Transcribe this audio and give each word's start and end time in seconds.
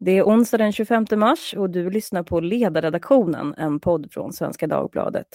Det 0.00 0.18
är 0.18 0.22
onsdag 0.22 0.58
den 0.58 0.72
25 0.72 1.06
mars 1.16 1.54
och 1.56 1.70
du 1.70 1.90
lyssnar 1.90 2.22
på 2.22 2.40
Ledarredaktionen, 2.40 3.54
en 3.56 3.80
podd 3.80 4.12
från 4.12 4.32
Svenska 4.32 4.66
Dagbladet. 4.66 5.26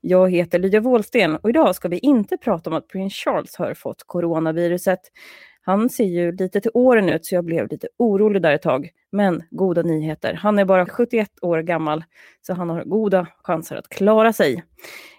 Jag 0.00 0.30
heter 0.30 0.58
Lydia 0.58 0.80
Wåhlsten 0.80 1.36
och 1.36 1.50
idag 1.50 1.74
ska 1.76 1.88
vi 1.88 1.98
inte 1.98 2.36
prata 2.36 2.70
om 2.70 2.76
att 2.76 2.88
prins 2.88 3.14
Charles 3.14 3.56
har 3.56 3.74
fått 3.74 4.02
coronaviruset. 4.06 5.00
Han 5.62 5.88
ser 5.88 6.04
ju 6.04 6.32
lite 6.32 6.60
till 6.60 6.70
åren 6.74 7.08
ut 7.08 7.26
så 7.26 7.34
jag 7.34 7.44
blev 7.44 7.68
lite 7.70 7.88
orolig 7.96 8.42
där 8.42 8.52
ett 8.52 8.62
tag. 8.62 8.90
Men 9.12 9.42
goda 9.50 9.82
nyheter. 9.82 10.34
Han 10.34 10.58
är 10.58 10.64
bara 10.64 10.86
71 10.86 11.30
år 11.42 11.58
gammal 11.58 12.04
så 12.42 12.54
han 12.54 12.70
har 12.70 12.84
goda 12.84 13.26
chanser 13.42 13.76
att 13.76 13.88
klara 13.88 14.32
sig. 14.32 14.64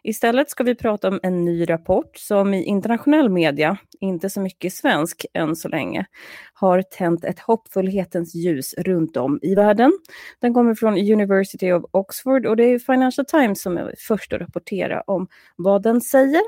Istället 0.04 0.50
ska 0.50 0.64
vi 0.64 0.76
prata 0.76 1.08
om 1.08 1.20
en 1.24 1.46
ny 1.46 1.70
rapport 1.70 2.18
som 2.18 2.54
i 2.54 2.64
internationell 2.64 3.30
media, 3.30 3.78
inte 4.00 4.30
så 4.30 4.42
mycket 4.42 4.74
svensk 4.74 5.26
än 5.34 5.56
så 5.56 5.68
länge, 5.68 6.06
har 6.54 6.82
tänt 6.82 7.24
ett 7.24 7.40
hoppfullhetens 7.40 8.36
ljus 8.36 8.74
runt 8.78 9.18
om 9.18 9.40
i 9.42 9.56
världen. 9.56 9.92
Den 10.40 10.54
kommer 10.54 10.76
från 10.76 10.94
University 10.94 11.72
of 11.72 11.86
Oxford 11.92 12.46
och 12.46 12.56
det 12.56 12.64
är 12.64 12.80
Financial 12.80 13.26
Times 13.26 13.62
som 13.62 13.78
är 13.78 13.96
först 13.98 14.34
att 14.34 14.42
rapportera 14.42 15.02
om 15.02 15.28
vad 15.56 15.84
den 15.84 16.02
säger. 16.02 16.42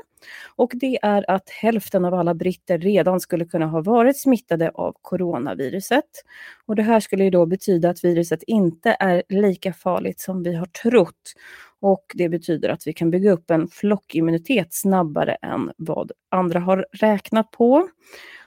Och 0.56 0.72
det 0.74 0.98
är 1.02 1.30
att 1.30 1.50
hälften 1.50 2.04
av 2.04 2.14
alla 2.14 2.34
britter 2.34 2.78
redan 2.78 3.20
skulle 3.20 3.44
kunna 3.44 3.66
ha 3.66 3.82
varit 3.82 4.20
smittade 4.20 4.70
av 4.74 4.96
coronaviruset. 5.02 6.04
Och 6.66 6.76
det 6.76 6.82
här 6.82 7.00
skulle 7.00 7.24
då 7.34 7.46
betyda 7.46 7.90
att 7.90 8.04
viruset 8.04 8.42
inte 8.42 8.96
är 9.00 9.22
lika 9.28 9.72
farligt 9.72 10.20
som 10.20 10.42
vi 10.42 10.54
har 10.54 10.66
trott. 10.66 11.34
Och 11.80 12.04
det 12.14 12.28
betyder 12.28 12.68
att 12.68 12.86
vi 12.86 12.92
kan 12.92 13.10
bygga 13.10 13.32
upp 13.32 13.50
en 13.50 13.68
flockimmunitet 13.68 14.74
snabbare 14.74 15.34
än 15.34 15.70
vad 15.76 16.12
andra 16.30 16.60
har 16.60 16.86
räknat 16.92 17.50
på. 17.50 17.88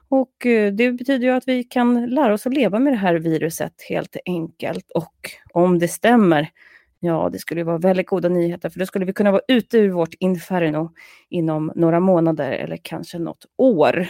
Och 0.10 0.46
eh, 0.46 0.74
det 0.74 0.92
betyder 0.92 1.28
ju 1.28 1.34
att 1.34 1.48
vi 1.48 1.64
kan 1.64 2.06
lära 2.06 2.34
oss 2.34 2.48
att 2.48 2.54
leva 2.54 2.80
med 2.80 2.94
det 2.94 2.98
här 2.98 3.16
viruset 3.16 3.74
helt 3.90 4.18
enkelt. 4.26 4.92
Och 4.92 5.32
om 5.54 5.80
det 5.80 5.88
stämmer, 5.88 6.50
ja 7.00 7.30
det 7.32 7.40
skulle 7.40 7.64
vara 7.64 7.78
väldigt 7.78 8.08
goda 8.08 8.30
nyheter 8.30 8.70
för 8.70 8.80
då 8.80 8.86
skulle 8.86 9.06
vi 9.06 9.14
kunna 9.14 9.32
vara 9.32 9.42
ute 9.48 9.78
ur 9.78 9.90
vårt 9.90 10.14
inferno 10.20 10.92
inom 11.30 11.72
några 11.76 12.00
månader 12.00 12.52
eller 12.52 12.78
kanske 12.84 13.20
något 13.20 13.46
år. 13.58 14.08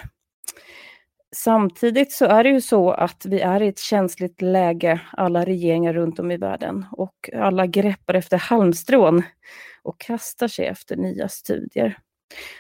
Samtidigt 1.44 2.12
så 2.12 2.26
är 2.26 2.44
det 2.44 2.50
ju 2.50 2.62
så 2.62 2.92
att 2.92 3.26
vi 3.26 3.40
är 3.40 3.62
i 3.62 3.68
ett 3.68 3.80
känsligt 3.80 4.42
läge, 4.42 5.02
alla 5.12 5.46
regeringar 5.46 5.94
runt 5.94 6.20
om 6.20 6.32
i 6.32 6.38
världen 6.38 6.86
och 6.92 7.30
alla 7.36 7.68
greppar 7.68 8.14
efter 8.14 8.38
halmstrån 8.38 9.24
och 9.84 10.00
kastar 10.00 10.48
sig 10.48 10.66
efter 10.66 10.96
nya 10.96 11.28
studier. 11.28 11.98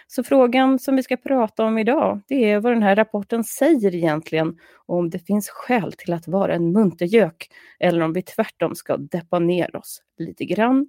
Så 0.08 0.24
frågan 0.24 0.80
som 0.80 0.96
vi 0.96 1.04
ska 1.04 1.18
prata 1.18 1.64
om 1.66 1.78
idag, 1.78 2.22
det 2.28 2.52
är 2.52 2.60
vad 2.60 2.74
den 2.74 2.84
här 2.84 2.96
rapporten 2.96 3.44
säger 3.44 3.96
egentligen 3.96 4.58
och 4.88 4.98
om 4.98 5.10
det 5.10 5.20
finns 5.20 5.50
skäl 5.50 5.94
till 5.94 6.14
att 6.14 6.28
vara 6.28 6.56
en 6.56 6.72
muntergök 6.72 7.50
eller 7.80 8.02
om 8.02 8.14
vi 8.14 8.22
tvärtom 8.22 8.76
ska 8.76 8.98
deppa 8.98 9.40
ner 9.40 9.76
oss 9.76 10.02
lite 10.18 10.46
grann. 10.46 10.88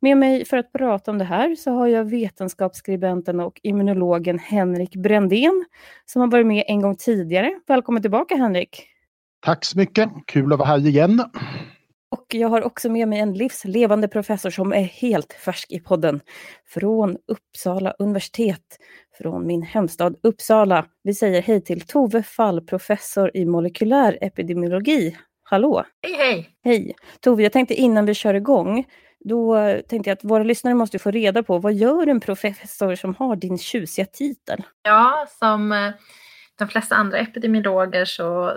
Med 0.00 0.16
mig 0.16 0.44
för 0.44 0.56
att 0.56 0.72
prata 0.72 1.10
om 1.10 1.18
det 1.18 1.24
här 1.24 1.54
så 1.54 1.70
har 1.70 1.86
jag 1.86 2.04
vetenskapsskribenten 2.04 3.40
och 3.40 3.60
immunologen 3.62 4.38
Henrik 4.38 4.96
Brändén 4.96 5.64
som 6.06 6.20
har 6.20 6.28
varit 6.28 6.46
med 6.46 6.64
en 6.66 6.80
gång 6.80 6.96
tidigare. 6.96 7.60
Välkommen 7.66 8.02
tillbaka 8.02 8.36
Henrik! 8.36 8.86
Tack 9.40 9.64
så 9.64 9.78
mycket, 9.78 10.08
kul 10.26 10.52
att 10.52 10.58
vara 10.58 10.68
här 10.68 10.86
igen. 10.86 11.22
Och 12.10 12.34
jag 12.34 12.48
har 12.48 12.62
också 12.62 12.90
med 12.90 13.08
mig 13.08 13.18
en 13.18 13.34
livslevande 13.34 14.08
professor 14.08 14.50
som 14.50 14.72
är 14.72 14.82
helt 14.82 15.32
färsk 15.32 15.72
i 15.72 15.80
podden. 15.80 16.20
Från 16.66 17.16
Uppsala 17.28 17.94
universitet, 17.98 18.78
från 19.18 19.46
min 19.46 19.62
hemstad 19.62 20.16
Uppsala. 20.22 20.86
Vi 21.02 21.14
säger 21.14 21.42
hej 21.42 21.60
till 21.60 21.80
Tove 21.80 22.22
Fall, 22.22 22.60
professor 22.60 23.30
i 23.34 23.44
molekylär 23.44 24.18
epidemiologi. 24.20 25.16
Hallå! 25.42 25.84
Hej 26.02 26.14
hej! 26.14 26.48
Hej! 26.64 26.94
Tove, 27.20 27.42
jag 27.42 27.52
tänkte 27.52 27.74
innan 27.74 28.06
vi 28.06 28.14
kör 28.14 28.34
igång, 28.34 28.84
då 29.24 29.56
tänkte 29.88 30.10
jag 30.10 30.16
att 30.16 30.24
våra 30.24 30.42
lyssnare 30.42 30.74
måste 30.74 30.98
få 30.98 31.10
reda 31.10 31.42
på 31.42 31.58
vad 31.58 31.74
gör 31.74 32.06
en 32.06 32.20
professor 32.20 32.94
som 32.94 33.14
har 33.14 33.36
din 33.36 33.58
tjusiga 33.58 34.06
titel? 34.06 34.62
Ja, 34.82 35.26
som 35.38 35.72
eh, 35.72 35.92
de 36.58 36.68
flesta 36.68 36.94
andra 36.94 37.18
epidemiologer 37.18 38.04
så 38.04 38.56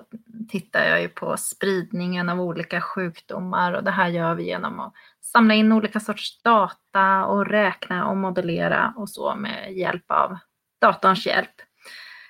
tittar 0.50 0.86
jag 0.86 1.02
ju 1.02 1.10
på 1.10 1.38
spridningen 1.38 2.30
av 2.30 2.42
olika 2.42 2.82
sjukdomar 2.82 3.74
och 3.74 3.84
det 3.84 3.92
här 3.92 4.08
gör 4.08 4.36
vi 4.36 4.44
genom 4.44 4.80
att 4.80 4.94
samla 5.22 5.54
in 5.54 5.72
olika 5.72 6.00
sorters 6.00 6.42
data 6.42 7.26
och 7.26 7.48
räkna 7.48 8.08
och 8.08 8.18
modellera 8.18 8.94
och 8.98 9.10
så 9.10 9.36
med 9.36 9.74
hjälp 9.74 10.12
av 10.12 10.38
datorns 10.82 11.26
hjälp. 11.26 11.56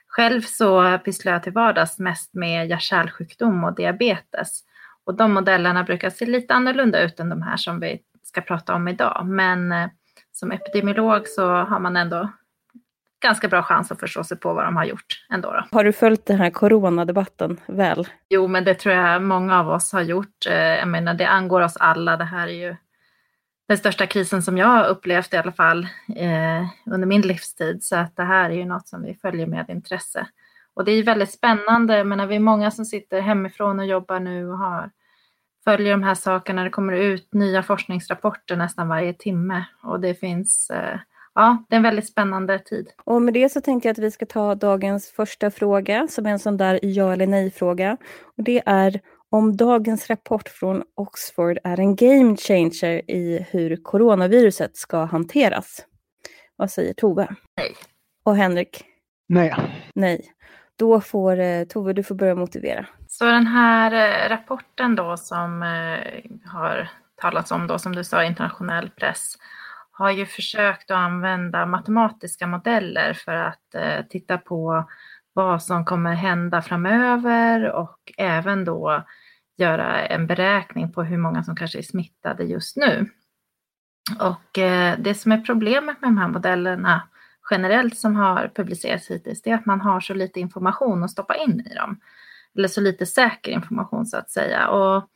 Själv 0.07 0.41
så 0.41 0.97
pysslar 0.97 1.33
jag 1.33 1.44
till 1.44 1.53
vardags 1.53 2.00
mest 2.00 2.33
med 2.33 2.67
hjärt-kärlsjukdom 2.67 3.63
och 3.63 3.75
diabetes 3.75 4.63
och 5.05 5.15
de 5.15 5.33
modellerna 5.33 5.83
brukar 5.83 6.09
se 6.09 6.25
lite 6.25 6.53
annorlunda 6.53 7.03
ut 7.03 7.19
än 7.19 7.29
de 7.29 7.41
här 7.41 7.57
som 7.57 7.79
vi 7.79 8.01
ska 8.23 8.41
prata 8.41 8.73
om 8.75 8.88
idag. 8.88 9.25
Men 9.25 9.72
eh, 9.72 9.89
som 10.31 10.51
epidemiolog 10.51 11.28
så 11.28 11.51
har 11.51 11.79
man 11.79 11.97
ändå 11.97 12.29
ganska 13.23 13.47
bra 13.47 13.63
chans 13.63 13.91
att 13.91 14.00
förstå 14.00 14.23
sig 14.23 14.38
på 14.38 14.53
vad 14.53 14.66
de 14.66 14.75
har 14.75 14.85
gjort 14.85 15.25
ändå. 15.29 15.51
Då. 15.51 15.78
Har 15.78 15.84
du 15.84 15.94
följt 15.94 16.25
den 16.25 16.38
här 16.38 16.50
coronadebatten 16.50 17.59
väl? 17.66 18.07
Jo, 18.29 18.47
men 18.47 18.63
det 18.63 18.73
tror 18.73 18.95
jag 18.95 19.22
många 19.22 19.59
av 19.59 19.69
oss 19.69 19.91
har 19.94 20.01
gjort. 20.01 20.45
Eh, 20.47 20.56
jag 20.56 20.88
menar, 20.88 21.13
det 21.13 21.28
angår 21.28 21.62
oss 21.62 21.78
alla. 21.78 22.17
Det 22.17 22.23
här 22.23 22.47
är 22.47 22.51
ju 22.51 22.75
den 23.67 23.78
största 23.78 24.07
krisen 24.07 24.44
som 24.44 24.57
jag 24.57 24.67
har 24.67 24.85
upplevt 24.88 25.33
i 25.33 25.38
alla 25.38 25.51
fall 25.51 25.88
eh, 26.16 26.66
under 26.85 27.07
min 27.07 27.22
livstid. 27.22 27.83
Så 27.83 27.95
att 27.95 28.16
det 28.16 28.23
här 28.23 28.50
är 28.50 28.53
ju 28.53 28.66
något 28.66 28.88
som 28.88 29.03
vi 29.03 29.13
följer 29.13 29.47
med 29.47 29.66
intresse. 29.69 30.28
Och 30.73 30.85
det 30.85 30.91
är 30.91 31.03
väldigt 31.03 31.31
spännande. 31.31 31.97
Jag 31.97 32.07
menar, 32.07 32.28
vi 32.28 32.35
är 32.35 32.39
många 32.39 32.72
som 32.72 32.85
sitter 32.85 33.22
hemifrån 33.22 33.79
och 33.79 33.85
jobbar 33.85 34.19
nu 34.19 34.50
och 34.50 34.57
har 34.57 34.91
följer 35.63 35.91
de 35.91 36.03
här 36.03 36.16
sakerna. 36.16 36.63
Det 36.63 36.69
kommer 36.69 36.94
ut 36.94 37.34
nya 37.34 37.63
forskningsrapporter 37.63 38.56
nästan 38.56 38.88
varje 38.88 39.13
timme 39.13 39.66
och 39.84 40.00
det 40.00 40.16
finns 40.16 40.69
eh, 40.69 41.00
Ja, 41.35 41.66
det 41.69 41.75
är 41.75 41.78
en 41.78 41.84
väldigt 41.84 42.07
spännande 42.07 42.59
tid. 42.59 42.90
Och 43.03 43.22
med 43.22 43.34
det 43.34 43.50
så 43.50 43.62
tänkte 43.62 43.88
jag 43.88 43.94
att 43.94 44.00
vi 44.00 44.12
ska 44.12 44.25
ta 44.25 44.56
dagens 44.56 45.12
första 45.12 45.51
fråga 45.51 46.07
som 46.07 46.25
är 46.25 46.29
en 46.29 46.40
sån 46.40 46.57
där 46.57 46.79
ja 46.84 47.13
eller 47.13 47.28
nej-fråga. 47.28 47.97
Och 48.38 48.44
det 48.44 48.62
är 48.66 49.00
om 49.29 49.57
dagens 49.57 50.09
rapport 50.09 50.50
från 50.50 50.84
Oxford 50.96 51.57
är 51.63 51.80
en 51.80 51.95
game 51.95 52.38
changer 52.38 53.12
i 53.12 53.45
hur 53.50 53.75
coronaviruset 53.75 54.78
ska 54.78 55.03
hanteras. 55.03 55.85
Vad 56.56 56.72
säger 56.72 56.94
Tove? 56.94 57.35
Nej. 57.57 57.75
Och 58.24 58.35
Henrik? 58.35 58.84
Nej. 59.28 59.56
Nej. 59.95 60.25
Då 60.80 61.01
får 61.01 61.40
eh, 61.40 61.63
Tove, 61.63 61.94
du 61.94 62.03
får 62.03 62.16
börja 62.16 62.35
motivera. 62.35 62.85
Så 63.18 63.25
den 63.25 63.47
här 63.47 63.91
eh, 63.91 64.29
rapporten 64.29 64.96
då 64.96 65.18
som 65.18 65.63
eh, 65.63 66.22
har 66.51 66.90
talats 67.22 67.51
om 67.51 67.68
då, 67.68 67.79
som 67.79 67.96
du 67.96 68.03
sa, 68.03 68.24
i 68.24 68.28
internationell 68.28 68.90
press, 68.90 69.35
har 69.91 70.12
ju 70.12 70.25
försökt 70.25 70.91
att 70.91 70.97
använda 70.97 71.66
matematiska 71.66 72.47
modeller 72.47 73.13
för 73.13 73.31
att 73.31 73.75
eh, 73.75 74.06
titta 74.09 74.38
på 74.38 74.90
vad 75.34 75.63
som 75.63 75.85
kommer 75.85 76.13
hända 76.13 76.62
framöver 76.62 77.72
och 77.72 78.12
även 78.18 78.66
då 78.66 79.03
göra 79.57 80.06
en 80.06 80.28
beräkning 80.28 80.91
på 80.91 81.03
hur 81.03 81.18
många 81.18 81.44
som 81.44 81.56
kanske 81.56 81.78
är 81.78 81.84
smittade 81.84 82.44
just 82.44 82.78
nu. 82.78 83.09
Och 84.19 84.50
det 84.97 85.18
som 85.18 85.31
är 85.31 85.41
problemet 85.41 86.01
med 86.01 86.07
de 86.07 86.18
här 86.18 86.28
modellerna 86.28 87.01
generellt 87.51 87.97
som 87.97 88.16
har 88.16 88.51
publicerats 88.56 89.12
hittills, 89.12 89.41
det 89.41 89.50
är 89.50 89.56
att 89.56 89.66
man 89.66 89.81
har 89.81 90.00
så 90.00 90.13
lite 90.13 90.40
information 90.40 91.03
att 91.03 91.12
stoppa 91.12 91.35
in 91.35 91.68
i 91.72 91.75
dem. 91.75 92.00
Eller 92.57 92.67
så 92.67 92.81
lite 92.81 93.05
säker 93.05 93.51
information 93.51 94.05
så 94.05 94.17
att 94.17 94.29
säga. 94.29 94.67
Och 94.67 95.09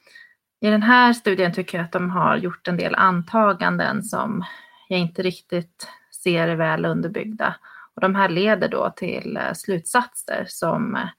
i 0.61 0.69
den 0.69 0.83
här 0.83 1.13
studien 1.13 1.53
tycker 1.53 1.77
jag 1.77 1.85
att 1.85 1.91
de 1.91 2.09
har 2.09 2.37
gjort 2.37 2.67
en 2.67 2.77
del 2.77 2.95
antaganden 2.95 4.03
som 4.03 4.43
jag 4.87 4.99
inte 4.99 5.22
riktigt 5.22 5.89
ser 6.23 6.47
är 6.47 6.55
väl 6.55 6.85
underbyggda. 6.85 7.55
Och 7.95 8.01
de 8.01 8.16
här 8.16 8.29
leder 8.29 8.67
då 8.67 8.89
till 8.89 9.37
eh, 9.37 9.53
slutsatser 9.53 10.45
som, 10.47 11.09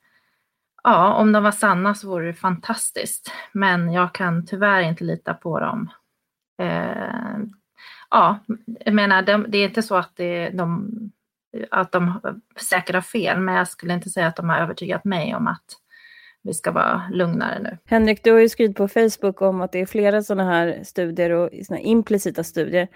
ja, 0.83 1.15
om 1.15 1.33
de 1.33 1.43
var 1.43 1.51
sanna 1.51 1.95
så 1.95 2.09
vore 2.09 2.27
det 2.27 2.35
fantastiskt. 2.35 3.33
Men 3.53 3.93
jag 3.93 4.15
kan 4.15 4.47
tyvärr 4.47 4.81
inte 4.81 5.05
lita 5.05 5.35
på 5.35 5.61
dem. 5.61 5.91
Eh, 6.63 7.39
ja, 8.11 8.39
jag 8.85 8.95
menar, 8.95 9.23
det 9.23 9.59
är 9.59 9.65
inte 9.65 9.83
så 9.83 9.97
att, 9.97 10.17
det, 10.17 10.51
de, 10.51 10.91
att 11.71 11.93
de 11.93 12.21
säkert 12.57 12.95
har 12.95 13.03
fel, 13.03 13.41
men 13.41 13.55
jag 13.55 13.69
skulle 13.69 13.95
inte 13.95 14.11
säga 14.11 14.27
att 14.27 14.37
de 14.37 14.49
har 14.49 14.59
övertygat 14.59 15.05
mig 15.05 15.35
om 15.35 15.47
att 15.47 15.77
vi 16.43 16.55
ska 16.55 16.73
vara 16.73 17.03
lugnare 17.13 17.63
nu. 17.63 17.79
Henrik, 17.85 18.25
du 18.25 18.33
har 18.33 18.39
ju 18.39 18.49
skrivit 18.49 18.77
på 18.77 18.89
Facebook 18.89 19.43
om 19.43 19.61
att 19.61 19.73
det 19.73 19.81
är 19.81 19.87
flera 19.87 20.23
sådana 20.23 20.51
här 20.51 20.81
studier 20.85 21.31
och 21.31 21.51
såna 21.67 21.81
implicita 21.81 22.45
studier 22.45 22.89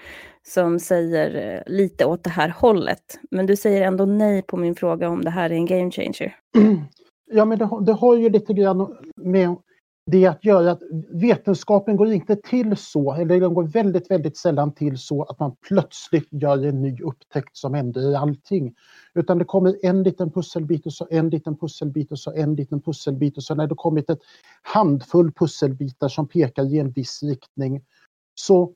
som 0.47 0.79
säger 0.79 1.55
eh, 1.55 1.73
lite 1.73 2.05
åt 2.05 2.25
det 2.25 2.31
här 2.31 2.49
hållet. 2.49 3.21
Men 3.31 3.47
du 3.47 3.57
säger 3.57 3.83
ändå 3.83 4.05
nej 4.05 4.43
på 4.43 4.57
min 4.57 4.75
fråga 4.75 5.09
om 5.09 5.25
det 5.25 5.31
här 5.31 5.51
är 5.51 5.55
en 5.55 5.67
game 5.67 5.91
changer. 5.91 6.37
Ja, 7.35 7.45
men 7.45 7.59
det, 7.59 7.69
det 7.87 7.93
har 7.93 8.17
ju 8.17 8.31
lite 8.31 8.53
grann 8.53 8.97
med 9.17 9.57
det 10.07 10.25
är 10.25 10.31
att 10.31 10.45
göra 10.45 10.71
att 10.71 10.83
vetenskapen 11.11 11.97
går 11.97 12.13
inte 12.13 12.37
till 12.37 12.77
så, 12.77 13.15
eller 13.15 13.41
den 13.41 13.55
går 13.55 13.65
väldigt, 13.65 14.11
väldigt 14.11 14.37
sällan 14.37 14.75
till 14.75 14.99
så 14.99 15.23
att 15.23 15.39
man 15.39 15.57
plötsligt 15.69 16.29
gör 16.31 16.67
en 16.67 16.83
ny 16.83 17.03
upptäckt 17.03 17.57
som 17.57 17.75
ändrar 17.75 18.15
allting. 18.15 18.75
Utan 19.15 19.39
det 19.39 19.45
kommer 19.45 19.77
en 19.83 20.03
liten 20.03 20.31
pusselbit 20.31 20.87
och 20.87 20.93
så 20.93 21.07
en 21.11 21.31
liten 21.31 21.57
pusselbit 21.57 22.13
och 22.13 22.19
så 22.19 22.33
en 22.33 22.55
liten 22.55 22.81
pusselbit 22.81 23.37
och 23.37 23.43
så 23.43 23.55
när 23.55 23.67
det 23.67 23.75
kommit 23.75 24.11
ett 24.11 24.21
handfull 24.63 25.33
pusselbitar 25.33 26.09
som 26.09 26.29
pekar 26.29 26.75
i 26.75 26.79
en 26.79 26.91
viss 26.91 27.23
riktning 27.23 27.83
så 28.35 28.73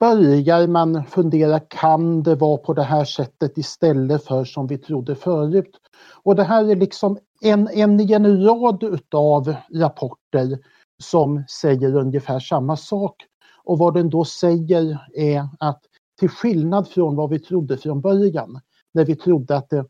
börjar 0.00 0.66
man 0.66 1.04
fundera, 1.04 1.60
kan 1.60 2.22
det 2.22 2.34
vara 2.34 2.56
på 2.56 2.74
det 2.74 2.82
här 2.82 3.04
sättet 3.04 3.58
istället 3.58 4.24
för 4.24 4.44
som 4.44 4.66
vi 4.66 4.78
trodde 4.78 5.14
förut? 5.14 5.76
Och 6.22 6.36
det 6.36 6.44
här 6.44 6.70
är 6.70 6.76
liksom 6.76 7.18
en, 7.40 7.68
en 7.68 8.00
i 8.00 8.12
en 8.12 8.44
rad 8.44 8.82
utav 8.82 9.54
rapporter 9.74 10.58
som 11.02 11.44
säger 11.48 11.96
ungefär 11.96 12.40
samma 12.40 12.76
sak. 12.76 13.26
Och 13.64 13.78
vad 13.78 13.94
den 13.94 14.10
då 14.10 14.24
säger 14.24 14.98
är 15.14 15.48
att 15.60 15.80
till 16.18 16.28
skillnad 16.28 16.88
från 16.88 17.16
vad 17.16 17.30
vi 17.30 17.38
trodde 17.38 17.78
från 17.78 18.00
början, 18.00 18.60
när 18.94 19.04
vi 19.04 19.16
trodde 19.16 19.56
att 19.56 19.70
det 19.70 19.86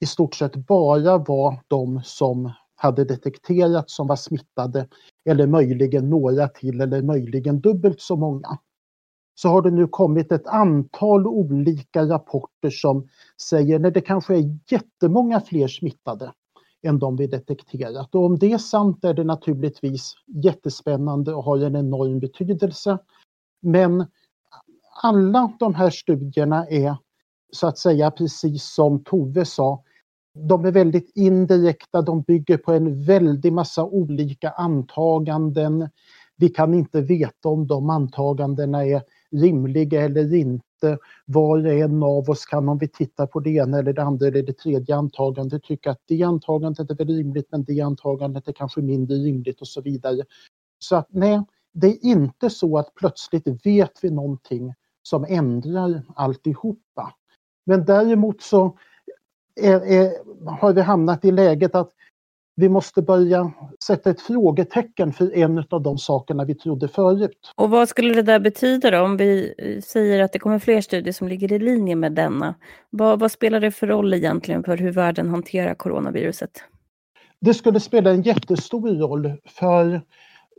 i 0.00 0.06
stort 0.06 0.34
sett 0.34 0.56
bara 0.56 1.18
var 1.18 1.60
de 1.68 2.00
som 2.04 2.52
hade 2.74 3.04
detekterats 3.04 3.96
som 3.96 4.06
var 4.06 4.16
smittade 4.16 4.88
eller 5.24 5.46
möjligen 5.46 6.10
några 6.10 6.48
till 6.48 6.80
eller 6.80 7.02
möjligen 7.02 7.60
dubbelt 7.60 8.00
så 8.00 8.16
många. 8.16 8.58
Så 9.34 9.48
har 9.48 9.62
det 9.62 9.70
nu 9.70 9.86
kommit 9.86 10.32
ett 10.32 10.46
antal 10.46 11.26
olika 11.26 12.02
rapporter 12.02 12.70
som 12.70 13.08
säger 13.48 13.86
att 13.86 13.94
det 13.94 14.00
kanske 14.00 14.34
är 14.34 14.58
jättemånga 14.70 15.40
fler 15.40 15.68
smittade 15.68 16.32
än 16.82 16.98
de 16.98 17.16
vi 17.16 17.26
detekterat. 17.26 18.14
Och 18.14 18.24
om 18.24 18.38
det 18.38 18.52
är 18.52 18.58
sant 18.58 19.04
är 19.04 19.14
det 19.14 19.24
naturligtvis 19.24 20.14
jättespännande 20.26 21.34
och 21.34 21.44
har 21.44 21.58
en 21.58 21.76
enorm 21.76 22.20
betydelse. 22.20 22.98
Men 23.62 24.06
alla 25.02 25.52
de 25.58 25.74
här 25.74 25.90
studierna 25.90 26.66
är 26.66 26.96
så 27.52 27.66
att 27.66 27.78
säga 27.78 28.10
precis 28.10 28.64
som 28.74 29.04
Tove 29.04 29.44
sa, 29.44 29.82
de 30.34 30.64
är 30.64 30.72
väldigt 30.72 31.12
indirekta, 31.14 32.02
de 32.02 32.22
bygger 32.22 32.56
på 32.56 32.72
en 32.72 33.04
väldig 33.04 33.52
massa 33.52 33.84
olika 33.84 34.50
antaganden. 34.50 35.88
Vi 36.36 36.48
kan 36.48 36.74
inte 36.74 37.00
veta 37.00 37.48
om 37.48 37.66
de 37.66 37.90
antagandena 37.90 38.86
är 38.86 39.02
rimliga 39.30 40.02
eller 40.02 40.34
inte. 40.34 40.64
Var 41.26 41.66
och 41.66 41.72
en 41.72 42.02
av 42.02 42.30
oss 42.30 42.46
kan 42.46 42.68
om 42.68 42.78
vi 42.78 42.88
tittar 42.88 43.26
på 43.26 43.40
det 43.40 43.50
ena 43.50 43.78
eller 43.78 43.92
det 43.92 44.02
andra 44.02 44.26
eller 44.26 44.42
det 44.42 44.58
tredje 44.58 44.96
antagandet 44.96 45.62
tycka 45.62 45.90
att 45.90 46.00
det 46.06 46.22
antagandet 46.22 46.90
är 46.90 46.94
väl 46.94 47.06
rimligt 47.06 47.46
men 47.50 47.64
det 47.64 47.80
antagandet 47.80 48.48
är 48.48 48.52
kanske 48.52 48.80
mindre 48.80 49.16
rimligt 49.16 49.60
och 49.60 49.68
så 49.68 49.80
vidare. 49.80 50.22
Så 50.78 50.96
att 50.96 51.08
nej, 51.10 51.44
det 51.72 51.86
är 51.86 52.04
inte 52.04 52.50
så 52.50 52.78
att 52.78 52.94
plötsligt 52.94 53.66
vet 53.66 54.04
vi 54.04 54.10
någonting 54.10 54.74
som 55.02 55.24
ändrar 55.28 56.02
alltihopa. 56.16 57.14
Men 57.64 57.84
däremot 57.84 58.42
så 58.42 58.78
är, 59.60 59.80
är, 59.80 60.12
har 60.50 60.72
vi 60.72 60.80
hamnat 60.80 61.24
i 61.24 61.30
läget 61.30 61.74
att 61.74 61.90
vi 62.54 62.68
måste 62.68 63.02
börja 63.02 63.52
sätta 63.84 64.10
ett 64.10 64.20
frågetecken 64.20 65.12
för 65.12 65.36
en 65.36 65.64
av 65.70 65.82
de 65.82 65.98
sakerna 65.98 66.44
vi 66.44 66.54
trodde 66.54 66.88
förut. 66.88 67.52
Och 67.54 67.70
vad 67.70 67.88
skulle 67.88 68.14
det 68.14 68.22
där 68.22 68.40
betyda 68.40 68.90
då 68.90 69.00
om 69.00 69.16
vi 69.16 69.54
säger 69.84 70.22
att 70.22 70.32
det 70.32 70.38
kommer 70.38 70.58
fler 70.58 70.80
studier 70.80 71.12
som 71.12 71.28
ligger 71.28 71.52
i 71.52 71.58
linje 71.58 71.96
med 71.96 72.12
denna? 72.12 72.54
Vad, 72.90 73.20
vad 73.20 73.32
spelar 73.32 73.60
det 73.60 73.70
för 73.70 73.86
roll 73.86 74.14
egentligen 74.14 74.64
för 74.64 74.76
hur 74.76 74.92
världen 74.92 75.28
hanterar 75.28 75.74
coronaviruset? 75.74 76.50
Det 77.40 77.54
skulle 77.54 77.80
spela 77.80 78.10
en 78.10 78.22
jättestor 78.22 78.88
roll 78.88 79.32
för 79.44 80.02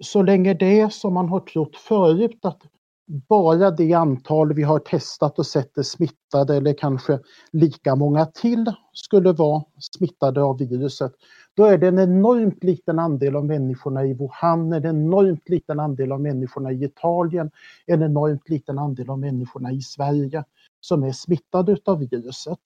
så 0.02 0.22
länge 0.22 0.54
det 0.54 0.80
är 0.80 0.90
som 0.90 1.14
man 1.14 1.30
har 1.30 1.40
trott 1.40 1.76
förut 1.76 2.40
att 2.42 2.62
bara 3.08 3.72
det 3.72 3.94
antal 3.94 4.54
vi 4.54 4.64
har 4.64 4.80
testat 4.80 5.40
och 5.40 5.46
sett 5.46 5.78
är 5.78 5.84
smittade 5.84 6.56
eller 6.56 6.74
kanske 6.74 7.20
lika 7.52 7.96
många 7.96 8.26
till 8.26 8.72
skulle 8.94 9.32
vara 9.32 9.64
smittade 9.80 10.42
av 10.42 10.58
viruset, 10.58 11.12
då 11.56 11.66
är 11.66 11.78
det 11.78 11.88
en 11.88 12.00
enormt 12.00 12.64
liten 12.64 13.00
andel 13.00 13.36
av 13.36 13.46
människorna 13.46 14.06
i 14.06 14.14
Wuhan, 14.14 14.74
en 14.74 14.86
enormt 14.86 15.50
liten 15.50 15.80
andel 15.80 16.12
av 16.12 16.22
människorna 16.22 16.72
i 16.72 16.84
Italien, 16.84 17.52
en 17.86 18.02
enormt 18.02 18.50
liten 18.50 18.80
andel 18.80 19.10
av 19.10 19.20
människorna 19.20 19.72
i 19.72 19.82
Sverige 19.82 20.44
som 20.80 21.04
är 21.04 21.12
smittade 21.12 21.78
av 21.86 22.00
viruset. 22.00 22.60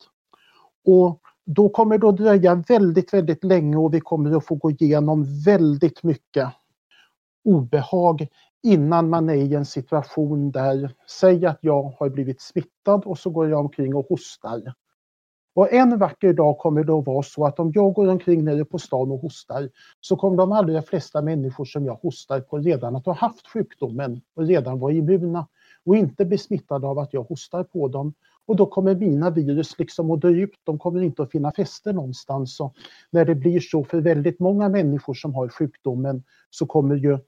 Och 0.85 1.21
då 1.45 1.69
kommer 1.69 1.97
det 1.97 2.09
att 2.09 2.17
dröja 2.17 2.55
väldigt, 2.55 3.13
väldigt 3.13 3.43
länge 3.43 3.77
och 3.77 3.93
vi 3.93 3.99
kommer 3.99 4.37
att 4.37 4.45
få 4.45 4.55
gå 4.55 4.71
igenom 4.71 5.43
väldigt 5.45 6.03
mycket 6.03 6.47
obehag 7.43 8.27
innan 8.63 9.09
man 9.09 9.29
är 9.29 9.35
i 9.35 9.55
en 9.55 9.65
situation 9.65 10.51
där, 10.51 10.93
säg 11.19 11.45
att 11.45 11.59
jag 11.61 11.83
har 11.83 12.09
blivit 12.09 12.41
smittad 12.41 13.05
och 13.05 13.19
så 13.19 13.29
går 13.29 13.49
jag 13.49 13.59
omkring 13.59 13.95
och 13.95 14.05
hostar. 14.09 14.73
Och 15.57 15.73
en 15.73 15.97
vacker 15.97 16.33
dag 16.33 16.57
kommer 16.57 16.83
det 16.83 16.93
att 16.93 17.05
vara 17.05 17.23
så 17.23 17.45
att 17.45 17.59
om 17.59 17.71
jag 17.75 17.93
går 17.93 18.07
omkring 18.07 18.43
nere 18.43 18.65
på 18.65 18.79
stan 18.79 19.11
och 19.11 19.19
hostar 19.19 19.69
så 20.01 20.15
kommer 20.15 20.37
de 20.37 20.51
allra 20.51 20.81
flesta 20.81 21.21
människor 21.21 21.65
som 21.65 21.85
jag 21.85 21.95
hostar 21.95 22.41
på 22.41 22.57
redan 22.57 22.95
att 22.95 23.05
ha 23.05 23.13
haft 23.13 23.47
sjukdomen 23.47 24.21
och 24.35 24.47
redan 24.47 24.79
vara 24.79 24.93
immuna 24.93 25.47
och 25.85 25.97
inte 25.97 26.25
bli 26.25 26.37
smittade 26.37 26.87
av 26.87 26.99
att 26.99 27.13
jag 27.13 27.23
hostar 27.23 27.63
på 27.63 27.87
dem. 27.87 28.13
Och 28.45 28.55
då 28.55 28.65
kommer 28.65 28.95
mina 28.95 29.29
virus 29.29 29.79
liksom 29.79 30.11
att 30.11 30.21
dö 30.21 30.29
ut, 30.29 30.53
de 30.63 30.79
kommer 30.79 31.01
inte 31.01 31.23
att 31.23 31.31
finna 31.31 31.51
fäste 31.51 31.93
någonstans. 31.93 32.59
Och 32.59 32.75
när 33.11 33.25
det 33.25 33.35
blir 33.35 33.59
så 33.59 33.83
för 33.83 34.01
väldigt 34.01 34.39
många 34.39 34.69
människor 34.69 35.13
som 35.13 35.35
har 35.35 35.49
sjukdomen 35.49 36.23
så 36.49 36.65
kommer 36.65 36.95
ju 36.95 37.19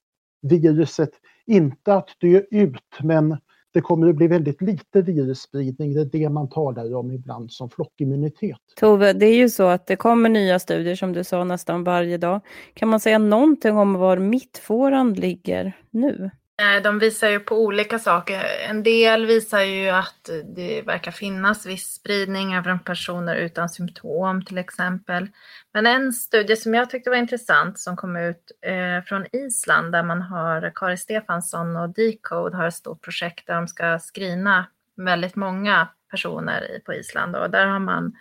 viruset 0.42 1.12
inte 1.46 1.94
att 1.94 2.10
dö 2.20 2.42
ut 2.52 3.00
men 3.04 3.38
det 3.74 3.82
kommer 3.82 4.08
att 4.08 4.16
bli 4.16 4.28
väldigt 4.28 4.62
lite 4.62 5.02
virusspridning. 5.02 5.94
Det 5.94 6.02
är 6.02 6.06
det 6.06 6.30
man 6.30 6.50
talar 6.50 6.96
om 6.96 7.12
ibland 7.12 7.52
som 7.52 7.70
flockimmunitet. 7.70 8.58
Tove, 8.76 9.14
det 9.14 9.26
är 9.26 9.36
ju 9.36 9.50
så 9.50 9.64
att 9.68 9.88
det 9.88 9.96
kommer 9.96 10.30
nya 10.30 10.60
studier 10.60 10.96
som 10.96 11.14
du 11.14 11.24
sa 11.24 11.44
nästan 11.44 11.84
varje 11.84 12.18
dag. 12.18 12.42
Kan 12.74 12.90
man 12.90 13.00
säga 13.00 13.18
någonting 13.18 13.78
om 13.78 13.94
var 13.94 14.18
mittfåran 14.18 15.14
ligger 15.14 15.74
nu? 15.90 16.30
Eh, 16.60 16.82
de 16.82 17.00
visar 17.00 17.30
ju 17.30 17.40
på 17.40 17.64
olika 17.64 18.00
saker. 18.00 18.44
En 18.70 18.84
del 18.84 19.26
visar 19.26 19.62
ju 19.62 19.90
att 19.90 20.30
det 20.56 20.82
verkar 20.82 21.12
finnas 21.12 21.66
viss 21.66 21.94
spridning 21.94 22.54
även 22.54 22.80
personer 22.80 23.36
utan 23.36 23.70
symptom 23.70 24.46
till 24.46 24.58
exempel. 24.58 25.28
Men 25.74 25.86
en 25.86 26.14
studie 26.14 26.56
som 26.56 26.74
jag 26.74 26.90
tyckte 26.90 27.10
var 27.10 27.18
intressant 27.18 27.80
som 27.80 27.98
kom 27.98 28.16
ut 28.16 28.52
eh, 28.62 29.04
från 29.06 29.26
Island 29.32 29.92
där 29.92 30.04
man 30.04 30.22
har 30.22 30.72
Kari 30.76 30.98
Stefansson 30.98 31.78
och 31.78 31.90
Decode 31.90 32.58
har 32.58 32.68
ett 32.68 32.74
stort 32.74 33.02
projekt 33.02 33.48
där 33.48 33.56
de 33.56 33.68
ska 33.68 34.00
screena 34.00 34.66
väldigt 34.98 35.36
många 35.36 35.88
personer 36.12 36.80
på 36.86 36.94
Island 36.94 37.36
och 37.36 37.50
där 37.50 37.66
har 37.66 37.80
man 37.80 38.14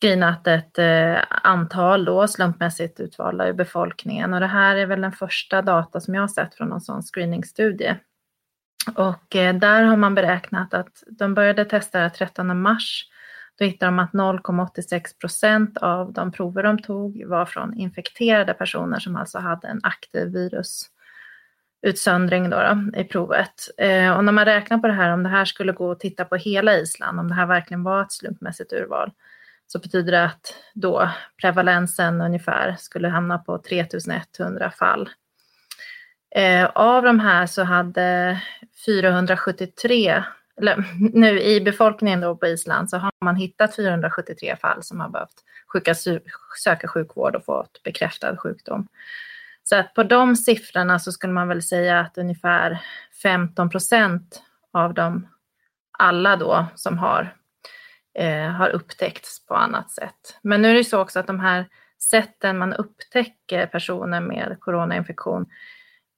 screenat 0.00 0.46
ett 0.46 0.78
eh, 0.78 1.16
antal 1.28 2.04
då, 2.04 2.28
slumpmässigt 2.28 3.00
utvalda 3.00 3.48
ur 3.48 3.52
befolkningen. 3.52 4.34
Och 4.34 4.40
det 4.40 4.46
här 4.46 4.76
är 4.76 4.86
väl 4.86 5.00
den 5.00 5.12
första 5.12 5.62
data 5.62 6.00
som 6.00 6.14
jag 6.14 6.22
har 6.22 6.28
sett 6.28 6.54
från 6.54 6.68
någon 6.68 6.80
sån 6.80 7.02
screeningstudie. 7.02 7.96
Och 8.94 9.36
eh, 9.36 9.54
där 9.54 9.82
har 9.82 9.96
man 9.96 10.14
beräknat 10.14 10.74
att 10.74 11.02
de 11.06 11.34
började 11.34 11.64
testa 11.64 12.00
det 12.00 12.10
13 12.10 12.60
mars. 12.60 13.04
Då 13.58 13.64
hittade 13.64 13.90
de 13.90 13.98
att 13.98 14.12
0,86 14.12 15.18
procent 15.20 15.78
av 15.78 16.12
de 16.12 16.32
prover 16.32 16.62
de 16.62 16.78
tog 16.78 17.24
var 17.26 17.46
från 17.46 17.74
infekterade 17.74 18.54
personer 18.54 18.98
som 18.98 19.16
alltså 19.16 19.38
hade 19.38 19.68
en 19.68 19.80
aktiv 19.82 20.28
virusutsöndring 21.82 22.50
då, 22.50 22.56
då 22.56 23.00
i 23.00 23.04
provet. 23.04 23.68
Eh, 23.78 24.16
och 24.16 24.24
när 24.24 24.32
man 24.32 24.44
räknar 24.44 24.78
på 24.78 24.86
det 24.86 24.92
här, 24.92 25.12
om 25.12 25.22
det 25.22 25.28
här 25.28 25.44
skulle 25.44 25.72
gå 25.72 25.90
att 25.90 26.00
titta 26.00 26.24
på 26.24 26.36
hela 26.36 26.74
Island, 26.74 27.20
om 27.20 27.28
det 27.28 27.34
här 27.34 27.46
verkligen 27.46 27.82
var 27.82 28.02
ett 28.02 28.12
slumpmässigt 28.12 28.72
urval, 28.72 29.12
så 29.66 29.78
betyder 29.78 30.12
det 30.12 30.24
att 30.24 30.54
då 30.74 31.10
prevalensen 31.40 32.20
ungefär 32.20 32.76
skulle 32.78 33.08
hamna 33.08 33.38
på 33.38 33.58
3100 33.58 34.70
fall. 34.70 35.10
Eh, 36.34 36.70
av 36.74 37.02
de 37.02 37.20
här 37.20 37.46
så 37.46 37.62
hade 37.62 38.40
473, 38.86 40.24
eller 40.60 40.84
nu 41.18 41.40
i 41.40 41.60
befolkningen 41.60 42.20
då 42.20 42.36
på 42.36 42.46
Island 42.46 42.90
så 42.90 42.96
har 42.96 43.12
man 43.24 43.36
hittat 43.36 43.76
473 43.76 44.56
fall 44.56 44.82
som 44.82 45.00
har 45.00 45.08
behövt 45.08 45.44
sjuka, 45.72 45.94
söka 46.64 46.88
sjukvård 46.88 47.36
och 47.36 47.44
fått 47.44 47.82
bekräftad 47.82 48.36
sjukdom. 48.36 48.88
Så 49.64 49.76
att 49.76 49.94
på 49.94 50.02
de 50.02 50.36
siffrorna 50.36 50.98
så 50.98 51.12
skulle 51.12 51.32
man 51.32 51.48
väl 51.48 51.62
säga 51.62 52.00
att 52.00 52.18
ungefär 52.18 52.78
15 53.22 53.70
procent 53.70 54.42
av 54.72 54.94
dem 54.94 55.28
alla 55.98 56.36
då 56.36 56.66
som 56.74 56.98
har 56.98 57.34
eh, 58.18 58.50
har 58.50 58.68
upptäckts 58.68 59.46
på 59.46 59.54
annat 59.54 59.90
sätt. 59.90 60.38
Men 60.42 60.62
nu 60.62 60.70
är 60.70 60.74
det 60.74 60.84
så 60.84 61.00
också 61.00 61.18
att 61.18 61.26
de 61.26 61.40
här 61.40 61.66
sätten 62.10 62.58
man 62.58 62.72
upptäcker 62.72 63.66
personer 63.66 64.20
med 64.20 64.56
coronainfektion 64.60 65.46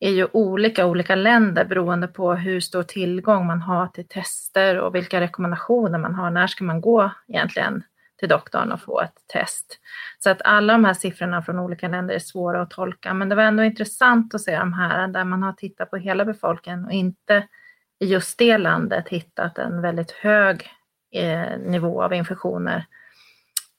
är 0.00 0.10
ju 0.10 0.28
olika 0.32 0.86
olika 0.86 1.14
länder 1.14 1.64
beroende 1.64 2.08
på 2.08 2.34
hur 2.34 2.60
stor 2.60 2.82
tillgång 2.82 3.46
man 3.46 3.62
har 3.62 3.86
till 3.86 4.08
tester 4.08 4.78
och 4.78 4.94
vilka 4.94 5.20
rekommendationer 5.20 5.98
man 5.98 6.14
har. 6.14 6.30
När 6.30 6.46
ska 6.46 6.64
man 6.64 6.80
gå 6.80 7.10
egentligen 7.28 7.82
till 8.18 8.28
doktorn 8.28 8.72
och 8.72 8.80
få 8.80 9.00
ett 9.00 9.14
test. 9.26 9.78
Så 10.18 10.30
att 10.30 10.42
alla 10.44 10.72
de 10.72 10.84
här 10.84 10.94
siffrorna 10.94 11.42
från 11.42 11.58
olika 11.58 11.88
länder 11.88 12.14
är 12.14 12.18
svåra 12.18 12.62
att 12.62 12.70
tolka, 12.70 13.14
men 13.14 13.28
det 13.28 13.34
var 13.34 13.42
ändå 13.42 13.62
intressant 13.62 14.34
att 14.34 14.40
se 14.40 14.58
de 14.58 14.72
här 14.72 15.08
där 15.08 15.24
man 15.24 15.42
har 15.42 15.52
tittat 15.52 15.90
på 15.90 15.96
hela 15.96 16.24
befolkningen 16.24 16.84
och 16.84 16.92
inte 16.92 17.48
i 17.98 18.06
just 18.06 18.38
det 18.38 18.58
landet 18.58 19.08
hittat 19.08 19.58
en 19.58 19.82
väldigt 19.82 20.10
hög 20.10 20.70
eh, 21.12 21.58
nivå 21.58 22.02
av 22.02 22.14
infektioner. 22.14 22.86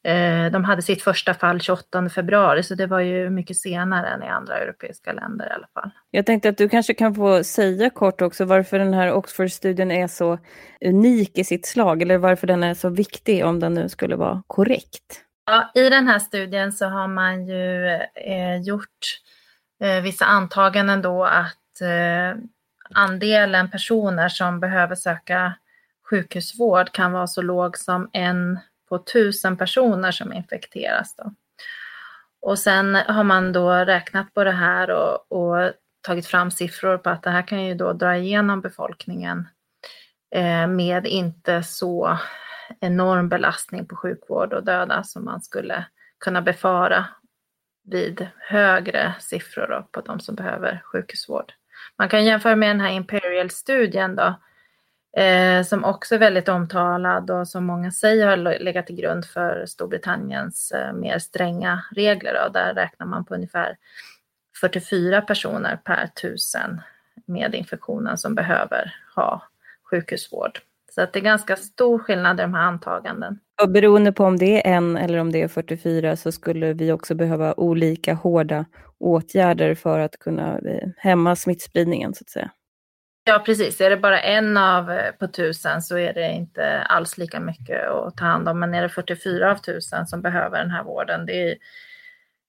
Eh, 0.04 0.52
de 0.52 0.64
hade 0.64 0.82
sitt 0.82 1.02
första 1.02 1.34
fall 1.34 1.62
28 1.62 2.10
februari, 2.10 2.64
så 2.64 2.76
det 2.76 2.88
var 2.88 3.00
ju 3.00 3.30
mycket 3.30 3.58
senare 3.58 4.08
än 4.08 4.24
i 4.24 4.28
andra 4.28 4.58
europeiska 4.58 5.14
länder 5.14 5.48
i 5.48 5.54
alla 5.54 5.68
fall. 5.74 5.92
Jag 6.12 6.26
tänkte 6.26 6.50
att 6.50 6.58
du 6.58 6.70
kanske 6.70 6.94
kan 6.94 7.16
få 7.16 7.44
säga 7.44 7.90
kort 7.90 8.22
också 8.22 8.46
varför 8.46 8.80
den 8.80 8.94
här 8.94 9.14
Oxford-studien 9.14 9.92
är 9.92 10.08
så 10.08 10.40
unik 10.86 11.38
i 11.38 11.44
sitt 11.44 11.66
slag, 11.66 12.02
eller 12.02 12.18
varför 12.18 12.48
den 12.48 12.64
är 12.64 12.74
så 12.74 12.90
viktig 12.90 13.46
om 13.46 13.60
den 13.60 13.74
nu 13.74 13.90
skulle 13.90 14.16
vara 14.16 14.44
korrekt. 14.48 15.24
Ja, 15.46 15.72
I 15.76 15.90
den 15.90 16.08
här 16.08 16.20
studien 16.20 16.72
så 16.72 16.86
har 16.86 17.08
man 17.08 17.48
ju 17.48 17.86
eh, 18.16 18.62
gjort 18.62 19.20
eh, 19.84 20.02
vissa 20.02 20.26
antaganden 20.26 21.02
då 21.02 21.24
att 21.26 21.56
andelen 22.94 23.72
personer 23.72 24.30
som 24.30 24.60
behöver 24.60 24.96
söka 24.96 25.54
sjukhusvård 26.10 26.92
kan 26.92 27.12
vara 27.12 27.28
så 27.28 27.42
låg 27.42 27.78
som 27.78 28.10
en 28.14 28.60
på 28.90 29.00
tusen 29.00 29.58
personer 29.58 30.12
som 30.12 30.34
infekteras. 30.34 31.16
Då. 31.16 31.34
Och 32.42 32.60
sen 32.60 32.96
har 32.96 33.24
man 33.24 33.54
då 33.54 33.72
räknat 33.72 34.34
på 34.34 34.44
det 34.44 34.52
här 34.52 34.90
och, 34.90 35.32
och, 35.32 35.72
tagit 36.02 36.28
fram 36.28 36.52
siffror 36.52 36.98
på 36.98 37.10
att 37.10 37.24
det 37.24 37.30
här 37.30 37.48
kan 37.48 37.66
ju 37.66 37.76
då 37.76 37.94
dra 37.94 38.18
igenom 38.18 38.62
befolkningen 38.62 39.48
eh, 40.36 40.68
med 40.68 41.08
inte 41.08 41.64
så 41.64 42.18
enorm 42.80 43.30
belastning 43.30 43.86
på 43.86 43.96
sjukvård 43.96 44.54
och 44.54 44.64
döda 44.64 45.04
som 45.04 45.26
man 45.26 45.42
skulle 45.42 45.86
kunna 46.20 46.42
befara 46.42 47.06
vid 47.84 48.28
högre 48.38 49.14
siffror 49.20 49.86
på 49.92 50.02
de 50.02 50.20
som 50.20 50.36
behöver 50.36 50.82
sjukhusvård. 50.86 51.54
Man 51.98 52.10
kan 52.10 52.26
jämföra 52.26 52.56
med 52.56 52.70
den 52.70 52.82
här 52.82 52.92
Imperial-studien 52.92 54.16
då, 54.16 54.36
eh, 55.18 55.64
som 55.64 55.86
också 55.86 56.16
är 56.16 56.20
väldigt 56.20 56.50
omtalad 56.50 57.32
och 57.32 57.48
som 57.48 57.66
många 57.66 57.92
säger 57.92 58.28
har 58.28 58.60
legat 58.60 58.88
till 58.88 58.96
grund 58.96 59.26
för 59.26 59.66
Storbritanniens 59.66 60.72
eh, 60.72 60.94
mer 60.94 61.20
stränga 61.20 61.84
regler. 61.92 62.34
Då. 62.34 62.50
Där 62.50 62.74
räknar 62.74 63.08
man 63.08 63.26
på 63.26 63.36
ungefär 63.36 63.78
44 64.62 65.22
personer 65.22 65.76
per 65.76 66.08
tusen 66.08 66.82
med 67.26 67.56
infektionen 67.56 68.18
som 68.18 68.36
behöver 68.36 68.96
ha 69.16 69.44
sjukhusvård. 69.90 70.60
Så 70.96 71.02
att 71.02 71.14
det 71.14 71.20
är 71.20 71.24
ganska 71.24 71.56
stor 71.56 72.00
skillnad 72.00 72.40
i 72.40 72.42
de 72.42 72.54
här 72.54 72.62
antaganden. 72.62 73.40
Och 73.62 73.70
beroende 73.70 74.12
på 74.12 74.24
om 74.24 74.38
det 74.38 74.68
är 74.68 74.76
en 74.76 74.98
eller 74.98 75.18
om 75.18 75.32
det 75.32 75.42
är 75.42 75.48
44 75.48 76.16
så 76.16 76.32
skulle 76.32 76.74
vi 76.74 76.92
också 76.92 77.16
behöva 77.16 77.54
olika 77.58 78.14
hårda 78.14 78.66
åtgärder 79.00 79.76
för 79.76 80.00
att 80.00 80.20
kunna 80.20 80.58
eh, 80.58 80.90
hämma 80.98 81.36
smittspridningen 81.36 82.14
så 82.14 82.24
att 82.24 82.30
säga. 82.30 82.52
Ja, 83.30 83.40
precis. 83.46 83.82
Är 83.82 83.90
det 83.90 83.98
bara 83.98 84.22
en 84.22 84.58
av 84.58 84.92
eh, 84.92 85.12
på 85.12 85.28
tusen 85.28 85.82
så 85.82 85.98
är 85.98 86.14
det 86.14 86.32
inte 86.32 86.82
alls 86.82 87.18
lika 87.18 87.40
mycket 87.40 87.90
att 87.90 88.18
ta 88.18 88.26
hand 88.26 88.50
om. 88.50 88.60
Men 88.60 88.74
är 88.74 88.82
det 88.82 88.90
44 88.90 89.52
av 89.52 89.56
tusen 89.56 90.08
som 90.08 90.22
behöver 90.22 90.58
den 90.58 90.72
här 90.72 90.84
vården, 90.84 91.26
det 91.26 91.52
är 91.52 91.58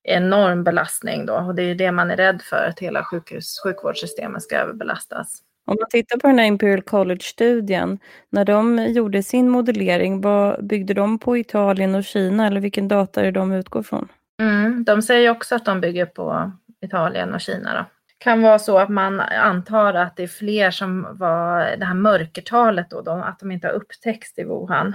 enorm 0.02 0.64
belastning 0.64 1.26
då. 1.26 1.34
Och 1.34 1.54
det 1.54 1.62
är 1.62 1.74
det 1.74 1.92
man 1.92 2.10
är 2.10 2.16
rädd 2.16 2.42
för, 2.42 2.66
att 2.68 2.78
hela 2.78 3.04
sjukhus, 3.04 3.60
sjukvårdssystemet 3.64 4.42
ska 4.42 4.56
överbelastas. 4.56 5.42
Om 5.66 5.76
man 5.80 5.88
tittar 5.90 6.18
på 6.18 6.26
den 6.26 6.38
här 6.38 6.46
Imperial 6.46 6.82
College-studien, 6.82 7.98
när 8.30 8.44
de 8.44 8.86
gjorde 8.88 9.22
sin 9.22 9.48
modellering, 9.48 10.20
vad 10.20 10.66
byggde 10.66 10.94
de 10.94 11.18
på 11.18 11.36
Italien 11.36 11.94
och 11.94 12.04
Kina 12.04 12.46
eller 12.46 12.60
vilken 12.60 12.88
data 12.88 13.24
är 13.24 13.32
de 13.32 13.52
utgår 13.52 13.82
från? 13.82 14.08
Mm, 14.42 14.84
de 14.84 15.02
säger 15.02 15.30
också 15.30 15.54
att 15.54 15.64
de 15.64 15.80
bygger 15.80 16.06
på 16.06 16.52
Italien 16.80 17.34
och 17.34 17.40
Kina. 17.40 17.74
Då 17.74 17.99
kan 18.20 18.42
vara 18.42 18.58
så 18.58 18.78
att 18.78 18.88
man 18.88 19.20
antar 19.20 19.94
att 19.94 20.16
det 20.16 20.22
är 20.22 20.28
fler 20.28 20.70
som 20.70 21.16
var 21.18 21.76
det 21.76 21.84
här 21.84 21.94
mörkertalet 21.94 22.90
då, 22.90 23.00
då 23.00 23.10
att 23.10 23.38
de 23.38 23.50
inte 23.50 23.66
har 23.66 23.74
upptäckts 23.74 24.38
i 24.38 24.44
Wuhan. 24.44 24.94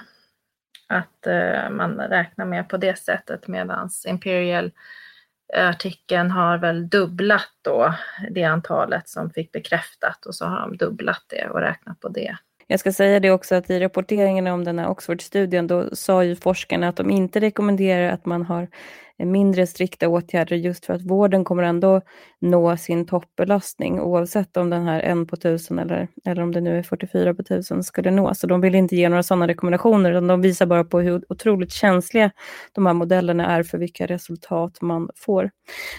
Att 0.87 1.27
eh, 1.27 1.69
man 1.69 1.97
räknar 1.97 2.45
med 2.45 2.69
på 2.69 2.77
det 2.77 2.97
sättet 2.97 3.47
medan 3.47 3.89
Imperial 4.07 4.71
artikeln 5.53 6.31
har 6.31 6.57
väl 6.57 6.89
dubblat 6.89 7.49
då 7.61 7.93
det 8.31 8.43
antalet 8.43 9.09
som 9.09 9.29
fick 9.29 9.51
bekräftat 9.51 10.25
och 10.25 10.35
så 10.35 10.45
har 10.45 10.59
de 10.59 10.77
dubblat 10.77 11.23
det 11.27 11.49
och 11.49 11.59
räknat 11.59 11.99
på 11.99 12.09
det. 12.09 12.37
Jag 12.67 12.79
ska 12.79 12.91
säga 12.91 13.19
det 13.19 13.31
också 13.31 13.55
att 13.55 13.69
i 13.69 13.79
rapporteringen 13.79 14.47
om 14.47 14.63
den 14.63 14.79
här 14.79 14.89
Oxford-studien 14.89 15.67
då 15.67 15.95
sa 15.95 16.23
ju 16.23 16.35
forskarna 16.35 16.87
att 16.87 16.95
de 16.95 17.09
inte 17.09 17.39
rekommenderar 17.39 18.09
att 18.11 18.25
man 18.25 18.45
har 18.45 18.67
mindre 19.23 19.67
strikta 19.67 20.09
åtgärder 20.09 20.55
just 20.55 20.85
för 20.85 20.93
att 20.93 21.01
vården 21.01 21.43
kommer 21.43 21.63
ändå 21.63 22.01
nå 22.41 22.77
sin 22.77 23.05
toppbelastning 23.07 24.01
oavsett 24.01 24.57
om 24.57 24.69
den 24.69 24.83
här 24.83 24.99
en 24.99 25.27
på 25.27 25.37
tusen 25.37 25.79
eller, 25.79 26.07
eller 26.25 26.41
om 26.41 26.51
det 26.51 26.61
nu 26.61 26.77
är 26.77 26.83
44 26.83 27.33
på 27.33 27.43
tusen 27.43 27.83
skulle 27.83 28.11
nå. 28.11 28.33
Så 28.35 28.47
de 28.47 28.61
vill 28.61 28.75
inte 28.75 28.95
ge 28.95 29.09
några 29.09 29.23
sådana 29.23 29.47
rekommendationer 29.47 30.11
utan 30.11 30.27
de 30.27 30.41
visar 30.41 30.65
bara 30.65 30.83
på 30.83 30.99
hur 30.99 31.23
otroligt 31.29 31.71
känsliga 31.71 32.31
de 32.71 32.85
här 32.85 32.93
modellerna 32.93 33.45
är 33.45 33.63
för 33.63 33.77
vilka 33.77 34.05
resultat 34.05 34.81
man 34.81 35.09
får. 35.15 35.51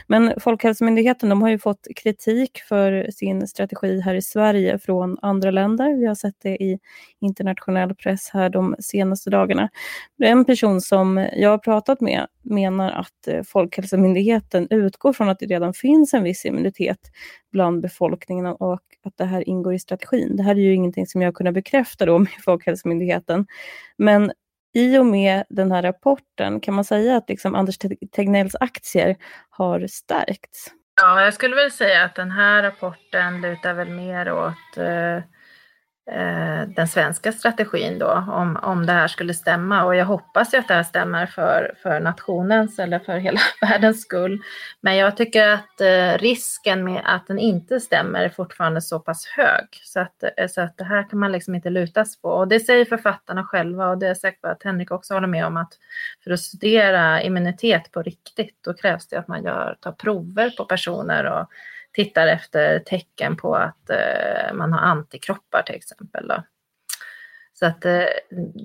Men 0.07 0.33
Folkhälsomyndigheten 0.41 1.29
de 1.29 1.43
har 1.43 1.49
ju 1.49 1.59
fått 1.59 1.87
kritik 1.97 2.59
för 2.69 3.11
sin 3.11 3.47
strategi 3.47 4.01
här 4.01 4.15
i 4.15 4.23
Sverige 4.23 4.79
från 4.79 5.19
andra 5.23 5.51
länder. 5.51 6.01
Vi 6.01 6.07
har 6.07 6.15
sett 6.15 6.37
det 6.43 6.63
i 6.63 6.79
internationell 7.21 7.95
press 7.95 8.31
här 8.33 8.51
de 8.51 8.77
senaste 8.79 9.31
dagarna. 9.31 9.69
En 10.23 10.45
person 10.45 10.81
som 10.81 11.29
jag 11.37 11.51
har 11.51 11.59
pratat 11.59 12.01
med 12.01 12.27
menar 12.47 12.91
att 12.91 13.29
eh, 13.29 13.43
Folkhälsomyndigheten 13.43 14.67
utgår 14.71 15.13
från 15.13 15.29
att 15.29 15.39
det 15.39 15.47
redan 15.47 15.75
finns 15.75 16.15
en 16.15 16.23
viss 16.23 16.45
immunitet 16.45 16.99
bland 17.53 17.83
befolkningen 17.83 18.47
och 18.47 18.81
att 19.05 19.17
det 19.17 19.25
här 19.25 19.49
ingår 19.49 19.75
i 19.75 19.79
strategin. 19.79 20.37
Det 20.37 20.43
här 20.43 20.55
är 20.55 20.61
ju 20.61 20.75
ingenting 20.75 21.07
som 21.07 21.23
jag 21.23 21.35
kunnat 21.35 21.55
bekräfta 21.55 22.07
då 22.07 22.19
med 22.19 22.33
Folkhälsomyndigheten. 22.45 23.47
Men 23.99 24.33
i 24.75 24.99
och 24.99 25.07
med 25.07 25.45
den 25.49 25.73
här 25.73 25.83
rapporten, 25.83 26.61
kan 26.61 26.75
man 26.75 26.85
säga 26.85 27.17
att 27.17 27.29
liksom 27.29 27.55
Anders 27.55 27.79
Tegnells 28.13 28.55
aktier 28.61 29.17
har 29.51 29.87
stärkts? 29.87 30.67
Ja, 31.01 31.21
jag 31.21 31.35
skulle 31.35 31.57
väl 31.57 31.71
säga 31.71 32.05
att 32.05 32.15
den 32.15 32.31
här 32.31 32.63
rapporten 32.63 33.41
lutar 33.41 33.75
väl 33.75 33.91
mer 33.91 34.33
åt 34.33 34.67
Eh, 34.77 35.23
Eh, 36.11 36.69
den 36.69 36.89
svenska 36.89 37.33
strategin 37.33 37.99
då, 37.99 38.25
om, 38.29 38.59
om 38.63 38.87
det 38.87 38.93
här 38.93 39.09
skulle 39.09 39.35
stämma. 39.35 39.85
Och 39.85 39.97
jag 39.97 40.05
hoppas 40.05 40.55
ju 40.55 40.59
att 40.59 40.69
det 40.69 40.75
här 40.75 40.83
stämmer 40.83 41.27
för, 41.27 41.75
för 41.83 42.01
nationens 42.01 42.79
eller 42.79 42.99
för 42.99 43.19
hela 43.19 43.41
världens 43.61 44.03
skull. 44.03 44.43
Men 44.81 44.97
jag 44.97 45.17
tycker 45.17 45.49
att 45.49 45.81
eh, 45.81 46.19
risken 46.19 46.85
med 46.85 47.03
att 47.05 47.27
den 47.27 47.39
inte 47.39 47.81
stämmer 47.81 48.21
är 48.21 48.29
fortfarande 48.29 48.81
så 48.81 49.01
pass 49.01 49.27
hög. 49.27 49.69
Så 49.83 50.01
att, 50.01 50.23
eh, 50.37 50.49
så 50.49 50.61
att 50.61 50.77
det 50.77 50.85
här 50.85 51.11
kan 51.11 51.19
man 51.19 51.33
liksom 51.33 51.55
inte 51.55 51.71
lutas 51.71 52.21
på. 52.21 52.29
Och 52.29 52.49
det 52.49 52.61
säger 52.61 52.85
författarna 52.85 53.45
själva 53.45 53.89
och 53.89 53.99
det 53.99 54.09
är 54.09 54.15
säkert 54.15 54.45
att 54.45 54.63
Henrik 54.63 54.91
också 54.91 55.15
håller 55.15 55.29
med 55.29 55.47
om 55.47 55.57
att 55.57 55.73
för 56.25 56.31
att 56.31 56.41
studera 56.41 57.23
immunitet 57.23 57.93
på 57.93 58.03
riktigt, 58.03 58.59
då 58.65 58.75
krävs 58.75 59.09
det 59.09 59.17
att 59.17 59.29
man 59.29 59.45
gör, 59.45 59.77
tar 59.81 59.93
prover 59.93 60.51
på 60.51 60.65
personer 60.65 61.25
och 61.25 61.51
tittar 61.97 62.27
efter 62.27 62.79
tecken 62.79 63.37
på 63.37 63.55
att 63.57 63.91
eh, 63.91 64.55
man 64.55 64.73
har 64.73 64.81
antikroppar 64.81 65.63
till 65.63 65.75
exempel. 65.75 66.29
Då. 66.29 66.43
Så 67.53 67.67
att 67.67 67.85
eh, 67.85 68.05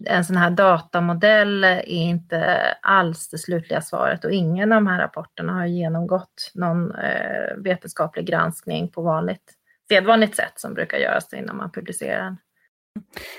en 0.05 0.25
sån 0.25 0.37
här 0.37 0.49
datamodell 0.49 1.63
är 1.63 1.89
inte 1.89 2.61
alls 2.81 3.29
det 3.29 3.37
slutliga 3.37 3.81
svaret 3.81 4.25
och 4.25 4.31
ingen 4.31 4.71
av 4.71 4.75
de 4.75 4.87
här 4.87 4.99
rapporterna 4.99 5.53
har 5.53 5.65
genomgått 5.65 6.51
någon 6.53 6.95
eh, 6.95 7.55
vetenskaplig 7.57 8.25
granskning 8.25 8.91
på 8.91 9.01
vanligt, 9.01 9.53
sedvanligt 9.89 10.35
sätt 10.35 10.53
som 10.55 10.73
brukar 10.73 10.97
göras 10.97 11.33
innan 11.33 11.57
man 11.57 11.71
publicerar 11.71 12.23
den. 12.23 12.37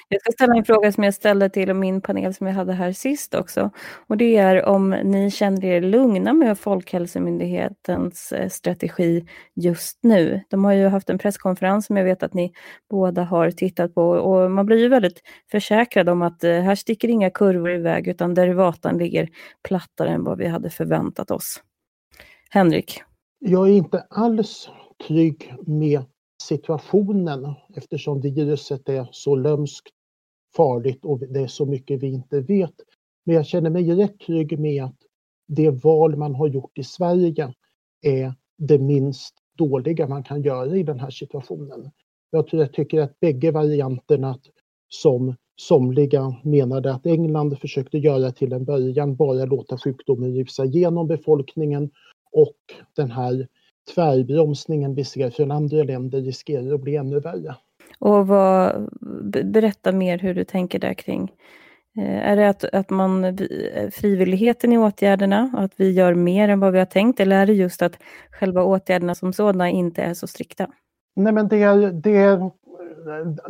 Jag 0.08 0.20
ska 0.20 0.32
ställa 0.32 0.54
en 0.54 0.64
fråga 0.64 0.92
som 0.92 1.04
jag 1.04 1.14
ställde 1.14 1.48
till 1.48 1.74
min 1.74 2.00
panel 2.00 2.34
som 2.34 2.46
jag 2.46 2.54
hade 2.54 2.72
här 2.72 2.92
sist 2.92 3.34
också. 3.34 3.70
Och 4.06 4.16
det 4.16 4.36
är 4.36 4.64
om 4.64 4.90
ni 4.90 5.30
känner 5.30 5.64
er 5.64 5.80
lugna 5.80 6.32
med 6.32 6.58
Folkhälsomyndighetens 6.58 8.32
eh, 8.32 8.48
strategi 8.48 9.26
just 9.54 9.98
nu. 10.02 10.40
De 10.50 10.64
har 10.64 10.72
ju 10.72 10.86
haft 10.86 11.10
en 11.10 11.18
presskonferens 11.18 11.86
som 11.86 11.96
jag 11.96 12.04
vet 12.04 12.22
att 12.22 12.34
ni 12.34 12.52
båda 12.90 13.22
har 13.22 13.50
tittat 13.50 13.94
på 13.94 14.02
och 14.02 14.50
man 14.50 14.66
blir 14.66 14.78
ju 14.78 14.88
väldigt 14.88 15.22
försäkrad 15.50 16.08
om 16.08 16.22
att 16.22 16.44
eh, 16.44 16.60
här 16.60 16.74
sticker 16.74 17.08
inga 17.08 17.30
kurvor 17.30 17.70
iväg 17.70 18.08
utan 18.08 18.34
derivatan 18.34 18.98
ligger 18.98 19.28
plattare 19.62 20.10
än 20.10 20.24
vad 20.24 20.38
vi 20.38 20.46
hade 20.46 20.70
förväntat 20.70 21.30
oss. 21.30 21.62
Henrik? 22.50 23.02
Jag 23.38 23.68
är 23.68 23.72
inte 23.72 24.06
alls 24.10 24.68
trygg 25.06 25.54
med 25.66 26.04
situationen 26.48 27.54
eftersom 27.76 28.20
viruset 28.20 28.88
är 28.88 29.08
så 29.12 29.36
lömskt, 29.36 29.88
farligt 30.56 31.04
och 31.04 31.18
det 31.18 31.40
är 31.40 31.46
så 31.46 31.66
mycket 31.66 32.02
vi 32.02 32.06
inte 32.06 32.40
vet. 32.40 32.74
Men 33.24 33.34
jag 33.36 33.46
känner 33.46 33.70
mig 33.70 33.94
rätt 33.94 34.20
trygg 34.20 34.58
med 34.58 34.84
att 34.84 34.96
det 35.48 35.70
val 35.70 36.16
man 36.16 36.34
har 36.34 36.48
gjort 36.48 36.78
i 36.78 36.84
Sverige 36.84 37.54
är 38.02 38.34
det 38.58 38.78
minst 38.78 39.34
dåliga 39.58 40.08
man 40.08 40.22
kan 40.22 40.42
göra 40.42 40.76
i 40.76 40.82
den 40.82 41.00
här 41.00 41.10
situationen. 41.10 41.90
Jag, 42.30 42.46
tror, 42.46 42.62
jag 42.62 42.72
tycker 42.72 43.00
att 43.00 43.20
bägge 43.20 43.50
varianterna 43.50 44.38
som 44.88 45.36
somliga 45.56 46.36
menade 46.44 46.94
att 46.94 47.06
England 47.06 47.58
försökte 47.58 47.98
göra 47.98 48.32
till 48.32 48.52
en 48.52 48.64
början, 48.64 49.16
bara 49.16 49.44
låta 49.44 49.78
sjukdomen 49.78 50.34
rusa 50.34 50.64
genom 50.64 51.06
befolkningen 51.06 51.90
och 52.32 52.56
den 52.96 53.10
här 53.10 53.48
tvärbromsningen 53.94 54.94
vi 54.94 55.04
ser 55.04 55.30
från 55.30 55.50
andra 55.50 55.82
länder 55.82 56.20
riskerar 56.20 56.74
att 56.74 56.80
bli 56.80 56.96
ännu 56.96 57.20
värre. 57.20 57.56
Och 57.98 58.26
vad, 58.26 58.88
berätta 59.44 59.92
mer 59.92 60.18
hur 60.18 60.34
du 60.34 60.44
tänker 60.44 60.78
där 60.78 60.94
kring. 60.94 61.32
Eh, 61.98 62.30
är 62.30 62.36
det 62.36 62.48
att, 62.48 62.64
att 62.64 62.90
man, 62.90 63.38
frivilligheten 63.92 64.72
i 64.72 64.78
åtgärderna, 64.78 65.50
att 65.56 65.72
vi 65.76 65.90
gör 65.90 66.14
mer 66.14 66.48
än 66.48 66.60
vad 66.60 66.72
vi 66.72 66.78
har 66.78 66.86
tänkt, 66.86 67.20
eller 67.20 67.36
är 67.36 67.46
det 67.46 67.52
just 67.52 67.82
att 67.82 67.98
själva 68.30 68.62
åtgärderna 68.62 69.14
som 69.14 69.32
sådana 69.32 69.70
inte 69.70 70.02
är 70.02 70.14
så 70.14 70.26
strikta? 70.26 70.66
Nej, 71.16 71.32
men 71.32 71.48
det 71.48 71.62
är, 71.62 71.92
det 71.92 72.16
är, 72.16 72.50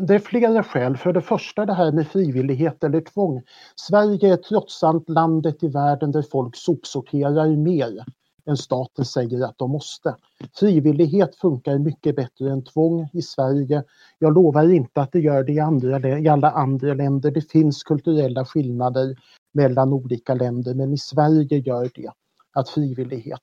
det 0.06 0.14
är 0.14 0.18
flera 0.18 0.62
skäl. 0.62 0.96
För 0.96 1.12
det 1.12 1.20
första 1.20 1.66
det 1.66 1.74
här 1.74 1.92
med 1.92 2.08
frivillighet 2.08 2.84
eller 2.84 3.00
tvång. 3.00 3.42
Sverige 3.76 4.32
är 4.32 4.36
trots 4.36 4.82
allt 4.82 5.08
landet 5.08 5.62
i 5.62 5.68
världen 5.68 6.12
där 6.12 6.24
folk 6.32 6.56
sopsorterar 6.56 7.56
mer 7.56 8.04
än 8.46 8.56
staten 8.56 9.04
säger 9.04 9.44
att 9.44 9.58
de 9.58 9.70
måste. 9.70 10.16
Frivillighet 10.54 11.36
funkar 11.36 11.78
mycket 11.78 12.16
bättre 12.16 12.50
än 12.50 12.64
tvång 12.64 13.08
i 13.12 13.22
Sverige. 13.22 13.84
Jag 14.18 14.34
lovar 14.34 14.72
inte 14.72 15.00
att 15.00 15.12
det 15.12 15.20
gör 15.20 15.44
det 15.44 15.52
i, 15.52 15.60
andra, 15.60 16.18
i 16.18 16.28
alla 16.28 16.50
andra 16.50 16.94
länder. 16.94 17.30
Det 17.30 17.50
finns 17.50 17.82
kulturella 17.82 18.44
skillnader 18.44 19.16
mellan 19.54 19.92
olika 19.92 20.34
länder 20.34 20.74
men 20.74 20.92
i 20.92 20.98
Sverige 20.98 21.58
gör 21.58 21.90
det 21.94 22.10
att 22.52 22.68
frivillighet 22.68 23.42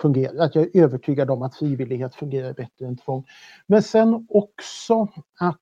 fungerar. 0.00 0.44
Att 0.44 0.54
jag 0.54 0.64
är 0.64 0.82
övertygad 0.82 1.30
om 1.30 1.42
att 1.42 1.56
frivillighet 1.56 2.14
fungerar 2.14 2.52
bättre 2.52 2.86
än 2.86 2.96
tvång. 2.96 3.24
Men 3.66 3.82
sen 3.82 4.26
också 4.28 5.08
att 5.40 5.60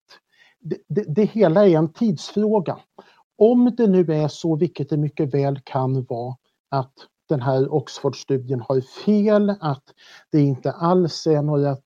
det, 0.61 0.77
det, 0.89 1.05
det 1.09 1.25
hela 1.25 1.69
är 1.69 1.79
en 1.79 1.93
tidsfråga. 1.93 2.79
Om 3.39 3.75
det 3.77 3.87
nu 3.87 4.01
är 4.01 4.29
så, 4.29 4.57
vilket 4.57 4.89
det 4.89 4.97
mycket 4.97 5.35
väl 5.35 5.61
kan 5.65 6.05
vara, 6.05 6.37
att 6.69 6.93
den 7.28 7.42
här 7.42 7.75
Oxfordstudien 7.75 8.61
har 8.61 8.80
fel, 8.80 9.54
att 9.61 9.85
det 10.33 10.40
inte 10.40 10.73
alls 10.73 11.26
är 11.26 11.42
några 11.42 11.76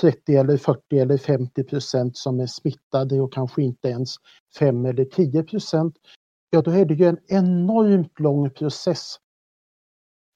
30 0.00 0.36
eller 0.36 0.56
40 0.56 0.98
eller 0.98 1.18
50 1.18 1.64
procent 1.64 2.16
som 2.16 2.40
är 2.40 2.46
smittade 2.46 3.20
och 3.20 3.32
kanske 3.32 3.62
inte 3.62 3.88
ens 3.88 4.14
5 4.58 4.86
eller 4.86 5.04
10 5.04 5.42
procent. 5.42 5.96
Ja, 6.50 6.62
då 6.62 6.70
är 6.70 6.84
det 6.84 6.94
ju 6.94 7.06
en 7.06 7.18
enormt 7.26 8.20
lång 8.20 8.50
process 8.50 9.16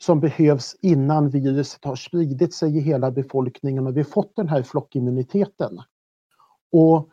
som 0.03 0.21
behövs 0.21 0.77
innan 0.81 1.31
viruset 1.31 1.85
har 1.85 1.97
spridit 1.97 2.55
sig 2.55 2.77
i 2.77 2.81
hela 2.81 3.11
befolkningen 3.11 3.87
och 3.87 3.97
vi 3.97 4.05
fått 4.05 4.37
den 4.37 4.49
här 4.49 4.63
flockimmuniteten. 4.63 5.79
Och 6.73 7.11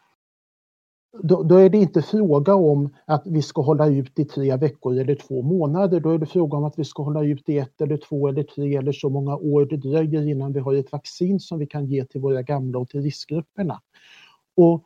då, 1.17 1.43
då, 1.43 1.55
är 1.55 1.69
det 1.69 1.77
inte 1.77 2.01
fråga 2.01 2.55
om 2.55 2.89
att 3.05 3.23
vi 3.25 3.41
ska 3.41 3.61
hålla 3.61 3.87
ut 3.87 4.19
i 4.19 4.25
tre 4.25 4.55
veckor 4.57 4.99
eller 4.99 5.15
två 5.15 5.41
månader. 5.41 5.99
Då 5.99 6.11
är 6.11 6.17
det 6.17 6.25
fråga 6.25 6.57
om 6.57 6.63
att 6.63 6.79
vi 6.79 6.83
ska 6.83 7.03
hålla 7.03 7.23
ut 7.23 7.49
i 7.49 7.57
ett 7.57 7.81
eller 7.81 7.97
två 7.97 8.27
eller 8.27 8.43
tre 8.43 8.75
eller 8.75 8.91
så 8.91 9.09
många 9.09 9.35
år 9.35 9.65
det 9.65 9.77
dröjer 9.77 10.27
innan 10.27 10.53
vi 10.53 10.59
har 10.59 10.73
ett 10.73 10.91
vaccin 10.91 11.39
som 11.39 11.59
vi 11.59 11.67
kan 11.67 11.85
ge 11.85 12.05
till 12.05 12.21
våra 12.21 12.41
gamla 12.41 12.79
och 12.79 12.89
till 12.89 13.01
riskgrupperna. 13.01 13.81
Och 14.57 14.83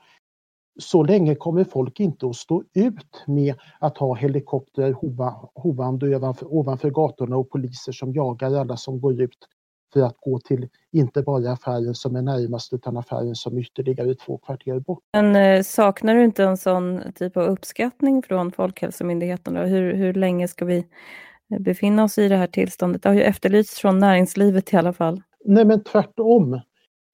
så 0.80 1.04
länge 1.04 1.36
kommer 1.36 1.64
folk 1.64 2.00
inte 2.00 2.28
att 2.28 2.36
stå 2.36 2.64
ut 2.74 3.24
med 3.28 3.56
att 3.80 3.98
ha 3.98 4.16
helikoptrar 4.16 4.96
hovande 5.62 6.16
ovanför, 6.16 6.54
ovanför 6.54 6.90
gatorna 6.90 7.38
och 7.38 7.50
poliser 7.50 7.92
som 7.92 8.14
jagar 8.14 8.54
alla 8.56 8.78
som 8.78 9.02
går 9.02 9.22
ut 9.22 9.48
för 9.94 10.02
att 10.02 10.18
gå 10.18 10.40
till 10.40 10.68
inte 10.92 11.22
bara 11.22 11.52
affären 11.52 11.96
som 11.96 12.16
är 12.16 12.22
närmast 12.22 12.74
utan 12.74 12.98
affären 12.98 13.36
som 13.36 13.58
är 13.58 13.62
ytterligare 13.62 14.16
två 14.16 14.38
kvarter 14.38 14.80
bort. 14.80 15.00
Men 15.14 15.36
eh, 15.36 15.64
saknar 15.64 16.16
du 16.16 16.24
inte 16.24 16.44
en 16.44 16.58
sån 16.58 17.02
typ 17.16 17.38
av 17.38 17.44
uppskattning 17.44 18.24
från 18.24 18.52
Folkhälsomyndigheten? 18.52 19.54
Då? 19.54 19.62
Hur, 19.62 19.94
hur 19.94 20.14
länge 20.14 20.48
ska 20.48 20.66
vi 20.66 20.78
eh, 21.54 21.60
befinna 21.60 22.04
oss 22.04 22.18
i 22.18 22.28
det 22.28 22.36
här 22.36 22.48
tillståndet? 22.48 23.04
Det 23.04 23.10
har 23.10 23.16
ju 23.16 23.22
efterlysts 23.22 23.80
från 23.80 24.00
näringslivet 24.00 24.74
i 24.74 24.78
alla 24.78 24.94
fall. 24.94 25.22
Nej 25.46 25.66
men 25.66 25.84
tvärtom. 25.84 26.60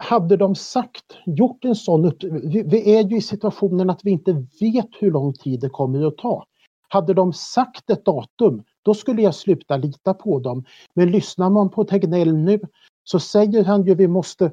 Hade 0.03 0.37
de 0.37 0.55
sagt, 0.55 1.17
gjort 1.25 1.65
en 1.65 1.75
sån 1.75 2.05
upp... 2.05 2.23
Vi, 2.23 2.63
vi 2.63 2.95
är 2.95 3.03
ju 3.03 3.17
i 3.17 3.21
situationen 3.21 3.89
att 3.89 3.99
vi 4.03 4.11
inte 4.11 4.45
vet 4.61 4.89
hur 4.99 5.11
lång 5.11 5.33
tid 5.33 5.59
det 5.59 5.69
kommer 5.69 6.07
att 6.07 6.17
ta. 6.17 6.45
Hade 6.87 7.13
de 7.13 7.33
sagt 7.33 7.89
ett 7.89 8.05
datum, 8.05 8.63
då 8.83 8.93
skulle 8.93 9.21
jag 9.21 9.35
sluta 9.35 9.77
lita 9.77 10.13
på 10.13 10.39
dem. 10.39 10.65
Men 10.93 11.11
lyssnar 11.11 11.49
man 11.49 11.69
på 11.69 11.83
Tegnell 11.83 12.33
nu 12.33 12.59
så 13.03 13.19
säger 13.19 13.63
han 13.63 13.83
ju 13.83 13.95
vi 13.95 14.07
måste 14.07 14.51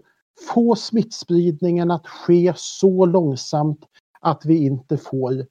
få 0.54 0.76
smittspridningen 0.76 1.90
att 1.90 2.06
ske 2.06 2.52
så 2.56 3.06
långsamt 3.06 3.84
att 4.20 4.44
vi 4.44 4.64
inte 4.64 4.96
får 4.96 5.46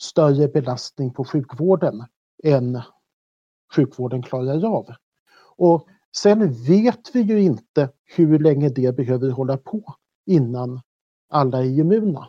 större 0.00 0.48
belastning 0.48 1.12
på 1.12 1.24
sjukvården 1.24 2.04
än 2.44 2.80
sjukvården 3.74 4.22
klarar 4.22 4.64
av. 4.64 4.86
Och 5.56 5.88
sen 6.16 6.52
vet 6.52 7.10
vi 7.14 7.20
ju 7.20 7.40
inte 7.40 7.90
hur 8.04 8.38
länge 8.38 8.68
det 8.68 8.96
behöver 8.96 9.30
hålla 9.30 9.56
på 9.56 9.94
innan 10.26 10.80
alla 11.28 11.58
är 11.58 11.80
immuna. 11.80 12.28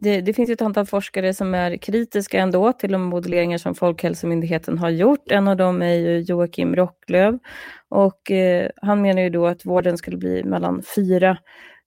Det, 0.00 0.20
det, 0.20 0.32
finns 0.32 0.50
ett 0.50 0.62
antal 0.62 0.86
forskare 0.86 1.34
som 1.34 1.54
är 1.54 1.76
kritiska 1.76 2.38
ändå 2.38 2.72
till 2.72 2.92
de 2.92 3.02
modelleringar 3.02 3.58
som 3.58 3.74
Folkhälsomyndigheten 3.74 4.78
har 4.78 4.90
gjort. 4.90 5.30
En 5.30 5.48
av 5.48 5.56
dem 5.56 5.82
är 5.82 5.94
ju 5.94 6.20
Joakim 6.20 6.76
Rocklöv 6.76 7.38
och 7.88 8.30
eh, 8.30 8.70
han 8.82 9.02
menar 9.02 9.22
ju 9.22 9.30
då 9.30 9.46
att 9.46 9.66
vården 9.66 9.98
skulle 9.98 10.16
bli 10.16 10.44
mellan 10.44 10.82
fyra 10.96 11.38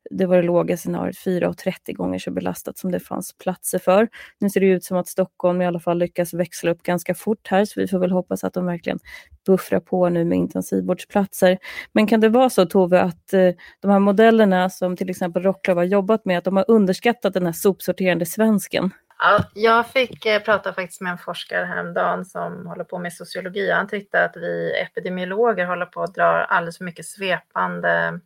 det 0.10 0.26
var 0.26 0.36
det 0.36 0.43
låga 0.43 0.78
scenariot, 0.78 1.17
4,30 1.17 1.93
gånger 1.93 2.19
så 2.19 2.32
belastat 2.32 2.78
som 2.78 2.91
det 2.91 3.00
fanns 3.00 3.38
platser 3.38 3.80
för. 3.80 4.08
Nu 4.39 4.50
ser 4.50 4.60
det 4.60 4.65
ut 4.67 4.84
som 4.84 4.98
att 4.98 5.08
Stockholm 5.08 5.62
i 5.62 5.65
alla 5.65 5.80
fall 5.80 5.98
lyckas 5.98 6.34
växla 6.34 6.72
upp 6.72 6.84
ganska 6.84 7.15
fort 7.15 7.48
här, 7.48 7.65
så 7.65 7.80
vi 7.80 7.88
får 7.88 8.00
väl 8.00 8.12
hoppas 8.12 8.43
att 8.43 8.54
de 8.54 8.65
verkligen 8.65 9.00
buffrar 9.45 9.80
på 9.80 10.10
nu 10.10 10.26
med 10.26 10.38
intensivvårdsplatser. 10.38 11.58
Men 11.91 12.08
kan 12.08 12.19
det 12.19 12.30
vara 12.30 12.50
så 12.50 12.65
Tove 12.65 13.02
att 13.02 13.34
eh, 13.34 13.50
de 13.80 13.91
här 13.91 14.00
modellerna 14.00 14.69
som 14.69 14.98
till 14.98 15.10
exempel 15.10 15.43
Rocklöv 15.43 15.78
har 15.78 15.84
jobbat 15.84 16.26
med, 16.26 16.38
att 16.38 16.43
de 16.43 16.56
har 16.56 16.65
underskattat 16.67 17.34
den 17.34 17.45
här 17.45 17.54
sopsorterande 17.54 18.26
svensken? 18.26 18.91
Ja, 19.19 19.43
jag 19.54 19.88
fick 19.88 20.26
eh, 20.26 20.41
prata 20.41 20.74
faktiskt 20.74 21.02
med 21.02 21.12
en 21.12 21.17
forskare 21.17 21.65
häromdagen 21.65 22.26
som 22.26 22.67
håller 22.67 22.84
på 22.84 23.00
med 23.00 23.13
sociologi. 23.13 23.72
Han 23.72 23.88
tyckte 23.88 24.24
att 24.24 24.38
vi 24.38 24.82
epidemiologer 24.82 25.65
håller 25.65 25.86
på 25.86 26.04
att 26.04 26.15
dra 26.15 26.26
alldeles 26.26 26.78
för 26.78 26.86
mycket 26.86 27.06
svepande 27.06 28.19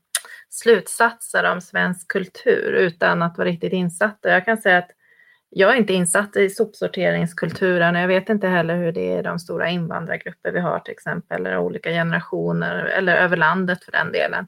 slutsatser 0.49 1.43
om 1.43 1.61
svensk 1.61 2.07
kultur 2.07 2.73
utan 2.73 3.21
att 3.21 3.37
vara 3.37 3.47
riktigt 3.47 3.73
insatt. 3.73 4.19
Jag 4.21 4.45
kan 4.45 4.57
säga 4.57 4.77
att 4.77 4.91
jag 5.49 5.71
är 5.71 5.75
inte 5.75 5.93
insatt 5.93 6.35
i 6.35 6.49
sopsorteringskulturen 6.49 7.95
och 7.95 8.01
jag 8.01 8.07
vet 8.07 8.29
inte 8.29 8.47
heller 8.47 8.77
hur 8.77 8.91
det 8.91 9.13
är 9.13 9.19
i 9.19 9.23
de 9.23 9.39
stora 9.39 9.69
invandrargrupper 9.69 10.51
vi 10.51 10.59
har 10.59 10.79
till 10.79 10.91
exempel, 10.91 11.45
eller 11.45 11.57
olika 11.57 11.89
generationer, 11.89 12.85
eller 12.85 13.15
över 13.15 13.37
landet 13.37 13.83
för 13.83 13.91
den 13.91 14.11
delen. 14.11 14.47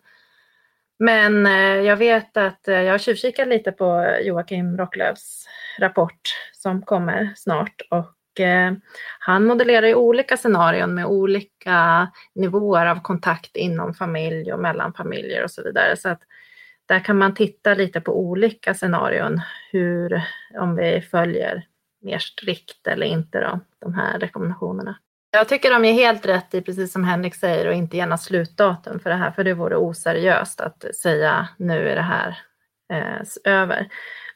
Men 0.99 1.45
eh, 1.45 1.81
jag 1.81 1.97
vet 1.97 2.37
att 2.37 2.67
eh, 2.67 2.81
jag 2.81 2.93
har 2.93 2.97
tjuvkikat 2.97 3.47
lite 3.47 3.71
på 3.71 4.17
Joakim 4.21 4.77
Rocklövs 4.77 5.47
rapport 5.79 6.21
som 6.53 6.81
kommer 6.81 7.33
snart 7.35 7.81
och 7.89 8.14
Eh, 8.39 8.73
han 9.19 9.45
modellerar 9.45 9.87
ju 9.87 9.95
olika 9.95 10.37
scenarion 10.37 10.93
med 10.93 11.05
olika 11.05 12.07
nivåer 12.35 12.85
av 12.85 13.01
kontakt 13.01 13.55
inom 13.55 13.93
familj 13.93 14.53
och 14.53 14.59
mellan 14.59 14.93
familjer 14.93 15.43
och 15.43 15.51
så 15.51 15.63
vidare. 15.63 15.97
Så 15.97 16.09
att 16.09 16.21
där 16.85 16.99
kan 16.99 17.17
man 17.17 17.33
titta 17.33 17.73
lite 17.73 18.01
på 18.01 18.19
olika 18.19 18.73
scenarion, 18.73 19.41
hur, 19.71 20.21
om 20.59 20.75
vi 20.75 21.01
följer 21.01 21.65
mer 22.01 22.19
strikt 22.19 22.87
eller 22.87 23.05
inte 23.05 23.39
då, 23.39 23.59
de 23.81 23.93
här 23.93 24.19
rekommendationerna. 24.19 24.97
Jag 25.31 25.47
tycker 25.49 25.71
de 25.71 25.85
är 25.85 25.93
helt 25.93 26.25
rätt 26.25 26.53
i, 26.53 26.61
precis 26.61 26.91
som 26.91 27.03
Henrik 27.03 27.35
säger, 27.35 27.67
och 27.67 27.73
inte 27.73 27.97
gärna 27.97 28.17
slutdatum 28.17 28.99
för 28.99 29.09
det 29.09 29.15
här, 29.15 29.31
för 29.31 29.43
det 29.43 29.53
vore 29.53 29.75
oseriöst 29.75 30.61
att 30.61 30.95
säga 30.95 31.47
nu 31.57 31.89
är 31.89 31.95
det 31.95 32.01
här 32.01 32.37
eh, 32.93 33.53
över. 33.53 33.87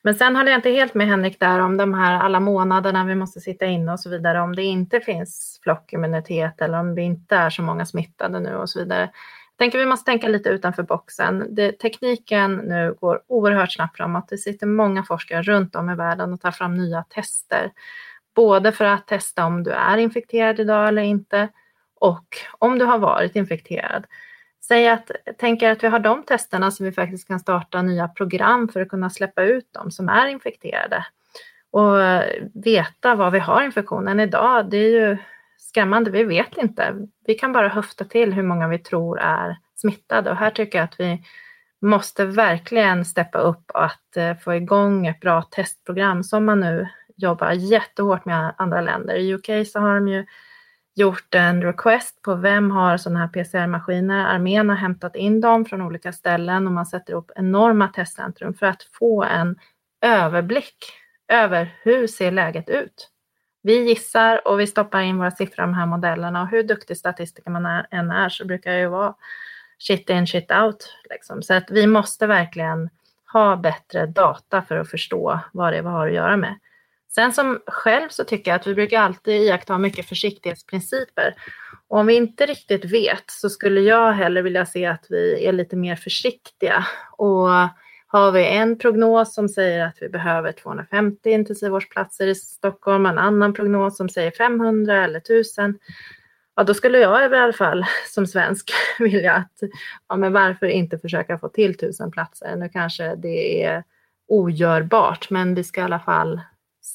Men 0.01 0.15
sen 0.15 0.35
håller 0.35 0.51
jag 0.51 0.57
inte 0.57 0.69
helt 0.69 0.93
med 0.93 1.07
Henrik 1.07 1.39
där 1.39 1.59
om 1.59 1.77
de 1.77 1.93
här 1.93 2.19
alla 2.19 2.39
månaderna 2.39 3.05
vi 3.05 3.15
måste 3.15 3.39
sitta 3.39 3.65
inne 3.65 3.91
och 3.91 3.99
så 3.99 4.09
vidare. 4.09 4.41
Om 4.41 4.55
det 4.55 4.63
inte 4.63 4.99
finns 4.99 5.59
flockimmunitet 5.63 6.61
eller 6.61 6.79
om 6.79 6.95
det 6.95 7.01
inte 7.01 7.35
är 7.35 7.49
så 7.49 7.61
många 7.61 7.85
smittade 7.85 8.39
nu 8.39 8.55
och 8.55 8.69
så 8.69 8.79
vidare. 8.79 9.01
Jag 9.01 9.57
tänker 9.57 9.79
vi 9.79 9.85
måste 9.85 10.11
tänka 10.11 10.27
lite 10.27 10.49
utanför 10.49 10.83
boxen. 10.83 11.55
Det, 11.55 11.71
tekniken 11.71 12.55
nu 12.55 12.95
går 12.99 13.21
oerhört 13.27 13.71
snabbt 13.71 13.97
framåt. 13.97 14.27
Det 14.29 14.37
sitter 14.37 14.67
många 14.67 15.03
forskare 15.03 15.41
runt 15.41 15.75
om 15.75 15.89
i 15.89 15.95
världen 15.95 16.33
och 16.33 16.41
tar 16.41 16.51
fram 16.51 16.77
nya 16.77 17.03
tester. 17.03 17.71
Både 18.35 18.71
för 18.71 18.85
att 18.85 19.07
testa 19.07 19.45
om 19.45 19.63
du 19.63 19.71
är 19.71 19.97
infekterad 19.97 20.59
idag 20.59 20.87
eller 20.87 21.01
inte 21.01 21.49
och 21.99 22.25
om 22.59 22.79
du 22.79 22.85
har 22.85 22.99
varit 22.99 23.35
infekterad. 23.35 24.05
Säg 24.61 24.89
att, 24.89 25.11
tänker 25.37 25.71
att 25.71 25.83
vi 25.83 25.87
har 25.87 25.99
de 25.99 26.23
testerna 26.23 26.71
så 26.71 26.83
vi 26.83 26.91
faktiskt 26.91 27.27
kan 27.27 27.39
starta 27.39 27.81
nya 27.81 28.07
program 28.07 28.67
för 28.67 28.81
att 28.81 28.89
kunna 28.89 29.09
släppa 29.09 29.43
ut 29.43 29.73
dem 29.73 29.91
som 29.91 30.09
är 30.09 30.27
infekterade 30.27 31.05
och 31.71 31.95
veta 32.53 33.15
var 33.15 33.31
vi 33.31 33.39
har 33.39 33.63
infektionen 33.63 34.19
idag. 34.19 34.69
Det 34.69 34.77
är 34.77 34.89
ju 34.89 35.17
skrämmande, 35.57 36.11
vi 36.11 36.23
vet 36.23 36.57
inte. 36.57 36.95
Vi 37.25 37.33
kan 37.33 37.53
bara 37.53 37.67
höfta 37.67 38.05
till 38.05 38.33
hur 38.33 38.43
många 38.43 38.67
vi 38.67 38.79
tror 38.79 39.19
är 39.19 39.57
smittade 39.75 40.31
och 40.31 40.37
här 40.37 40.51
tycker 40.51 40.77
jag 40.77 40.85
att 40.85 40.99
vi 40.99 41.23
måste 41.81 42.25
verkligen 42.25 43.05
steppa 43.05 43.39
upp 43.39 43.71
och 43.71 43.85
att 43.85 44.17
eh, 44.17 44.37
få 44.37 44.55
igång 44.55 45.07
ett 45.07 45.19
bra 45.19 45.41
testprogram 45.41 46.23
som 46.23 46.45
man 46.45 46.59
nu 46.59 46.87
jobbar 47.15 47.51
jättehårt 47.51 48.25
med 48.25 48.53
andra 48.57 48.81
länder. 48.81 49.15
I 49.15 49.33
UK 49.33 49.67
så 49.67 49.79
har 49.79 49.95
de 49.95 50.07
ju 50.07 50.25
gjort 50.99 51.35
en 51.35 51.63
request 51.63 52.21
på 52.21 52.35
vem 52.35 52.71
har 52.71 52.97
sådana 52.97 53.19
här 53.19 53.27
PCR-maskiner. 53.27 54.25
Armén 54.25 54.69
har 54.69 54.75
hämtat 54.75 55.15
in 55.15 55.41
dem 55.41 55.65
från 55.65 55.81
olika 55.81 56.13
ställen 56.13 56.67
och 56.67 56.73
man 56.73 56.85
sätter 56.85 57.13
upp 57.13 57.31
enorma 57.35 57.87
testcentrum 57.87 58.53
för 58.53 58.65
att 58.65 58.83
få 58.83 59.23
en 59.23 59.59
överblick 60.01 60.75
över 61.27 61.75
hur 61.83 62.07
ser 62.07 62.31
läget 62.31 62.69
ut. 62.69 63.09
Vi 63.61 63.87
gissar 63.89 64.47
och 64.47 64.59
vi 64.59 64.67
stoppar 64.67 65.01
in 65.01 65.17
våra 65.17 65.31
siffror 65.31 65.65
i 65.65 65.67
de 65.67 65.73
här 65.73 65.85
modellerna 65.85 66.41
och 66.41 66.47
hur 66.47 66.63
duktig 66.63 66.97
statistiker 66.97 67.51
man 67.51 67.65
är, 67.65 67.87
än 67.91 68.11
är 68.11 68.29
så 68.29 68.45
brukar 68.45 68.71
det 68.71 68.79
ju 68.79 68.87
vara 68.87 69.15
shit 69.77 70.09
in, 70.09 70.27
shit 70.27 70.51
out. 70.51 70.95
Liksom. 71.09 71.41
Så 71.41 71.53
att 71.53 71.71
vi 71.71 71.87
måste 71.87 72.27
verkligen 72.27 72.89
ha 73.33 73.55
bättre 73.55 74.05
data 74.05 74.61
för 74.61 74.77
att 74.77 74.89
förstå 74.89 75.39
vad 75.53 75.73
det 75.73 75.77
är 75.77 75.81
vi 75.81 75.89
har 75.89 76.07
att 76.07 76.13
göra 76.13 76.37
med. 76.37 76.55
Sen 77.15 77.33
som 77.33 77.59
själv 77.67 78.09
så 78.09 78.23
tycker 78.23 78.51
jag 78.51 78.59
att 78.59 78.67
vi 78.67 78.75
brukar 78.75 79.01
alltid 79.01 79.41
iaktta 79.41 79.77
mycket 79.77 80.09
försiktighetsprinciper. 80.09 81.35
Och 81.87 81.99
om 81.99 82.07
vi 82.07 82.15
inte 82.15 82.45
riktigt 82.45 82.85
vet 82.85 83.23
så 83.27 83.49
skulle 83.49 83.81
jag 83.81 84.13
hellre 84.13 84.41
vilja 84.41 84.65
se 84.65 84.85
att 84.85 85.05
vi 85.09 85.45
är 85.45 85.51
lite 85.51 85.75
mer 85.75 85.95
försiktiga. 85.95 86.85
Och 87.17 87.49
har 88.07 88.31
vi 88.31 88.47
en 88.47 88.77
prognos 88.77 89.33
som 89.33 89.49
säger 89.49 89.85
att 89.85 89.97
vi 90.01 90.09
behöver 90.09 90.51
250 90.51 91.29
intensivvårdsplatser 91.29 92.27
i 92.27 92.35
Stockholm, 92.35 93.05
en 93.05 93.17
annan 93.17 93.53
prognos 93.53 93.97
som 93.97 94.09
säger 94.09 94.31
500 94.31 95.03
eller 95.03 95.19
1000, 95.19 95.79
ja 96.55 96.63
då 96.63 96.73
skulle 96.73 96.97
jag 96.97 97.31
i 97.31 97.35
alla 97.35 97.53
fall 97.53 97.85
som 98.07 98.27
svensk 98.27 98.71
vilja 98.99 99.33
att, 99.33 99.69
ja 100.09 100.15
men 100.15 100.33
varför 100.33 100.65
inte 100.65 100.97
försöka 100.97 101.37
få 101.37 101.49
till 101.49 101.71
1000 101.71 102.11
platser? 102.11 102.55
Nu 102.55 102.69
kanske 102.69 103.15
det 103.15 103.63
är 103.63 103.83
ogörbart, 104.27 105.29
men 105.29 105.55
vi 105.55 105.63
ska 105.63 105.81
i 105.81 105.83
alla 105.83 105.99
fall 105.99 106.41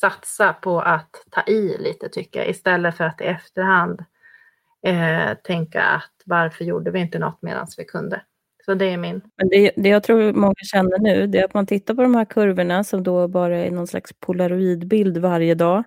satsa 0.00 0.52
på 0.52 0.80
att 0.80 1.11
ta 1.30 1.42
i 1.42 1.76
lite 1.78 2.09
tycker 2.09 2.40
jag, 2.40 2.48
istället 2.48 2.96
för 2.96 3.04
att 3.04 3.20
i 3.20 3.24
efterhand 3.24 4.04
eh, 4.87 5.35
tänka 5.44 5.83
att 5.83 6.12
varför 6.24 6.64
gjorde 6.64 6.90
vi 6.90 7.00
inte 7.00 7.18
något 7.18 7.42
medan 7.42 7.66
vi 7.78 7.85
kunde. 7.85 8.22
Så 8.64 8.74
det 8.74 8.85
är 8.85 8.96
min. 8.96 9.20
Men 9.37 9.48
det, 9.48 9.72
det 9.76 9.88
jag 9.88 10.02
tror 10.02 10.33
många 10.33 10.54
känner 10.72 10.98
nu, 10.98 11.26
det 11.26 11.38
är 11.38 11.44
att 11.44 11.54
man 11.54 11.66
tittar 11.66 11.94
på 11.94 12.02
de 12.02 12.14
här 12.14 12.24
kurvorna 12.24 12.85
som 12.85 13.02
då 13.02 13.28
bara 13.28 13.59
är 13.59 13.70
någon 13.70 13.87
slags 13.87 14.12
polaroidbild 14.20 15.18
varje 15.18 15.54
dag. 15.54 15.85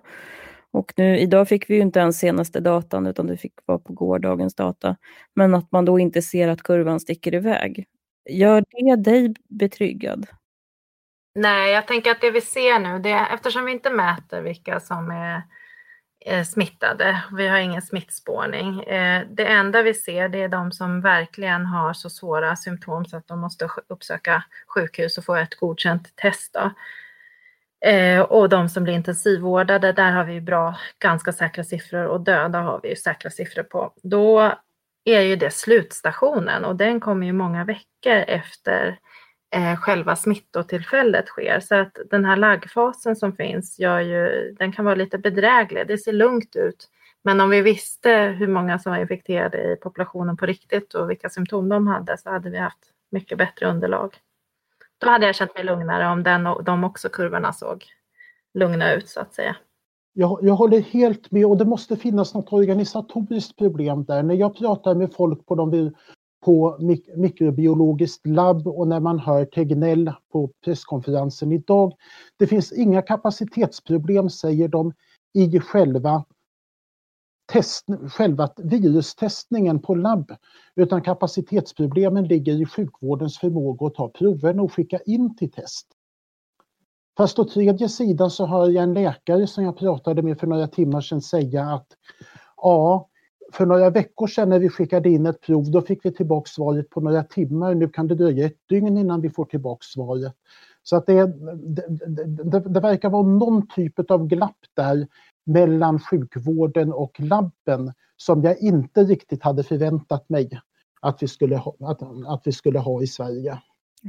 Och 0.70 0.92
nu, 0.96 1.18
idag 1.18 1.48
fick 1.48 1.70
vi 1.70 1.74
ju 1.74 1.80
inte 1.80 2.00
ens 2.00 2.18
senaste 2.18 2.60
datan, 2.60 3.06
utan 3.06 3.26
det 3.26 3.36
fick 3.36 3.54
vara 3.66 3.78
på 3.78 3.92
gårdagens 3.92 4.54
data. 4.54 4.96
Men 5.34 5.54
att 5.54 5.72
man 5.72 5.84
då 5.84 5.98
inte 5.98 6.22
ser 6.22 6.48
att 6.48 6.62
kurvan 6.62 7.00
sticker 7.00 7.34
iväg. 7.34 7.86
Gör 8.30 8.64
det 8.70 8.96
dig 8.96 9.34
betryggad? 9.48 10.26
Nej, 11.40 11.72
jag 11.72 11.86
tänker 11.86 12.10
att 12.10 12.20
det 12.20 12.30
vi 12.30 12.40
ser 12.40 12.78
nu, 12.78 12.98
det 12.98 13.10
eftersom 13.10 13.64
vi 13.64 13.72
inte 13.72 13.90
mäter 13.90 14.40
vilka 14.40 14.80
som 14.80 15.10
är 15.10 15.42
är 16.20 16.44
smittade, 16.44 17.22
vi 17.32 17.48
har 17.48 17.58
ingen 17.58 17.82
smittspårning. 17.82 18.82
Eh, 18.82 19.26
det 19.30 19.46
enda 19.46 19.82
vi 19.82 19.94
ser 19.94 20.28
det 20.28 20.42
är 20.42 20.48
de 20.48 20.72
som 20.72 21.00
verkligen 21.00 21.66
har 21.66 21.92
så 21.92 22.10
svåra 22.10 22.56
symptom 22.56 23.04
så 23.04 23.16
att 23.16 23.28
de 23.28 23.40
måste 23.40 23.68
uppsöka 23.88 24.44
sjukhus 24.66 25.18
och 25.18 25.24
få 25.24 25.34
ett 25.34 25.54
godkänt 25.54 26.16
test. 26.16 26.54
Då. 26.54 26.70
Eh, 27.88 28.20
och 28.20 28.48
de 28.48 28.68
som 28.68 28.84
blir 28.84 28.94
intensivvårdade, 28.94 29.92
där 29.92 30.12
har 30.12 30.24
vi 30.24 30.40
bra, 30.40 30.78
ganska 30.98 31.32
säkra 31.32 31.64
siffror 31.64 32.06
och 32.06 32.20
döda 32.20 32.60
har 32.60 32.80
vi 32.82 32.96
säkra 32.96 33.30
siffror 33.30 33.62
på. 33.62 33.92
Då 34.02 34.54
är 35.04 35.20
ju 35.20 35.36
det 35.36 35.50
slutstationen 35.50 36.64
och 36.64 36.76
den 36.76 37.00
kommer 37.00 37.26
ju 37.26 37.32
många 37.32 37.64
veckor 37.64 38.24
efter 38.26 38.98
eh, 39.50 39.76
själva 39.76 40.16
smittotillfället 40.16 41.26
sker. 41.26 41.60
Så 41.60 41.74
att 41.74 41.98
den 42.10 42.24
här 42.24 42.36
laggfasen 42.36 43.16
som 43.16 43.32
finns 43.32 43.78
gör 43.78 44.00
ju, 44.00 44.54
den 44.58 44.72
kan 44.72 44.84
vara 44.84 44.94
lite 44.94 45.18
bedräglig. 45.18 45.86
Det 45.86 45.98
ser 45.98 46.12
lugnt 46.12 46.56
ut. 46.56 46.88
Men 47.22 47.40
om 47.40 47.50
vi 47.50 47.60
visste 47.60 48.10
hur 48.10 48.48
många 48.48 48.78
som 48.78 48.92
var 48.92 48.98
infekterade 48.98 49.72
i 49.72 49.76
populationen 49.76 50.36
på 50.36 50.46
riktigt 50.46 50.94
och 50.94 51.10
vilka 51.10 51.30
symptom 51.30 51.68
de 51.68 51.86
hade 51.86 52.18
så 52.18 52.30
hade 52.30 52.50
vi 52.50 52.58
haft 52.58 52.92
mycket 53.10 53.38
bättre 53.38 53.66
underlag. 53.66 54.14
Då 54.98 55.10
hade 55.10 55.26
jag 55.26 55.34
känt 55.34 55.54
mig 55.54 55.64
lugnare 55.64 56.08
om 56.08 56.22
den 56.22 56.46
och 56.46 56.64
de 56.64 56.84
också 56.84 57.08
kurvorna 57.08 57.52
såg 57.52 57.84
lugna 58.54 58.94
ut 58.94 59.08
så 59.08 59.20
att 59.20 59.34
säga. 59.34 59.56
Jag, 60.12 60.38
jag 60.42 60.54
håller 60.54 60.80
helt 60.80 61.30
med 61.30 61.46
och 61.46 61.56
det 61.56 61.64
måste 61.64 61.96
finnas 61.96 62.34
något 62.34 62.52
organisatoriskt 62.52 63.56
problem 63.56 64.04
där. 64.04 64.22
När 64.22 64.34
jag 64.34 64.56
pratar 64.56 64.94
med 64.94 65.14
folk 65.14 65.46
på 65.46 65.54
de 65.54 65.70
på 66.44 66.76
mik 66.80 67.08
mikrobiologiskt 67.16 68.26
labb 68.26 68.68
och 68.68 68.88
när 68.88 69.00
man 69.00 69.18
hör 69.18 69.44
Tegnell 69.44 70.12
på 70.32 70.50
presskonferensen 70.64 71.52
idag. 71.52 71.92
Det 72.36 72.46
finns 72.46 72.72
inga 72.72 73.02
kapacitetsproblem, 73.02 74.30
säger 74.30 74.68
de, 74.68 74.92
i 75.34 75.60
själva, 75.60 76.24
test, 77.52 77.86
själva 78.08 78.50
virustestningen 78.56 79.82
på 79.82 79.94
labb. 79.94 80.32
Utan 80.74 81.02
kapacitetsproblemen 81.02 82.24
ligger 82.24 82.62
i 82.62 82.66
sjukvårdens 82.66 83.38
förmåga 83.38 83.86
att 83.86 83.94
ta 83.94 84.08
proven 84.08 84.60
och 84.60 84.72
skicka 84.72 84.98
in 84.98 85.36
till 85.36 85.50
test. 85.50 85.86
Fast 87.16 87.38
å 87.38 87.44
tredje 87.44 87.88
sidan 87.88 88.30
så 88.30 88.46
hör 88.46 88.70
jag 88.70 88.82
en 88.82 88.94
läkare 88.94 89.46
som 89.46 89.64
jag 89.64 89.76
pratade 89.76 90.22
med 90.22 90.40
för 90.40 90.46
några 90.46 90.68
timmar 90.68 91.00
sedan 91.00 91.20
säga 91.20 91.62
att 91.62 91.86
ja, 92.56 93.07
för 93.52 93.66
några 93.66 93.90
veckor 93.90 94.26
sedan 94.26 94.48
när 94.48 94.58
vi 94.58 94.68
skickade 94.68 95.08
in 95.08 95.26
ett 95.26 95.40
prov, 95.40 95.70
då 95.70 95.82
fick 95.82 96.04
vi 96.04 96.12
tillbaka 96.12 96.48
svaret 96.48 96.90
på 96.90 97.00
några 97.00 97.22
timmar. 97.22 97.74
Nu 97.74 97.88
kan 97.88 98.08
det 98.08 98.14
dröja 98.14 98.46
ett 98.46 98.68
dygn 98.68 98.98
innan 98.98 99.20
vi 99.20 99.30
får 99.30 99.44
tillbaka 99.44 99.82
svaret. 99.82 100.32
Så 100.82 100.96
att 100.96 101.06
det, 101.06 101.26
det, 101.56 101.84
det, 102.44 102.60
det 102.60 102.80
verkar 102.80 103.10
vara 103.10 103.22
någon 103.22 103.66
typ 103.66 104.10
av 104.10 104.26
glapp 104.26 104.58
där 104.74 105.06
mellan 105.46 106.00
sjukvården 106.00 106.92
och 106.92 107.20
labben 107.20 107.92
som 108.16 108.42
jag 108.42 108.58
inte 108.58 109.04
riktigt 109.04 109.42
hade 109.42 109.62
förväntat 109.62 110.28
mig 110.28 110.60
att 111.00 111.22
vi 111.22 111.28
skulle 111.28 111.56
ha, 111.56 111.76
att, 111.80 112.02
att 112.26 112.42
vi 112.44 112.52
skulle 112.52 112.78
ha 112.78 113.02
i 113.02 113.06
Sverige. 113.06 113.58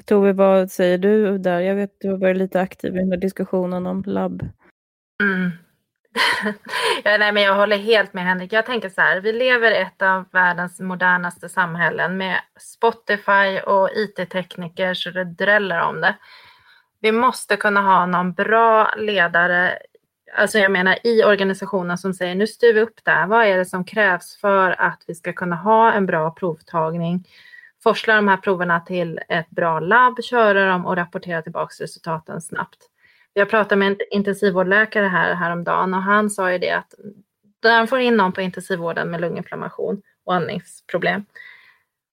Tove, 0.06 0.34
vad 0.34 0.72
säger 0.72 0.98
du 0.98 1.38
där? 1.38 1.60
Jag 1.60 1.76
vet 1.76 1.92
att 1.92 2.00
du 2.00 2.10
har 2.10 2.18
varit 2.18 2.38
lite 2.38 2.62
aktiv 2.62 2.96
i 2.96 3.00
den 3.00 3.12
här 3.12 3.18
diskussionen 3.18 3.88
om 3.88 4.04
labb. 4.06 4.44
Mm 5.24 5.52
ja, 7.04 7.18
nej, 7.18 7.32
men 7.32 7.44
jag 7.44 7.56
håller 7.56 7.78
helt 7.78 8.14
med 8.14 8.24
Henrik. 8.24 8.54
Jag 8.54 8.66
tänker 8.66 8.90
så 8.90 9.02
här, 9.02 9.22
vi 9.22 9.34
lever 9.34 9.72
i 9.72 9.78
ett 9.78 10.02
av 10.02 10.26
världens 10.32 10.80
modernaste 10.80 11.50
samhällen 11.50 12.18
med 12.18 12.40
Spotify 12.60 13.60
och 13.66 13.90
IT-tekniker 13.96 14.94
så 14.94 15.10
det 15.10 15.24
dräller 15.24 15.82
om 15.82 16.02
det. 16.02 16.16
Vi 17.02 17.12
måste 17.12 17.56
kunna 17.56 17.82
ha 17.82 18.06
någon 18.06 18.34
bra 18.34 18.94
ledare, 18.98 19.80
alltså 20.38 20.60
jag 20.60 20.72
menar 20.72 20.98
i 21.04 21.24
organisationen 21.24 21.98
som 21.98 22.14
säger 22.14 22.36
nu 22.36 22.48
styr 22.48 22.74
vi 22.74 22.82
upp 22.82 23.04
det 23.04 23.12
här. 23.12 23.28
Vad 23.28 23.46
är 23.46 23.58
det 23.58 23.66
som 23.66 23.86
krävs 23.86 24.38
för 24.42 24.82
att 24.82 25.04
vi 25.08 25.16
ska 25.16 25.34
kunna 25.34 25.56
ha 25.56 25.92
en 25.92 26.06
bra 26.06 26.32
provtagning? 26.32 27.24
Forsla 27.84 28.16
de 28.16 28.28
här 28.28 28.38
proverna 28.38 28.80
till 28.80 29.20
ett 29.30 29.50
bra 29.50 29.80
labb, 29.80 30.24
köra 30.24 30.66
dem 30.72 30.86
och 30.86 30.96
rapportera 30.96 31.42
tillbaka 31.42 31.84
resultaten 31.84 32.42
snabbt. 32.42 32.90
Jag 33.40 33.50
pratade 33.50 33.80
med 33.80 33.88
en 33.88 33.98
intensivvårdläkare 34.12 35.06
här 35.06 35.34
häromdagen 35.34 35.94
och 35.94 36.02
han 36.02 36.30
sa 36.30 36.52
ju 36.52 36.58
det 36.58 36.72
att 36.72 36.94
när 37.64 37.78
han 37.78 37.88
får 37.88 38.00
in 38.00 38.18
någon 38.18 38.32
på 38.32 38.42
intensivvården 38.42 39.12
med 39.12 39.22
lunginflammation 39.22 40.02
och 40.26 40.36
andningsproblem, 40.36 41.26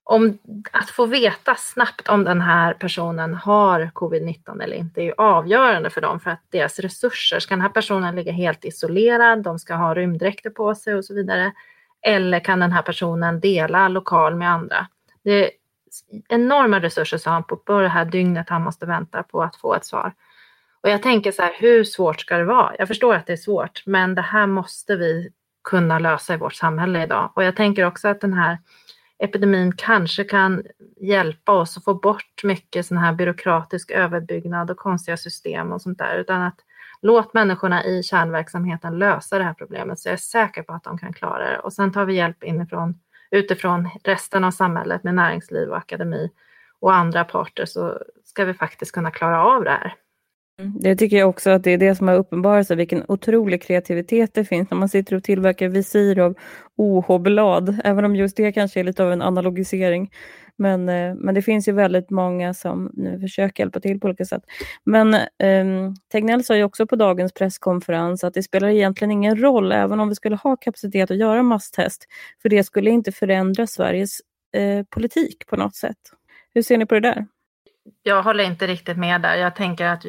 om, 0.04 0.38
att 0.72 0.90
få 0.90 1.06
veta 1.06 1.54
snabbt 1.54 2.08
om 2.08 2.24
den 2.24 2.40
här 2.40 2.74
personen 2.74 3.34
har 3.34 3.90
covid-19 3.94 4.62
eller 4.62 4.76
inte 4.76 5.00
är 5.00 5.04
ju 5.04 5.12
avgörande 5.16 5.90
för 5.90 6.00
dem 6.00 6.20
för 6.20 6.30
att 6.30 6.42
deras 6.50 6.78
resurser, 6.78 7.40
ska 7.40 7.54
den 7.54 7.62
här 7.62 7.68
personen 7.68 8.16
ligga 8.16 8.32
helt 8.32 8.64
isolerad, 8.64 9.42
de 9.42 9.58
ska 9.58 9.74
ha 9.74 9.94
rymddräkter 9.94 10.50
på 10.50 10.74
sig 10.74 10.94
och 10.94 11.04
så 11.04 11.14
vidare, 11.14 11.52
eller 12.02 12.40
kan 12.40 12.60
den 12.60 12.72
här 12.72 12.82
personen 12.82 13.40
dela 13.40 13.88
lokal 13.88 14.34
med 14.34 14.50
andra? 14.50 14.86
Det 15.22 15.44
är 15.44 15.50
enorma 16.28 16.80
resurser 16.80 17.18
sa 17.18 17.30
han 17.30 17.44
på, 17.44 17.56
på 17.56 17.80
det 17.80 17.88
här 17.88 18.04
dygnet 18.04 18.48
han 18.48 18.62
måste 18.62 18.86
vänta 18.86 19.22
på 19.22 19.42
att 19.42 19.56
få 19.56 19.74
ett 19.74 19.84
svar. 19.84 20.12
Och 20.86 20.92
jag 20.92 21.02
tänker 21.02 21.32
så 21.32 21.42
här, 21.42 21.54
hur 21.58 21.84
svårt 21.84 22.20
ska 22.20 22.36
det 22.36 22.44
vara? 22.44 22.74
Jag 22.78 22.88
förstår 22.88 23.14
att 23.14 23.26
det 23.26 23.32
är 23.32 23.36
svårt, 23.36 23.82
men 23.86 24.14
det 24.14 24.22
här 24.22 24.46
måste 24.46 24.96
vi 24.96 25.30
kunna 25.64 25.98
lösa 25.98 26.34
i 26.34 26.36
vårt 26.36 26.54
samhälle 26.54 27.02
idag. 27.02 27.32
Och 27.34 27.44
jag 27.44 27.56
tänker 27.56 27.84
också 27.84 28.08
att 28.08 28.20
den 28.20 28.32
här 28.32 28.58
epidemin 29.18 29.72
kanske 29.76 30.24
kan 30.24 30.62
hjälpa 31.00 31.52
oss 31.52 31.76
att 31.76 31.84
få 31.84 31.94
bort 31.94 32.44
mycket 32.44 32.86
sån 32.86 32.98
här 32.98 33.12
byråkratisk 33.12 33.90
överbyggnad 33.90 34.70
och 34.70 34.76
konstiga 34.76 35.16
system 35.16 35.72
och 35.72 35.82
sånt 35.82 35.98
där, 35.98 36.16
utan 36.16 36.42
att 36.42 36.58
låt 37.02 37.34
människorna 37.34 37.84
i 37.84 38.02
kärnverksamheten 38.02 38.98
lösa 38.98 39.38
det 39.38 39.44
här 39.44 39.54
problemet 39.54 39.98
så 39.98 40.08
jag 40.08 40.12
är 40.12 40.16
säker 40.16 40.62
på 40.62 40.72
att 40.72 40.84
de 40.84 40.98
kan 40.98 41.12
klara 41.12 41.50
det. 41.50 41.58
Och 41.58 41.72
sen 41.72 41.92
tar 41.92 42.04
vi 42.04 42.14
hjälp 42.14 42.44
inifrån, 42.44 43.00
utifrån 43.30 43.88
resten 44.04 44.44
av 44.44 44.50
samhället 44.50 45.04
med 45.04 45.14
näringsliv 45.14 45.68
och 45.68 45.76
akademi 45.76 46.30
och 46.80 46.94
andra 46.94 47.24
parter 47.24 47.64
så 47.64 47.98
ska 48.24 48.44
vi 48.44 48.54
faktiskt 48.54 48.92
kunna 48.92 49.10
klara 49.10 49.44
av 49.44 49.64
det 49.64 49.70
här. 49.70 49.94
Mm, 50.58 50.72
det 50.80 50.96
tycker 50.96 51.16
jag 51.16 51.28
också 51.28 51.50
att 51.50 51.64
det 51.64 51.70
är 51.70 51.78
det 51.78 51.94
som 51.94 52.08
har 52.08 52.14
uppenbarat 52.14 52.66
sig, 52.66 52.76
vilken 52.76 53.04
otrolig 53.08 53.62
kreativitet 53.62 54.34
det 54.34 54.44
finns 54.44 54.70
när 54.70 54.78
man 54.78 54.88
sitter 54.88 55.16
och 55.16 55.24
tillverkar 55.24 55.68
visir 55.68 56.18
av 56.18 56.34
OH-blad, 56.76 57.80
även 57.84 58.04
om 58.04 58.16
just 58.16 58.36
det 58.36 58.52
kanske 58.52 58.80
är 58.80 58.84
lite 58.84 59.04
av 59.04 59.12
en 59.12 59.22
analogisering. 59.22 60.10
Men, 60.58 60.88
eh, 60.88 61.14
men 61.14 61.34
det 61.34 61.42
finns 61.42 61.68
ju 61.68 61.72
väldigt 61.72 62.10
många 62.10 62.54
som 62.54 62.90
nu 62.94 63.20
försöker 63.20 63.62
hjälpa 63.62 63.80
till 63.80 64.00
på 64.00 64.06
olika 64.06 64.24
sätt. 64.24 64.42
Men 64.84 65.14
eh, 65.14 65.92
Tegnell 66.12 66.44
sa 66.44 66.56
ju 66.56 66.64
också 66.64 66.86
på 66.86 66.96
dagens 66.96 67.32
presskonferens 67.32 68.24
att 68.24 68.34
det 68.34 68.42
spelar 68.42 68.68
egentligen 68.68 69.10
ingen 69.10 69.40
roll, 69.40 69.72
även 69.72 70.00
om 70.00 70.08
vi 70.08 70.14
skulle 70.14 70.36
ha 70.36 70.56
kapacitet 70.56 71.10
att 71.10 71.16
göra 71.16 71.42
masstest, 71.42 72.06
för 72.42 72.48
det 72.48 72.64
skulle 72.64 72.90
inte 72.90 73.12
förändra 73.12 73.66
Sveriges 73.66 74.20
eh, 74.56 74.84
politik 74.90 75.46
på 75.46 75.56
något 75.56 75.74
sätt. 75.74 75.98
Hur 76.54 76.62
ser 76.62 76.78
ni 76.78 76.86
på 76.86 76.94
det 76.94 77.00
där? 77.00 77.26
Jag 78.02 78.22
håller 78.22 78.44
inte 78.44 78.66
riktigt 78.66 78.96
med 78.96 79.22
där. 79.22 79.36
Jag 79.36 79.56
tänker 79.56 79.84
att 79.86 80.04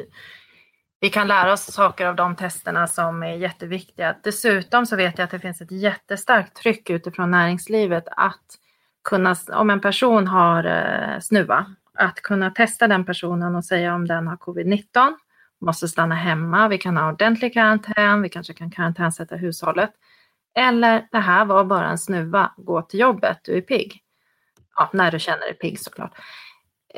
vi 1.00 1.10
kan 1.10 1.28
lära 1.28 1.52
oss 1.52 1.72
saker 1.72 2.06
av 2.06 2.16
de 2.16 2.36
testerna 2.36 2.86
som 2.86 3.22
är 3.22 3.36
jätteviktiga. 3.36 4.16
Dessutom 4.22 4.86
så 4.86 4.96
vet 4.96 5.18
jag 5.18 5.24
att 5.24 5.30
det 5.30 5.38
finns 5.38 5.60
ett 5.60 5.70
jättestarkt 5.70 6.56
tryck 6.56 6.90
utifrån 6.90 7.30
näringslivet 7.30 8.04
att 8.10 8.58
kunna, 9.04 9.36
om 9.52 9.70
en 9.70 9.80
person 9.80 10.26
har 10.26 10.64
eh, 10.64 11.20
snuva, 11.20 11.74
att 11.94 12.22
kunna 12.22 12.50
testa 12.50 12.88
den 12.88 13.04
personen 13.04 13.54
och 13.54 13.64
säga 13.64 13.94
om 13.94 14.06
den 14.06 14.26
har 14.26 14.36
covid-19, 14.36 15.14
måste 15.60 15.88
stanna 15.88 16.14
hemma, 16.14 16.68
vi 16.68 16.78
kan 16.78 16.96
ha 16.96 17.12
ordentlig 17.12 17.52
karantän, 17.52 18.22
vi 18.22 18.28
kanske 18.28 18.54
kan 18.54 18.70
karantänsätta 18.70 19.36
hushållet. 19.36 19.90
Eller 20.54 21.08
det 21.12 21.18
här 21.18 21.44
var 21.44 21.64
bara 21.64 21.88
en 21.88 21.98
snuva, 21.98 22.52
gå 22.56 22.82
till 22.82 23.00
jobbet, 23.00 23.38
du 23.42 23.56
är 23.56 23.60
pigg. 23.60 24.02
Ja, 24.76 24.90
när 24.92 25.10
du 25.10 25.18
känner 25.18 25.40
dig 25.40 25.54
pigg 25.54 25.80
såklart. 25.80 26.18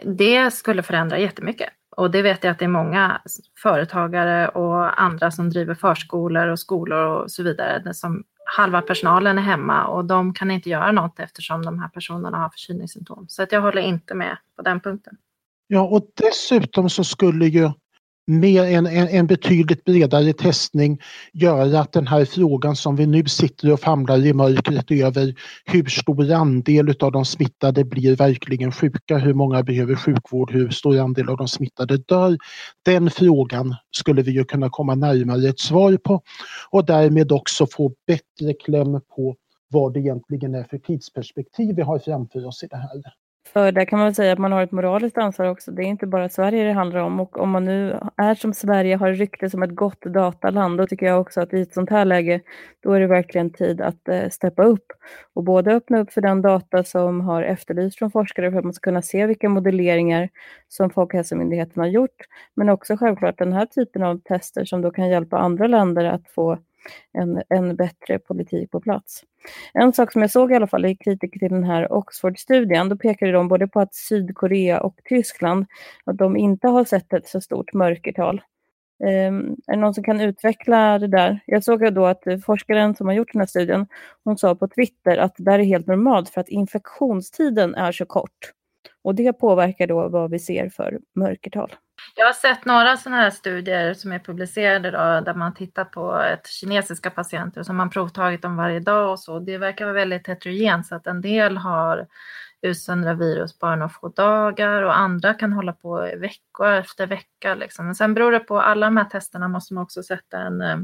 Det 0.05 0.51
skulle 0.51 0.83
förändra 0.83 1.19
jättemycket. 1.19 1.69
Och 1.96 2.11
det 2.11 2.22
vet 2.22 2.44
jag 2.44 2.50
att 2.50 2.59
det 2.59 2.64
är 2.64 2.68
många 2.68 3.20
företagare 3.62 4.48
och 4.48 5.03
andra 5.03 5.31
som 5.31 5.50
driver 5.50 5.74
förskolor 5.74 6.48
och 6.48 6.59
skolor 6.59 7.05
och 7.05 7.31
så 7.31 7.42
vidare 7.42 7.94
som 7.94 8.24
halva 8.57 8.83
personalen 8.83 9.38
är 9.38 9.42
hemma 9.42 9.87
och 9.87 10.05
de 10.05 10.35
kan 10.35 10.50
inte 10.50 10.70
göra 10.70 10.92
något 10.92 11.20
eftersom 11.20 11.64
de 11.64 11.79
här 11.79 11.88
personerna 11.88 12.38
har 12.38 12.48
förkylningssymptom. 12.48 13.24
Så 13.29 13.42
att 13.42 13.53
jag 13.53 13.61
håller 13.61 13.83
inte 13.83 14.14
med 14.14 14.37
på 14.57 14.62
den 14.62 14.81
punkten. 14.81 15.16
Ja, 15.66 15.81
och 15.81 16.11
dessutom 16.14 16.90
så 16.90 17.05
skulle 17.05 17.46
ju 17.46 17.70
med 18.31 18.62
en, 18.62 18.87
en, 18.87 19.09
en, 19.09 19.27
betydligt 19.27 19.85
bredare 19.85 20.33
testning 20.33 21.01
göra 21.33 21.81
att 21.81 21.93
den 21.93 22.07
här 22.07 22.25
frågan 22.25 22.77
som 22.77 22.97
vi 22.97 23.07
nu 23.07 23.25
sitter 23.25 23.73
och 23.73 23.81
famlar 23.81 24.27
i 24.27 24.33
mörkret 24.33 24.90
över 24.90 25.35
hur 25.64 25.85
stor 25.85 26.33
andel 26.33 26.95
av 27.01 27.12
de 27.12 27.25
smittade 27.25 27.85
blir 27.85 28.16
verkligen 28.16 28.73
sjuka, 28.73 29.19
hur 29.19 29.35
många 29.35 29.62
behöver 29.62 29.95
sjukvård, 29.95 30.53
hur 30.53 30.71
stor 30.71 30.99
andel 30.99 31.29
av 31.29 31.37
de 31.37 31.49
smittade 31.49 31.97
dör. 31.97 32.38
Den 32.85 33.11
frågan 33.11 33.75
skulle 33.90 34.23
vi 34.23 34.31
ju 34.31 34.45
kunna 34.45 34.71
komma 34.71 34.95
närmare 34.95 35.49
ett 35.49 35.61
svar 35.61 35.97
på 35.97 36.23
och 36.71 36.87
därmed 36.87 37.33
också 37.33 37.66
få 37.66 37.93
bättre 38.07 38.55
kläm 38.64 39.01
på 39.16 39.37
vad 39.69 39.95
det 39.95 40.01
egentligen 40.01 40.55
är 40.55 40.64
för 40.64 40.79
tidsperspektiv 40.79 41.77
vi 41.77 41.83
har 41.83 41.99
framför 41.99 42.47
oss 42.47 42.62
i 42.62 42.66
det 42.66 42.77
här. 42.77 43.03
För 43.53 43.73
där 43.73 43.85
kan 43.85 43.99
man 43.99 44.15
säga 44.15 44.33
att 44.33 44.39
man 44.39 44.53
har 44.53 44.63
ett 44.63 44.73
moraliskt 44.73 45.19
ansvar 45.19 45.47
också. 45.47 45.71
Det 45.71 45.83
är 45.83 45.87
inte 45.87 46.07
bara 46.07 46.29
Sverige 46.29 46.65
det 46.65 46.73
handlar 46.73 47.01
om. 47.01 47.21
Och 47.21 47.39
om 47.39 47.51
man 47.51 47.65
nu 47.65 47.99
är 48.17 48.35
som 48.35 48.55
Sverige, 48.55 48.97
har 48.97 49.13
rykte 49.13 49.51
som 49.51 49.63
ett 49.63 49.75
gott 49.75 50.01
dataland, 50.01 50.79
då 50.79 50.87
tycker 50.87 51.07
jag 51.07 51.21
också 51.21 51.41
att 51.41 51.55
i 51.55 51.61
ett 51.61 51.75
sånt 51.75 51.91
här 51.91 52.05
läge, 52.05 52.41
då 52.83 52.93
är 52.93 53.01
det 53.01 53.07
verkligen 53.07 53.53
tid 53.53 53.81
att 53.81 54.09
eh, 54.09 54.29
steppa 54.29 54.65
upp. 54.65 54.93
Och 55.35 55.45
både 55.45 55.75
öppna 55.75 55.99
upp 56.01 56.13
för 56.13 56.21
den 56.21 56.43
data 56.43 56.85
som 56.85 57.21
har 57.21 57.43
efterlysts 57.43 57.99
från 57.99 58.11
forskare 58.11 58.51
för 58.51 58.59
att 58.59 58.65
man 58.65 58.75
ska 58.75 58.91
kunna 58.91 59.03
se 59.03 59.27
vilka 59.27 59.49
modelleringar 59.49 60.29
som 60.69 60.91
Folkhälsomyndigheten 60.91 61.81
har 61.81 61.89
gjort. 61.89 62.17
Men 62.57 62.69
också 62.69 62.97
självklart 62.97 63.39
den 63.39 63.53
här 63.53 63.67
typen 63.67 64.03
av 64.03 64.21
tester 64.25 64.65
som 64.65 64.83
då 64.83 64.91
kan 64.91 65.09
hjälpa 65.09 65.39
andra 65.39 65.67
länder 65.67 66.05
att 66.05 66.29
få 66.29 66.59
en, 67.12 67.43
en 67.49 67.77
bättre 67.77 68.19
politik 68.19 68.71
på 68.71 68.81
plats. 68.81 69.25
En 69.75 69.93
sak 69.93 70.12
som 70.12 70.23
jag 70.23 70.31
såg 70.31 70.53
i 70.53 70.55
alla 70.55 70.66
fall 70.66 70.87
i 70.87 70.97
kritiker 70.97 71.38
till 71.38 71.51
den 71.51 71.64
här 71.64 71.93
Oxford-studien, 71.93 72.88
då 72.88 72.97
pekade 72.97 73.33
de 73.33 73.49
både 73.49 73.69
på 73.69 73.81
att 73.81 73.95
Sydkorea 73.95 74.81
och 74.81 75.01
Tyskland, 75.05 75.66
att 76.05 76.19
de 76.19 76.37
inte 76.37 76.69
har 76.69 76.85
sett 76.85 77.12
ett 77.12 77.29
så 77.29 77.40
stort 77.40 77.73
mörkertal. 77.73 78.43
Um, 79.05 79.57
är 79.66 79.75
det 79.75 79.77
någon 79.77 79.95
som 79.95 80.05
kan 80.05 80.21
utveckla 80.21 80.99
det 80.99 81.07
där? 81.07 81.40
Jag 81.47 81.64
såg 81.64 81.95
då 81.95 82.07
att 82.07 82.25
forskaren 82.45 82.95
som 82.95 83.07
har 83.07 83.14
gjort 83.14 83.33
den 83.33 83.40
här 83.40 83.47
studien, 83.47 83.87
hon 84.25 84.38
sa 84.38 84.55
på 84.55 84.69
Twitter 84.69 85.16
att 85.16 85.37
det 85.37 85.45
där 85.45 85.59
är 85.59 85.64
helt 85.64 85.87
normalt 85.87 86.29
för 86.29 86.40
att 86.40 86.49
infektionstiden 86.49 87.75
är 87.75 87.93
så 87.93 88.07
kort. 88.07 88.53
Och 89.03 89.14
det 89.14 89.33
påverkar 89.33 89.87
då 89.87 90.09
vad 90.09 90.31
vi 90.31 90.38
ser 90.38 90.69
för 90.69 91.01
mörkertal. 91.14 91.75
Jag 92.14 92.27
har 92.27 92.33
sett 92.33 92.64
några 92.64 92.96
sådana 92.96 93.23
här 93.23 93.31
studier 93.31 93.94
som 93.94 94.12
är 94.12 94.18
publicerade 94.18 94.90
då, 94.90 94.99
där 94.99 95.35
man 95.35 95.55
tittar 95.55 95.85
på 95.85 96.20
ett 96.20 96.46
kinesiska 96.46 97.11
patienter 97.11 97.62
som 97.62 97.77
man 97.77 97.90
provtagit 97.90 98.42
dem 98.42 98.57
varje 98.57 98.81
dag 98.81 99.11
och 99.11 99.20
så. 99.20 99.38
Det 99.38 99.59
verkar 99.59 99.85
vara 99.85 99.94
väldigt 99.94 100.29
heterogent 100.29 100.87
så 100.87 100.94
att 100.94 101.07
en 101.07 101.20
del 101.20 101.57
har 101.57 102.07
utsöndra 102.62 103.14
virus 103.14 103.59
bara 103.59 103.77
några 103.77 103.88
få 103.88 104.09
dagar 104.09 104.83
och 104.83 104.99
andra 104.99 105.35
kan 105.35 105.53
hålla 105.53 105.73
på 105.73 106.01
veckor 106.16 106.73
efter 106.73 107.07
vecka. 107.07 107.55
Liksom. 107.55 107.87
Men 107.87 107.94
sen 107.94 108.14
beror 108.14 108.33
det 108.33 108.38
på, 108.38 108.61
alla 108.61 108.87
de 108.87 108.96
här 108.96 109.05
testerna 109.05 109.49
måste 109.49 109.75
man 109.75 109.83
också 109.83 110.03
sätta 110.03 110.38
en 110.38 110.61
eh, 110.61 110.79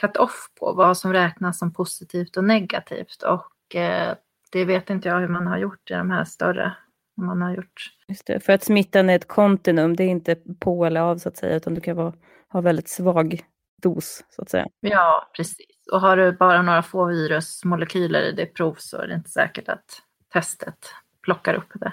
cut-off 0.00 0.48
på 0.60 0.72
vad 0.72 0.98
som 0.98 1.12
räknas 1.12 1.58
som 1.58 1.72
positivt 1.72 2.36
och 2.36 2.44
negativt 2.44 3.22
och 3.22 3.76
eh, 3.76 4.14
det 4.52 4.64
vet 4.64 4.90
inte 4.90 5.08
jag 5.08 5.20
hur 5.20 5.28
man 5.28 5.46
har 5.46 5.58
gjort 5.58 5.90
i 5.90 5.94
de 5.94 6.10
här 6.10 6.24
större 6.24 6.72
man 7.16 7.42
har 7.42 7.54
gjort. 7.54 7.90
Just 8.08 8.26
det, 8.26 8.40
för 8.40 8.52
att 8.52 8.64
smittan 8.64 9.10
är 9.10 9.16
ett 9.16 9.28
kontinuum, 9.28 9.96
det 9.96 10.04
är 10.04 10.08
inte 10.08 10.36
på 10.60 10.84
eller 10.86 11.00
av 11.00 11.18
så 11.18 11.28
att 11.28 11.36
säga, 11.36 11.56
utan 11.56 11.74
du 11.74 11.80
kan 11.80 11.96
vara, 11.96 12.12
ha 12.48 12.60
väldigt 12.60 12.88
svag 12.88 13.44
dos 13.82 14.24
så 14.30 14.42
att 14.42 14.50
säga. 14.50 14.66
Ja, 14.80 15.30
precis. 15.36 15.66
Och 15.92 16.00
har 16.00 16.16
du 16.16 16.32
bara 16.32 16.62
några 16.62 16.82
få 16.82 17.04
virusmolekyler 17.04 18.22
i 18.22 18.32
det 18.32 18.46
prov 18.46 18.74
så 18.78 18.96
är 18.96 19.06
det 19.06 19.14
inte 19.14 19.30
säkert 19.30 19.68
att 19.68 19.84
testet 20.32 20.94
plockar 21.22 21.54
upp 21.54 21.72
det. 21.74 21.92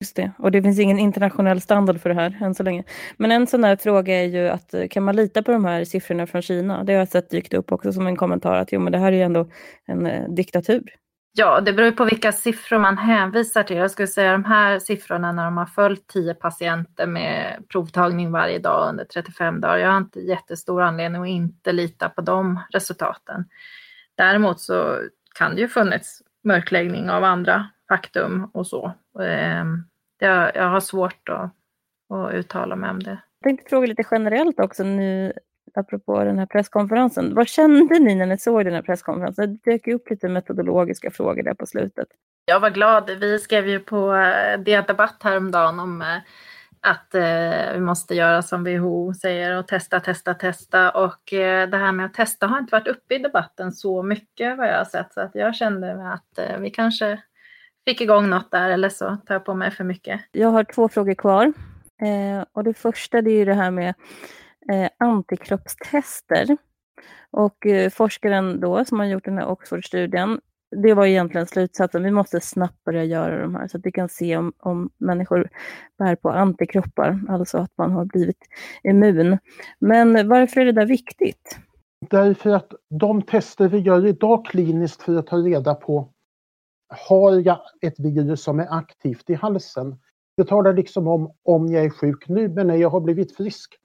Just 0.00 0.16
det, 0.16 0.32
och 0.38 0.50
det 0.50 0.62
finns 0.62 0.78
ingen 0.78 0.98
internationell 0.98 1.60
standard 1.60 2.00
för 2.00 2.08
det 2.08 2.14
här 2.14 2.38
än 2.40 2.54
så 2.54 2.62
länge. 2.62 2.84
Men 3.16 3.30
en 3.30 3.46
sån 3.46 3.60
där 3.60 3.76
fråga 3.76 4.14
är 4.14 4.24
ju 4.24 4.48
att 4.48 4.74
kan 4.90 5.02
man 5.04 5.16
lita 5.16 5.42
på 5.42 5.52
de 5.52 5.64
här 5.64 5.84
siffrorna 5.84 6.26
från 6.26 6.42
Kina? 6.42 6.84
Det 6.84 6.92
har 6.92 6.98
jag 6.98 7.08
sett 7.08 7.30
dykt 7.30 7.54
upp 7.54 7.72
också 7.72 7.92
som 7.92 8.06
en 8.06 8.16
kommentar 8.16 8.54
att 8.54 8.72
jo 8.72 8.80
men 8.80 8.92
det 8.92 8.98
här 8.98 9.12
är 9.12 9.16
ju 9.16 9.22
ändå 9.22 9.48
en 9.84 10.06
eh, 10.06 10.28
diktatur. 10.28 10.94
Ja, 11.40 11.60
det 11.60 11.72
beror 11.72 11.90
på 11.90 12.04
vilka 12.04 12.32
siffror 12.32 12.78
man 12.78 12.98
hänvisar 12.98 13.62
till. 13.62 13.76
Jag 13.76 13.90
skulle 13.90 14.08
säga 14.08 14.32
de 14.32 14.44
här 14.44 14.78
siffrorna 14.78 15.32
när 15.32 15.44
de 15.44 15.56
har 15.56 15.66
följt 15.66 16.06
10 16.06 16.34
patienter 16.34 17.06
med 17.06 17.64
provtagning 17.68 18.30
varje 18.30 18.58
dag 18.58 18.88
under 18.88 19.04
35 19.04 19.60
dagar. 19.60 19.76
Jag 19.76 19.90
har 19.90 19.98
inte 19.98 20.20
jättestor 20.20 20.82
anledning 20.82 21.22
att 21.22 21.28
inte 21.28 21.72
lita 21.72 22.08
på 22.08 22.20
de 22.20 22.60
resultaten. 22.70 23.44
Däremot 24.14 24.60
så 24.60 25.00
kan 25.38 25.54
det 25.54 25.60
ju 25.60 25.68
funnits 25.68 26.22
mörkläggning 26.44 27.10
av 27.10 27.24
andra 27.24 27.68
faktum 27.88 28.50
och 28.54 28.66
så. 28.66 28.92
Ehm, 29.22 29.84
jag 30.18 30.68
har 30.68 30.80
svårt 30.80 31.28
att, 31.28 31.52
att 32.14 32.34
uttala 32.34 32.76
mig 32.76 32.90
om 32.90 33.02
det. 33.02 33.18
Jag 33.40 33.48
tänkte 33.48 33.68
fråga 33.68 33.86
lite 33.86 34.04
generellt 34.10 34.60
också 34.60 34.84
nu 34.84 35.32
apropå 35.74 36.24
den 36.24 36.38
här 36.38 36.46
presskonferensen. 36.46 37.34
Vad 37.34 37.48
kände 37.48 37.98
ni 37.98 38.14
när 38.14 38.26
ni 38.26 38.38
såg 38.38 38.64
den 38.64 38.74
här 38.74 38.82
presskonferensen? 38.82 39.58
Det 39.62 39.70
dök 39.70 39.86
upp 39.86 40.10
lite 40.10 40.28
metodologiska 40.28 41.10
frågor 41.10 41.42
där 41.42 41.54
på 41.54 41.66
slutet. 41.66 42.08
Jag 42.50 42.60
var 42.60 42.70
glad. 42.70 43.10
Vi 43.10 43.38
skrev 43.38 43.68
ju 43.68 43.80
på 43.80 44.14
eh, 44.14 44.60
DN 44.60 44.84
Debatt 44.86 45.16
häromdagen 45.22 45.80
om 45.80 46.02
eh, 46.02 46.18
att 46.80 47.14
eh, 47.14 47.72
vi 47.72 47.80
måste 47.80 48.14
göra 48.14 48.42
som 48.42 48.64
WHO 48.64 49.14
säger 49.14 49.58
och 49.58 49.68
testa, 49.68 50.00
testa, 50.00 50.34
testa. 50.34 50.90
Och 50.90 51.20
det 51.70 51.76
här 51.76 51.92
med 51.92 52.06
att 52.06 52.14
testa 52.14 52.46
har 52.46 52.58
inte 52.58 52.72
varit 52.72 52.88
uppe 52.88 53.14
i 53.14 53.18
debatten 53.18 53.72
så 53.72 54.02
mycket 54.02 54.58
vad 54.58 54.68
jag 54.68 54.78
har 54.78 54.84
sett. 54.84 55.12
Så 55.12 55.20
att 55.20 55.34
jag 55.34 55.54
kände 55.54 56.12
att 56.12 56.60
vi 56.60 56.70
kanske 56.70 57.22
fick 57.88 58.00
igång 58.00 58.30
något 58.30 58.50
där 58.50 58.70
eller 58.70 58.88
så 58.88 59.16
tar 59.26 59.34
jag 59.34 59.44
på 59.44 59.54
mig 59.54 59.70
för 59.70 59.84
mycket. 59.84 60.20
Jag 60.32 60.48
har 60.48 60.64
två 60.64 60.88
frågor 60.88 61.14
kvar. 61.14 61.52
och 62.52 62.64
det 62.64 62.74
första 62.74 63.22
det 63.22 63.30
är 63.30 63.38
ju 63.38 63.44
det 63.44 63.54
här 63.54 63.70
med 63.70 63.94
eh, 64.72 64.88
antikroppstester. 64.98 66.56
Och 67.30 67.66
eh, 67.66 67.90
forskaren 67.90 68.60
då 68.60 68.84
som 68.84 68.98
har 68.98 69.06
gjort 69.06 69.24
den 69.24 69.38
här 69.38 69.48
Oxford-studien, 69.48 70.40
det 70.70 70.94
var 70.94 71.06
egentligen 71.06 71.46
slutsatsen, 71.46 72.02
vi 72.02 72.10
måste 72.10 72.40
snabbt 72.40 72.84
börja 72.84 73.04
göra 73.04 73.42
de 73.42 73.54
här 73.54 73.68
så 73.68 73.78
att 73.78 73.86
vi 73.86 73.92
kan 73.92 74.08
se 74.08 74.36
om, 74.36 74.52
om 74.58 74.90
människor 74.98 75.48
bär 75.98 76.16
på 76.16 76.30
antikroppar, 76.30 77.20
alltså 77.28 77.58
att 77.58 77.72
man 77.78 77.92
har 77.92 78.04
blivit 78.04 78.48
immun. 78.82 79.38
Men 79.78 80.28
varför 80.28 80.60
är 80.60 80.64
det 80.64 80.72
där 80.72 80.86
viktigt? 80.86 81.58
Därför 82.10 82.50
att 82.50 82.72
de 82.90 83.22
tester 83.22 83.68
vi 83.68 83.78
gör 83.78 84.06
idag 84.06 84.46
kliniskt 84.46 85.02
för 85.02 85.16
att 85.16 85.26
ta 85.26 85.36
reda 85.36 85.74
på 85.74 86.08
har 86.88 87.32
jag 87.32 87.60
ett 87.80 88.00
virus 88.00 88.42
som 88.42 88.60
är 88.60 88.78
aktivt 88.78 89.30
i 89.30 89.34
halsen? 89.34 89.96
Det 90.36 90.44
talar 90.44 90.74
liksom 90.74 91.08
om 91.08 91.32
om 91.42 91.68
jag 91.68 91.84
är 91.84 91.90
sjuk 91.90 92.28
nu, 92.28 92.48
men 92.48 92.66
när 92.66 92.76
jag 92.76 92.90
har 92.90 93.00
blivit 93.00 93.36
frisk 93.36 93.76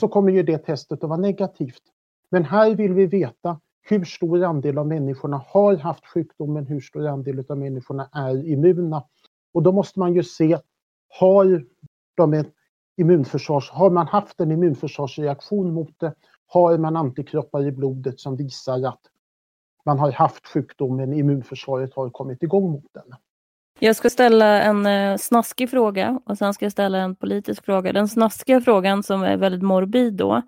så 0.00 0.08
kommer 0.08 0.32
ju 0.32 0.42
det 0.42 0.58
testet 0.58 1.04
att 1.04 1.08
vara 1.08 1.20
negativt. 1.20 1.82
Men 2.30 2.44
här 2.44 2.74
vill 2.74 2.92
vi 2.92 3.06
veta 3.06 3.60
hur 3.82 4.04
stor 4.04 4.44
andel 4.44 4.78
av 4.78 4.86
människorna 4.86 5.44
har 5.48 5.76
haft 5.76 6.06
sjukdomen, 6.06 6.66
hur 6.66 6.80
stor 6.80 7.06
andel 7.06 7.44
av 7.48 7.58
människorna 7.58 8.08
är 8.12 8.46
immuna. 8.46 9.04
Och 9.54 9.62
då 9.62 9.72
måste 9.72 9.98
man 9.98 10.14
ju 10.14 10.22
se, 10.22 10.58
har 11.20 11.64
de 12.16 12.34
ett 12.34 12.54
immunförsvars, 12.96 13.70
har 13.70 13.90
man 13.90 14.06
haft 14.06 14.40
en 14.40 14.52
immunförsvarsreaktion 14.52 15.74
mot 15.74 16.00
det? 16.00 16.14
Har 16.46 16.78
man 16.78 16.96
antikroppar 16.96 17.66
i 17.66 17.72
blodet 17.72 18.20
som 18.20 18.36
visar 18.36 18.88
att 18.88 19.00
man 19.84 19.98
har 19.98 20.12
haft 20.12 20.46
sjukdomen, 20.46 21.12
immunförsvaret 21.12 21.94
har 21.94 22.10
kommit 22.10 22.42
igång 22.42 22.70
mot 22.70 22.92
den? 22.92 23.14
Jag 23.84 23.96
ska 23.96 24.10
ställa 24.10 24.62
en 24.62 24.86
eh, 24.86 25.16
snaskig 25.16 25.70
fråga 25.70 26.20
och 26.26 26.38
sen 26.38 26.54
ska 26.54 26.64
jag 26.64 26.72
ställa 26.72 26.98
en 26.98 27.16
politisk 27.16 27.64
fråga. 27.64 27.92
Den 27.92 28.08
snaskiga 28.08 28.60
frågan 28.60 29.02
som 29.02 29.22
är 29.22 29.36
väldigt 29.36 29.62
morbid 29.62 30.14
då, 30.14 30.42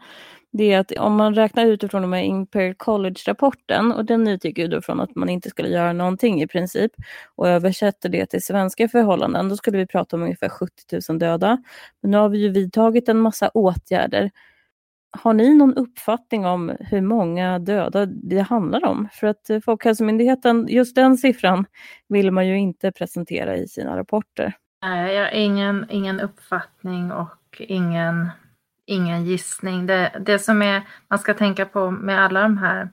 det 0.53 0.73
är 0.73 0.79
att 0.79 0.93
om 0.93 1.17
man 1.17 1.35
räknar 1.35 1.67
utifrån 1.67 2.03
de 2.03 2.13
här 2.13 2.23
Imperial 2.23 2.75
College-rapporten 2.75 3.93
och 3.93 4.05
den 4.05 4.29
utgick 4.29 4.59
ju 4.59 4.69
då 4.69 4.83
från 4.83 5.01
att 5.01 5.15
man 5.15 5.29
inte 5.29 5.51
skulle 5.51 5.69
göra 5.69 5.93
någonting 5.93 6.43
i 6.43 6.47
princip 6.47 6.93
och 7.37 7.49
översätter 7.49 8.09
det 8.09 8.27
till 8.27 8.43
svenska 8.43 8.89
förhållanden, 8.89 9.49
då 9.49 9.57
skulle 9.57 9.79
vi 9.79 9.87
prata 9.87 10.17
om 10.17 10.23
ungefär 10.23 10.49
70 10.49 10.73
000 11.09 11.19
döda. 11.19 11.63
Men 12.01 12.11
nu 12.11 12.17
har 12.17 12.29
vi 12.29 12.39
ju 12.39 12.49
vidtagit 12.49 13.09
en 13.09 13.19
massa 13.19 13.49
åtgärder. 13.49 14.31
Har 15.19 15.35
ni 15.35 15.55
någon 15.55 15.75
uppfattning 15.75 16.47
om 16.47 16.77
hur 16.81 17.01
många 17.01 17.59
döda 17.59 18.07
det 18.07 18.41
handlar 18.41 18.85
om? 18.85 19.09
För 19.13 19.27
att 19.27 19.51
eh, 19.51 19.61
Folkhälsomyndigheten, 19.61 20.67
just 20.69 20.95
den 20.95 21.17
siffran 21.17 21.67
vill 22.09 22.31
man 22.31 22.47
ju 22.47 22.59
inte 22.59 22.93
presentera 22.93 23.57
i 23.57 23.69
sina 23.69 23.97
rapporter. 23.97 24.53
Nej, 24.83 25.15
jag 25.15 25.25
har 25.25 25.31
ingen, 25.31 25.87
ingen 25.91 26.21
uppfattning 26.21 27.13
och 27.13 27.61
ingen 27.61 28.31
ingen 28.87 29.25
gissning. 29.25 29.87
Det, 29.87 30.13
det 30.21 30.39
som 30.39 30.63
är, 30.63 30.83
man 31.09 31.19
ska 31.19 31.35
tänka 31.35 31.67
på 31.67 31.91
med 31.91 32.25
alla 32.25 32.43
de 32.43 32.59
här 32.59 32.91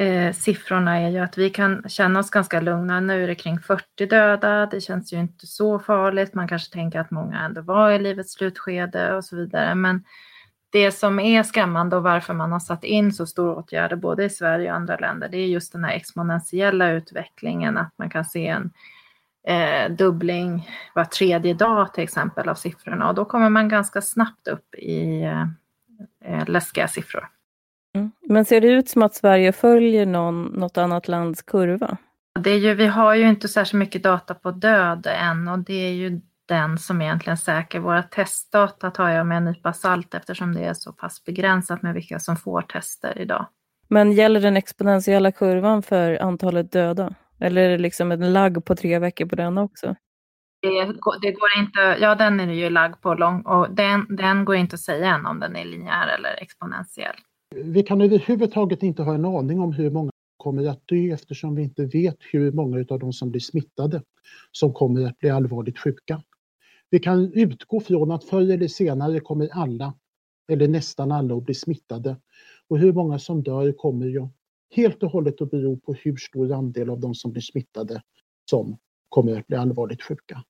eh, 0.00 0.32
siffrorna 0.32 0.98
är 1.00 1.10
ju 1.10 1.18
att 1.18 1.38
vi 1.38 1.50
kan 1.50 1.88
känna 1.88 2.20
oss 2.20 2.30
ganska 2.30 2.60
lugna. 2.60 3.00
Nu 3.00 3.24
är 3.24 3.26
det 3.26 3.34
kring 3.34 3.60
40 3.60 4.06
döda, 4.06 4.66
det 4.66 4.80
känns 4.80 5.12
ju 5.12 5.16
inte 5.16 5.46
så 5.46 5.78
farligt. 5.78 6.34
Man 6.34 6.48
kanske 6.48 6.72
tänker 6.72 7.00
att 7.00 7.10
många 7.10 7.40
ändå 7.40 7.60
var 7.60 7.90
i 7.90 7.98
livets 7.98 8.32
slutskede 8.32 9.14
och 9.14 9.24
så 9.24 9.36
vidare. 9.36 9.74
Men 9.74 10.04
det 10.76 10.92
som 10.92 11.18
är 11.18 11.42
skrämmande 11.42 11.96
och 11.96 12.02
varför 12.02 12.34
man 12.34 12.52
har 12.52 12.60
satt 12.60 12.84
in 12.84 13.12
så 13.12 13.26
stora 13.26 13.56
åtgärder 13.56 13.96
både 13.96 14.24
i 14.24 14.30
Sverige 14.30 14.70
och 14.70 14.76
andra 14.76 14.96
länder, 14.96 15.28
det 15.28 15.38
är 15.38 15.46
just 15.46 15.72
den 15.72 15.84
här 15.84 15.92
exponentiella 15.92 16.90
utvecklingen, 16.90 17.76
att 17.76 17.92
man 17.98 18.10
kan 18.10 18.24
se 18.24 18.46
en 18.46 18.70
eh, 19.48 19.90
dubbling 19.90 20.70
var 20.94 21.04
tredje 21.04 21.54
dag 21.54 21.94
till 21.94 22.04
exempel 22.04 22.48
av 22.48 22.54
siffrorna 22.54 23.08
och 23.08 23.14
då 23.14 23.24
kommer 23.24 23.50
man 23.50 23.68
ganska 23.68 24.02
snabbt 24.02 24.48
upp 24.48 24.74
i 24.74 25.22
eh, 26.24 26.46
läskiga 26.46 26.88
siffror. 26.88 27.28
Mm. 27.94 28.10
Men 28.28 28.44
ser 28.44 28.60
det 28.60 28.68
ut 28.68 28.88
som 28.88 29.02
att 29.02 29.14
Sverige 29.14 29.52
följer 29.52 30.06
någon, 30.06 30.44
något 30.44 30.78
annat 30.78 31.08
lands 31.08 31.42
kurva? 31.42 31.96
Det 32.40 32.50
är 32.50 32.58
ju, 32.58 32.74
vi 32.74 32.86
har 32.86 33.14
ju 33.14 33.28
inte 33.28 33.48
särskilt 33.48 33.78
mycket 33.78 34.02
data 34.02 34.34
på 34.34 34.50
död 34.50 35.06
än 35.10 35.48
och 35.48 35.58
det 35.58 35.88
är 35.88 35.92
ju 35.92 36.20
den 36.48 36.78
som 36.78 37.02
egentligen 37.02 37.36
säker. 37.36 37.80
Våra 37.80 38.02
testdata 38.02 38.90
tar 38.90 39.08
jag 39.08 39.26
med 39.26 39.36
en 39.36 39.44
nypa 39.44 39.72
salt 39.72 40.14
eftersom 40.14 40.54
det 40.54 40.64
är 40.64 40.74
så 40.74 40.92
pass 40.92 41.24
begränsat 41.24 41.82
med 41.82 41.94
vilka 41.94 42.18
som 42.18 42.36
får 42.36 42.62
tester 42.62 43.18
idag. 43.18 43.46
Men 43.88 44.12
gäller 44.12 44.40
den 44.40 44.56
exponentiella 44.56 45.32
kurvan 45.32 45.82
för 45.82 46.22
antalet 46.22 46.72
döda? 46.72 47.14
Eller 47.40 47.62
är 47.62 47.70
det 47.70 47.78
liksom 47.78 48.12
en 48.12 48.32
lagg 48.32 48.64
på 48.64 48.76
tre 48.76 48.98
veckor 48.98 49.26
på 49.26 49.36
den 49.36 49.58
också? 49.58 49.94
Det, 50.62 50.84
det, 51.22 51.32
går 51.32 51.58
inte, 51.58 51.96
ja 52.00 52.14
den 52.14 52.40
är 52.40 52.52
ju 52.52 52.70
lagg 52.70 53.00
på 53.00 53.14
lång 53.14 53.42
och 53.42 53.70
den, 53.70 54.16
den 54.16 54.44
går 54.44 54.56
inte 54.56 54.74
att 54.74 54.80
säga 54.80 55.14
än 55.14 55.26
om 55.26 55.40
den 55.40 55.56
är 55.56 55.64
linjär 55.64 56.08
eller 56.18 56.42
exponentiell. 56.42 57.16
Vi 57.54 57.82
kan 57.82 58.00
överhuvudtaget 58.00 58.82
inte 58.82 59.02
ha 59.02 59.14
en 59.14 59.24
aning 59.24 59.60
om 59.60 59.72
hur 59.72 59.90
många 59.90 60.10
kommer 60.36 60.68
att 60.68 60.88
dö 60.88 61.14
eftersom 61.14 61.54
vi 61.54 61.62
inte 61.62 61.84
vet 61.86 62.16
hur 62.32 62.52
många 62.52 62.84
av 62.90 62.98
de 62.98 63.12
som 63.12 63.30
blir 63.30 63.40
smittade 63.40 64.02
som 64.52 64.72
kommer 64.72 65.06
att 65.06 65.18
bli 65.18 65.30
allvarligt 65.30 65.78
sjuka. 65.78 66.22
Vi 66.90 66.98
kan 66.98 67.32
utgå 67.32 67.80
från 67.80 68.10
att 68.10 68.24
förr 68.24 68.50
eller 68.50 68.68
senare 68.68 69.20
kommer 69.20 69.48
alla, 69.52 69.94
eller 70.48 70.68
nästan 70.68 71.12
alla, 71.12 71.36
att 71.36 71.44
bli 71.44 71.54
smittade. 71.54 72.16
Och 72.68 72.78
hur 72.78 72.92
många 72.92 73.18
som 73.18 73.42
dör 73.42 73.72
kommer 73.72 74.06
ju 74.06 74.28
helt 74.70 75.02
och 75.02 75.10
hållet 75.10 75.40
att 75.40 75.50
bero 75.50 75.76
på 75.76 75.94
hur 75.94 76.16
stor 76.16 76.52
andel 76.52 76.90
av 76.90 77.00
de 77.00 77.14
som 77.14 77.32
blir 77.32 77.42
smittade 77.42 78.02
som 78.50 78.78
kommer 79.08 79.40
att 79.40 79.46
bli 79.46 79.56
allvarligt 79.56 80.02
sjuka. 80.02 80.44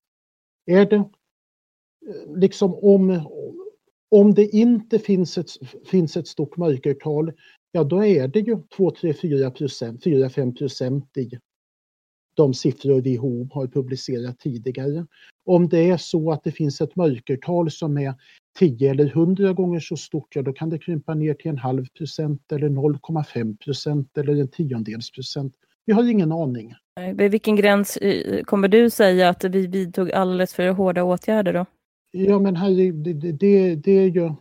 Är 0.66 0.86
det 0.86 0.96
eh, 0.96 2.36
liksom 2.36 2.74
om, 2.74 3.28
om 4.08 4.34
det 4.34 4.46
inte 4.46 4.98
finns 4.98 5.38
ett, 5.38 5.50
finns 5.86 6.16
ett 6.16 6.28
stort 6.28 6.56
mörkertal, 6.56 7.32
ja 7.72 7.84
då 7.84 8.04
är 8.04 8.28
det 8.28 8.40
ju 8.40 8.62
2, 8.76 8.90
3, 8.90 9.14
4 9.14 9.50
procent, 9.50 10.04
4-5 10.04 10.56
procent 10.56 11.16
i 11.16 11.30
de 12.36 12.54
siffror 12.54 13.00
WHO 13.00 13.48
har 13.52 13.66
publicerat 13.66 14.38
tidigare. 14.38 15.06
Om 15.46 15.68
det 15.68 15.90
är 15.90 15.96
så 15.96 16.32
att 16.32 16.44
det 16.44 16.52
finns 16.52 16.80
ett 16.80 16.96
mörkertal 16.96 17.70
som 17.70 17.98
är 17.98 18.14
10 18.58 18.90
eller 18.90 19.06
100 19.06 19.52
gånger 19.52 19.80
så 19.80 19.96
stort, 19.96 20.36
ja 20.36 20.42
då 20.42 20.52
kan 20.52 20.70
det 20.70 20.78
krympa 20.78 21.14
ner 21.14 21.34
till 21.34 21.50
en 21.50 21.58
halv 21.58 21.86
procent 21.86 22.52
eller 22.52 22.68
0,5 22.68 23.56
procent 23.56 24.18
eller 24.18 24.40
en 24.40 24.48
tiondels 24.48 25.10
procent. 25.10 25.54
Vi 25.86 25.92
har 25.92 26.10
ingen 26.10 26.32
aning. 26.32 26.74
Vid 27.14 27.30
vilken 27.30 27.56
gräns 27.56 27.98
kommer 28.44 28.68
du 28.68 28.90
säga 28.90 29.28
att 29.28 29.44
vi 29.44 29.66
vidtog 29.66 30.12
alldeles 30.12 30.54
för 30.54 30.68
hårda 30.68 31.04
åtgärder 31.04 31.52
då? 31.52 31.66
Ja 32.10 32.38
men 32.38 32.56
här, 32.56 32.92
det, 32.92 33.12
det, 33.32 33.74
det 33.74 33.90
är 33.90 34.08
ju... 34.08 34.32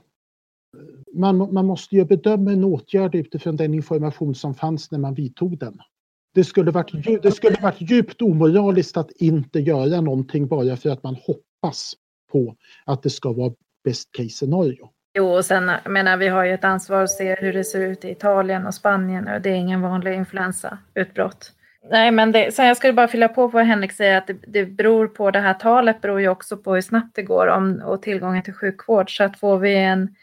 Man, 1.14 1.38
man 1.38 1.66
måste 1.66 1.96
ju 1.96 2.06
bedöma 2.06 2.52
en 2.52 2.64
åtgärd 2.64 3.16
utifrån 3.16 3.56
den 3.56 3.74
information 3.74 4.36
som 4.36 4.54
fanns 4.54 4.92
när 4.92 5.00
man 5.00 5.14
vidtog 5.14 5.58
den. 5.58 5.80
Det 6.36 6.44
skulle, 6.44 6.72
varit, 6.72 7.22
det 7.24 7.32
skulle 7.32 7.58
varit 7.62 7.82
djupt 7.82 8.22
omoraliskt 8.22 8.98
att 8.98 9.12
inte 9.12 9.60
göra 9.60 10.02
någonting 10.02 10.48
bara 10.48 10.76
för 10.76 10.90
att 10.90 11.04
man 11.04 11.16
hoppas 11.16 11.94
på 12.32 12.56
att 12.86 13.04
det 13.04 13.10
ska 13.10 13.34
vara 13.34 13.54
best 13.84 14.12
case 14.12 14.30
scenario. 14.30 14.90
Jo, 15.18 15.28
och 15.28 15.46
sen 15.46 15.72
menar 15.90 16.18
vi 16.18 16.28
har 16.28 16.44
ju 16.44 16.54
ett 16.54 16.64
ansvar 16.64 17.04
att 17.04 17.10
se 17.10 17.36
hur 17.36 17.54
det 17.54 17.64
ser 17.64 17.82
ut 17.82 18.06
i 18.06 18.12
Italien 18.12 18.68
och 18.68 18.74
Spanien 18.74 19.28
och 19.28 19.42
det 19.42 19.50
är 19.50 19.56
ingen 19.56 19.82
vanlig 19.82 20.14
influensautbrott. 20.14 21.52
Nej, 21.92 22.12
men 22.12 22.32
det, 22.32 22.54
sen 22.54 22.68
jag 22.68 22.78
skulle 22.78 22.94
bara 22.94 23.08
fylla 23.08 23.28
på 23.28 23.48
vad 23.48 23.66
Henrik 23.66 23.92
säger 23.92 24.18
att 24.18 24.28
det, 24.28 24.38
det 24.48 24.66
beror 24.66 25.08
på 25.08 25.32
det 25.32 25.40
här 25.40 25.54
talet 25.54 26.02
beror 26.02 26.22
ju 26.22 26.28
också 26.28 26.58
på 26.58 26.74
hur 26.74 26.82
snabbt 26.82 27.16
det 27.16 27.24
går 27.24 27.48
om, 27.48 27.82
och 27.86 28.02
tillgången 28.02 28.44
till 28.44 28.54
sjukvård. 28.54 29.18
Så 29.18 29.24
att 29.24 29.40
får 29.40 29.58
vi 29.58 29.76
en 29.76 30.16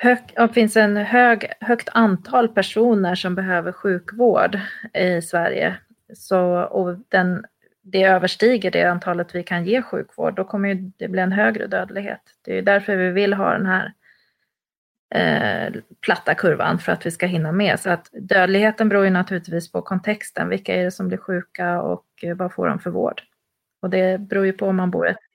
hög, 0.00 0.18
det 0.36 0.48
finns 0.48 0.76
en 0.76 0.96
hög, 0.96 1.52
högt 1.60 1.88
antal 1.92 2.48
personer 2.48 3.14
som 3.14 3.34
behöver 3.34 3.72
sjukvård 3.72 4.58
i 4.94 5.22
Sverige 5.22 5.76
så, 6.14 6.62
och 6.62 6.96
den 7.08 7.44
det 7.82 8.02
överstiger 8.02 8.70
det 8.70 8.84
antalet 8.84 9.34
vi 9.34 9.42
kan 9.42 9.64
ge 9.64 9.82
sjukvård, 9.82 10.34
då 10.34 10.44
kommer 10.44 10.92
det 10.96 11.08
bli 11.08 11.20
en 11.20 11.32
högre 11.32 11.66
dödlighet. 11.66 12.20
Det 12.42 12.58
är 12.58 12.62
därför 12.62 12.96
vi 12.96 13.10
vill 13.10 13.32
ha 13.32 13.52
den 13.52 13.66
här 13.66 13.92
eh, 15.14 15.74
platta 16.00 16.34
kurvan 16.34 16.78
för 16.78 16.92
att 16.92 17.06
vi 17.06 17.10
ska 17.10 17.26
hinna 17.26 17.52
med. 17.52 17.80
Så 17.80 17.90
att 17.90 18.10
dödligheten 18.12 18.88
beror 18.88 19.04
ju 19.04 19.10
naturligtvis 19.10 19.72
på 19.72 19.82
kontexten. 19.82 20.48
Vilka 20.48 20.74
är 20.74 20.84
det 20.84 20.90
som 20.90 21.08
blir 21.08 21.18
sjuka 21.18 21.82
och 21.82 22.06
eh, 22.22 22.36
vad 22.36 22.52
får 22.52 22.68
de 22.68 22.78
för 22.78 22.90
vård? 22.90 23.22
Och 23.82 23.90
det 23.90 24.20
beror 24.20 24.46
ju 24.46 24.52
på 24.52 24.66
om 24.66 24.76
man 24.76 24.90
bor 24.90 25.06
i 25.06 25.10
ett 25.10 25.29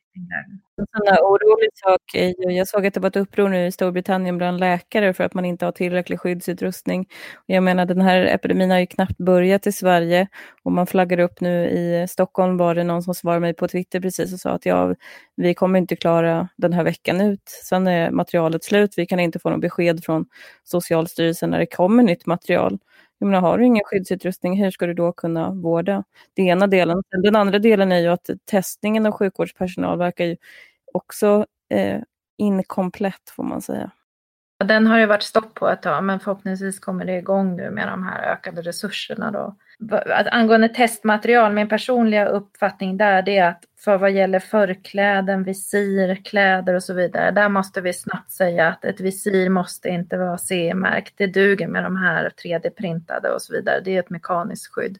en 0.78 0.88
sån 0.98 1.06
där 1.06 1.22
orolig 1.22 1.70
sak 1.74 2.02
är 2.14 2.28
ju, 2.28 2.58
jag 2.58 2.68
såg 2.68 2.86
att 2.86 2.94
det 2.94 3.00
var 3.00 3.08
ett 3.08 3.16
uppror 3.16 3.50
nu 3.50 3.66
i 3.66 3.72
Storbritannien 3.72 4.38
bland 4.38 4.60
läkare 4.60 5.14
för 5.14 5.24
att 5.24 5.34
man 5.34 5.46
inte 5.46 5.66
har 5.66 5.72
tillräcklig 5.72 6.20
skyddsutrustning. 6.20 7.08
Jag 7.46 7.64
menar 7.64 7.86
den 7.86 8.02
här 8.02 8.26
epidemin 8.26 8.72
har 8.72 8.80
ju 8.80 8.86
knappt 8.86 9.18
börjat 9.18 9.68
i 9.68 9.72
Sverige 9.72 10.28
och 10.64 10.72
man 10.72 10.88
flaggar 10.88 11.20
upp 11.20 11.42
nu 11.42 11.70
i 11.70 12.08
Stockholm 12.10 12.58
var 12.58 12.76
det 12.76 12.84
någon 12.84 13.04
som 13.04 13.16
svarade 13.16 13.42
mig 13.42 13.54
på 13.54 13.68
Twitter 13.68 14.00
precis 14.00 14.34
och 14.34 14.40
sa 14.40 14.50
att 14.50 14.66
ja, 14.66 14.96
vi 15.36 15.54
kommer 15.54 15.80
inte 15.80 15.96
klara 15.96 16.50
den 16.56 16.74
här 16.74 16.84
veckan 16.84 17.22
ut. 17.22 17.50
Sen 17.64 17.88
är 17.88 18.12
materialet 18.12 18.64
slut, 18.64 18.94
vi 18.98 19.06
kan 19.06 19.20
inte 19.20 19.40
få 19.40 19.50
något 19.50 19.62
besked 19.62 20.04
från 20.04 20.26
Socialstyrelsen 20.64 21.50
när 21.50 21.60
det 21.60 21.66
kommer 21.66 22.04
nytt 22.04 22.26
material. 22.26 22.80
Jag 23.20 23.28
menar, 23.28 23.42
har 23.42 23.58
du 23.58 23.66
ingen 23.66 23.84
skyddsutrustning, 23.86 24.64
hur 24.64 24.72
ska 24.72 24.86
du 24.86 24.94
då 24.94 25.12
kunna 25.12 25.52
vårda? 25.52 26.04
Det 26.34 26.42
ena 26.42 26.68
delen. 26.68 27.04
Den 27.24 27.36
andra 27.36 27.60
delen 27.60 27.92
är 27.92 28.00
ju 28.00 28.08
att 28.08 28.30
testningen 28.46 29.06
av 29.06 29.12
sjukvårdspersonal 29.12 29.98
verkar 29.98 30.26
ju 30.26 30.38
också 30.94 31.46
eh, 31.70 32.02
inkomplett, 32.38 33.30
får 33.36 33.44
man 33.44 33.62
säga. 33.62 33.92
Den 34.58 34.88
har 34.88 35.00
ju 35.00 35.06
varit 35.06 35.24
stopp 35.24 35.54
på 35.54 35.70
ett 35.70 35.82
tag, 35.82 36.04
men 36.04 36.20
förhoppningsvis 36.20 36.80
kommer 36.80 37.06
det 37.06 37.18
igång 37.18 37.56
nu 37.56 37.70
med 37.70 37.88
de 37.88 38.04
här 38.04 38.32
ökade 38.32 38.62
resurserna. 38.62 39.32
Då. 39.32 39.56
Angående 40.32 40.70
testmaterial, 40.70 41.54
min 41.54 41.70
personliga 41.70 42.26
uppfattning 42.28 42.98
där 42.98 43.22
det 43.22 43.38
är 43.38 43.50
att 43.50 43.64
för 43.80 43.98
vad 43.98 44.12
gäller 44.12 44.40
förkläden, 44.40 45.44
visir, 45.44 46.16
kläder 46.16 46.74
och 46.74 46.84
så 46.84 46.94
vidare, 46.94 47.32
där 47.32 47.50
måste 47.50 47.82
vi 47.82 47.94
snabbt 47.94 48.32
säga 48.32 48.68
att 48.68 48.86
ett 48.86 49.00
visir 49.00 49.50
måste 49.50 49.90
inte 49.90 50.18
vara 50.18 50.38
CE-märkt. 50.38 51.14
Det 51.18 51.28
duger 51.28 51.68
med 51.68 51.84
de 51.84 51.96
här 51.96 52.32
3D-printade 52.44 53.30
och 53.30 53.42
så 53.42 53.54
vidare. 53.54 53.82
Det 53.86 53.96
är 53.96 54.00
ett 54.00 54.10
mekaniskt 54.10 54.74
skydd. 54.74 54.98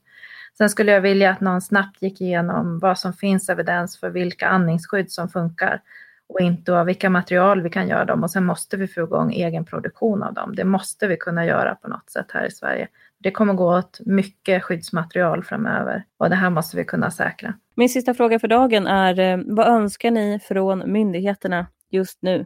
Sen 0.58 0.70
skulle 0.70 0.92
jag 0.92 1.02
vilja 1.02 1.32
att 1.32 1.42
någon 1.42 1.62
snabbt 1.62 2.02
gick 2.02 2.22
igenom 2.22 2.80
vad 2.80 3.00
som 3.00 3.14
finns 3.14 3.50
evidens 3.50 4.00
för 4.00 4.10
vilka 4.10 4.48
andningsskydd 4.48 5.12
som 5.12 5.30
funkar 5.30 5.82
och 6.30 6.40
inte 6.40 6.80
av 6.80 6.86
vilka 6.86 7.10
material 7.10 7.62
vi 7.62 7.70
kan 7.70 7.88
göra 7.88 8.06
dem 8.06 8.24
och 8.24 8.32
sen 8.32 8.46
måste 8.46 8.78
vi 8.78 8.88
få 8.88 9.02
igång 9.02 9.34
egen 9.34 9.66
produktion 9.66 10.24
av 10.24 10.34
dem. 10.34 10.56
Det 10.56 10.64
måste 10.64 11.08
vi 11.08 11.18
kunna 11.18 11.46
göra 11.46 11.76
på 11.76 11.88
något 11.88 12.10
sätt 12.10 12.26
här 12.30 12.46
i 12.46 12.52
Sverige. 12.52 12.88
Det 13.20 13.32
kommer 13.32 13.54
gå 13.54 13.78
åt 13.78 14.00
mycket 14.06 14.64
skyddsmaterial 14.64 15.44
framöver 15.44 16.04
och 16.18 16.30
det 16.30 16.36
här 16.36 16.50
måste 16.50 16.78
vi 16.78 16.86
kunna 16.86 17.12
säkra. 17.12 17.54
Min 17.76 17.90
sista 17.90 18.14
fråga 18.14 18.40
för 18.40 18.48
dagen 18.48 18.88
är 18.88 19.20
eh, 19.20 19.40
vad 19.46 19.68
önskar 19.68 20.12
ni 20.12 20.40
från 20.40 20.92
myndigheterna 20.92 21.68
just 21.90 22.22
nu? 22.22 22.46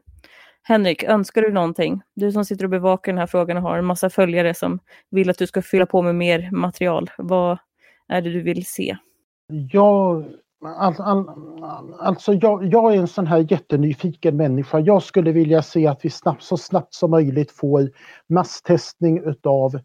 Henrik, 0.63 1.03
önskar 1.03 1.41
du 1.41 1.51
någonting? 1.51 2.01
Du 2.15 2.31
som 2.31 2.45
sitter 2.45 2.63
och 2.63 2.69
bevakar 2.69 3.11
den 3.11 3.19
här 3.19 3.27
frågan 3.27 3.57
och 3.57 3.63
har 3.63 3.77
en 3.77 3.85
massa 3.85 4.09
följare 4.09 4.53
som 4.53 4.79
vill 5.11 5.29
att 5.29 5.37
du 5.37 5.47
ska 5.47 5.61
fylla 5.61 5.85
på 5.85 6.01
med 6.01 6.15
mer 6.15 6.51
material. 6.51 7.09
Vad 7.17 7.57
är 8.07 8.21
det 8.21 8.29
du 8.29 8.41
vill 8.41 8.65
se? 8.65 8.97
Jag, 9.71 10.25
all, 10.61 10.95
all, 10.99 11.29
alltså 11.99 12.33
jag, 12.33 12.65
jag, 12.65 12.93
är 12.93 12.97
en 12.97 13.07
sån 13.07 13.27
här 13.27 13.51
jättenyfiken 13.51 14.37
människa. 14.37 14.79
Jag 14.79 15.03
skulle 15.03 15.31
vilja 15.31 15.61
se 15.61 15.87
att 15.87 16.05
vi 16.05 16.09
snabbt, 16.09 16.43
så 16.43 16.57
snabbt 16.57 16.93
som 16.93 17.11
möjligt 17.11 17.51
får 17.51 17.89
masstestning 18.27 19.23
utav 19.25 19.75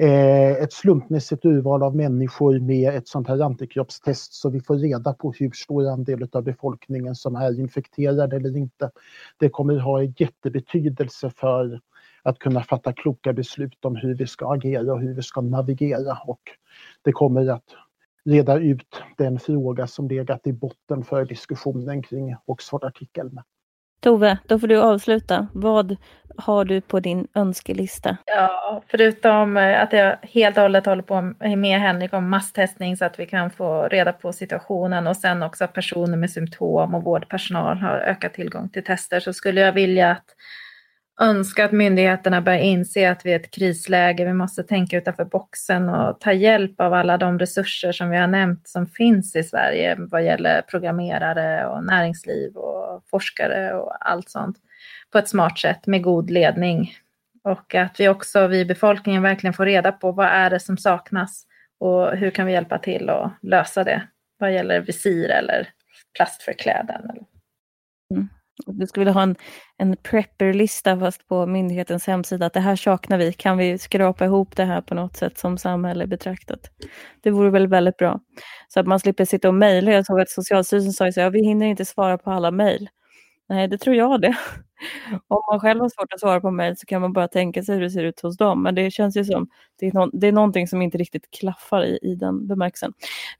eh, 0.00 0.50
ett 0.50 0.72
slumpmässigt 0.72 1.44
urval 1.44 1.82
av 1.82 1.96
människor 1.96 2.58
med 2.58 2.94
ett 2.94 3.08
sånt 3.08 3.28
här 3.28 3.40
antikroppstest 3.40 4.34
så 4.34 4.50
vi 4.50 4.60
får 4.60 4.76
reda 4.76 5.14
på 5.14 5.32
hur 5.32 5.50
stor 5.50 5.88
andel 5.88 6.28
av 6.32 6.42
befolkningen 6.42 7.14
som 7.14 7.36
är 7.36 7.60
infekterad 7.60 8.32
eller 8.32 8.56
inte. 8.56 8.90
Det 9.38 9.48
kommer 9.48 9.78
ha 9.78 10.02
en 10.02 10.14
jättebetydelse 10.16 11.30
för 11.30 11.80
att 12.22 12.38
kunna 12.38 12.62
fatta 12.62 12.92
kloka 12.92 13.32
beslut 13.32 13.84
om 13.84 13.96
hur 13.96 14.14
vi 14.14 14.26
ska 14.26 14.52
agera 14.52 14.92
och 14.92 15.00
hur 15.00 15.14
vi 15.14 15.22
ska 15.22 15.40
navigera 15.40 16.18
och 16.26 16.40
det 17.02 17.12
kommer 17.12 17.48
att 17.48 17.74
reda 18.26 18.58
ut 18.58 19.02
den 19.16 19.38
fråga 19.38 19.86
som 19.86 20.08
legat 20.08 20.46
i 20.46 20.52
botten 20.52 21.04
för 21.04 21.24
diskussionen 21.24 22.02
kring 22.02 22.36
Oxford-artikeln. 22.44 23.40
Tove, 24.00 24.38
då 24.46 24.58
får 24.58 24.66
du 24.66 24.82
avsluta. 24.82 25.48
Vad 25.52 25.96
har 26.36 26.64
du 26.64 26.80
på 26.80 27.00
din 27.00 27.26
önskelista? 27.34 28.16
Ja, 28.24 28.82
förutom 28.88 29.56
eh, 29.56 29.82
att 29.82 29.92
jag 29.92 30.16
helt 30.22 30.56
och 30.56 30.62
hållet 30.62 30.86
håller 30.86 31.02
på 31.02 31.20
med 31.56 31.80
Henrik 31.80 32.12
om 32.12 32.30
masstestning 32.30 32.96
så 32.96 33.04
att 33.04 33.18
vi 33.18 33.26
kan 33.26 33.50
få 33.50 33.88
reda 33.88 34.12
på 34.12 34.32
situationen 34.32 35.06
och 35.06 35.16
sen 35.16 35.42
också 35.42 35.64
att 35.64 35.72
personer 35.72 36.16
med 36.16 36.30
symptom 36.30 36.94
och 36.94 37.04
vårdpersonal 37.04 37.78
har 37.78 37.98
ökat 37.98 38.34
tillgång 38.34 38.68
till 38.68 38.84
tester 38.84 39.20
så 39.20 39.32
skulle 39.32 39.60
jag 39.60 39.72
vilja 39.72 40.10
att 40.10 40.24
önska 41.20 41.64
att 41.64 41.72
myndigheterna 41.72 42.40
börjar 42.40 42.58
inse 42.58 43.10
att 43.10 43.26
vi 43.26 43.32
är 43.32 43.36
ett 43.36 43.50
krisläge. 43.50 44.24
Vi 44.24 44.32
måste 44.32 44.62
tänka 44.62 44.98
utanför 44.98 45.24
boxen 45.24 45.88
och 45.88 46.20
ta 46.20 46.32
hjälp 46.32 46.80
av 46.80 46.92
alla 46.92 47.18
de 47.18 47.38
resurser 47.38 47.92
som 47.92 48.10
vi 48.10 48.16
har 48.16 48.26
nämnt 48.26 48.68
som 48.68 48.86
finns 48.86 49.36
i 49.36 49.42
Sverige 49.42 49.96
vad 49.98 50.24
gäller 50.24 50.62
programmerare 50.62 51.66
och 51.66 51.84
näringsliv 51.84 52.56
och 52.56 53.02
forskare 53.10 53.74
och 53.74 54.08
allt 54.10 54.28
sånt 54.28 54.56
på 55.12 55.18
ett 55.18 55.28
smart 55.28 55.58
sätt 55.58 55.86
med 55.86 56.02
god 56.02 56.30
ledning. 56.30 56.92
Och 57.44 57.74
att 57.74 58.00
vi 58.00 58.08
också, 58.08 58.46
vi 58.46 58.64
befolkningen, 58.64 59.22
verkligen 59.22 59.54
får 59.54 59.66
reda 59.66 59.92
på 59.92 60.12
vad 60.12 60.26
är 60.26 60.50
det 60.50 60.60
som 60.60 60.78
saknas 60.78 61.46
och 61.78 62.16
hur 62.16 62.30
kan 62.30 62.46
vi 62.46 62.52
hjälpa 62.52 62.78
till 62.78 63.10
att 63.10 63.32
lösa 63.42 63.84
det 63.84 64.02
vad 64.38 64.54
gäller 64.54 64.80
visir 64.80 65.28
eller 65.28 65.68
plastförkläden. 66.16 67.10
Mm. 68.14 68.28
Du 68.66 68.86
skulle 68.86 69.00
vilja 69.00 69.12
ha 69.12 69.22
en, 69.22 69.36
en 69.78 69.96
prepperlista 69.96 70.98
fast 70.98 71.28
på 71.28 71.46
myndighetens 71.46 72.06
hemsida, 72.06 72.46
att 72.46 72.52
det 72.52 72.60
här 72.60 72.76
saknar 72.76 73.18
vi. 73.18 73.32
Kan 73.32 73.58
vi 73.58 73.78
skrapa 73.78 74.24
ihop 74.24 74.56
det 74.56 74.64
här 74.64 74.80
på 74.80 74.94
något 74.94 75.16
sätt 75.16 75.38
som 75.38 75.58
samhälle 75.58 76.06
betraktat? 76.06 76.60
Det 77.20 77.30
vore 77.30 77.50
väl 77.50 77.68
väldigt 77.68 77.96
bra. 77.96 78.20
Så 78.68 78.80
att 78.80 78.86
man 78.86 79.00
slipper 79.00 79.24
sitta 79.24 79.48
och 79.48 79.54
mejla. 79.54 79.92
Jag 79.92 80.06
såg 80.06 80.20
att 80.20 80.30
Socialstyrelsen 80.30 80.92
sa 80.92 81.08
att 81.08 81.16
ja, 81.16 81.30
vi 81.30 81.44
hinner 81.44 81.66
inte 81.66 81.84
svara 81.84 82.18
på 82.18 82.30
alla 82.30 82.50
mejl. 82.50 82.88
Nej, 83.48 83.68
det 83.68 83.78
tror 83.78 83.96
jag 83.96 84.20
det. 84.20 84.36
Om 85.28 85.42
man 85.50 85.60
själv 85.60 85.80
har 85.80 85.88
svårt 85.88 86.12
att 86.12 86.20
svara 86.20 86.40
på 86.40 86.50
mejl 86.50 86.76
så 86.76 86.86
kan 86.86 87.00
man 87.00 87.12
bara 87.12 87.28
tänka 87.28 87.62
sig 87.62 87.74
hur 87.74 87.82
det 87.82 87.90
ser 87.90 88.04
ut 88.04 88.20
hos 88.20 88.36
dem. 88.36 88.62
Men 88.62 88.74
det 88.74 88.90
känns 88.90 89.16
ju 89.16 89.24
som 89.24 89.48
det 89.80 89.86
är, 89.86 89.92
no 89.92 90.10
det 90.12 90.26
är 90.26 90.32
någonting 90.32 90.68
som 90.68 90.82
inte 90.82 90.98
riktigt 90.98 91.30
klaffar 91.30 91.84
i, 91.84 91.98
i 92.02 92.14
den 92.14 92.46
bemärkelsen. 92.46 92.92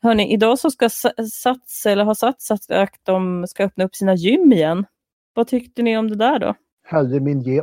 Hörni, 0.03 0.33
idag 0.33 0.59
så 0.59 0.71
ska 0.71 0.89
Sats, 1.33 1.87
eller 1.87 2.05
har 2.05 2.15
Sats 2.15 2.47
sagt 2.47 2.71
att 2.71 2.91
de 3.03 3.47
ska 3.49 3.65
öppna 3.65 3.85
upp 3.85 3.95
sina 3.95 4.15
gym 4.15 4.53
igen. 4.53 4.87
Vad 5.37 5.49
tyckte 5.49 5.83
ni 5.83 5.99
om 5.99 6.11
det 6.11 6.17
där 6.17 6.39
då? 6.39 6.55
Herre 6.85 7.21
min 7.21 7.43
ge. 7.43 7.63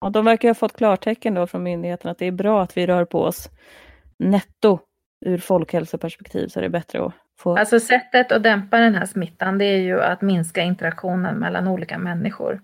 Ja, 0.00 0.10
de 0.10 0.24
verkar 0.24 0.48
ha 0.48 0.54
fått 0.54 0.76
klartecken 0.76 1.34
då 1.34 1.46
från 1.46 1.62
myndigheten 1.62 2.10
att 2.10 2.18
det 2.18 2.26
är 2.26 2.32
bra 2.32 2.62
att 2.62 2.76
vi 2.76 2.86
rör 2.86 3.04
på 3.04 3.22
oss 3.22 3.50
netto 4.18 4.78
ur 5.26 5.38
folkhälsoperspektiv 5.38 6.48
så 6.48 6.58
är 6.58 6.62
det 6.62 6.68
bättre 6.68 7.06
att 7.06 7.12
få... 7.38 7.56
Alltså 7.56 7.80
sättet 7.80 8.32
att 8.32 8.42
dämpa 8.42 8.78
den 8.78 8.94
här 8.94 9.06
smittan 9.06 9.58
det 9.58 9.64
är 9.64 9.78
ju 9.78 10.02
att 10.02 10.22
minska 10.22 10.62
interaktionen 10.62 11.38
mellan 11.38 11.68
olika 11.68 11.98
människor. 11.98 12.60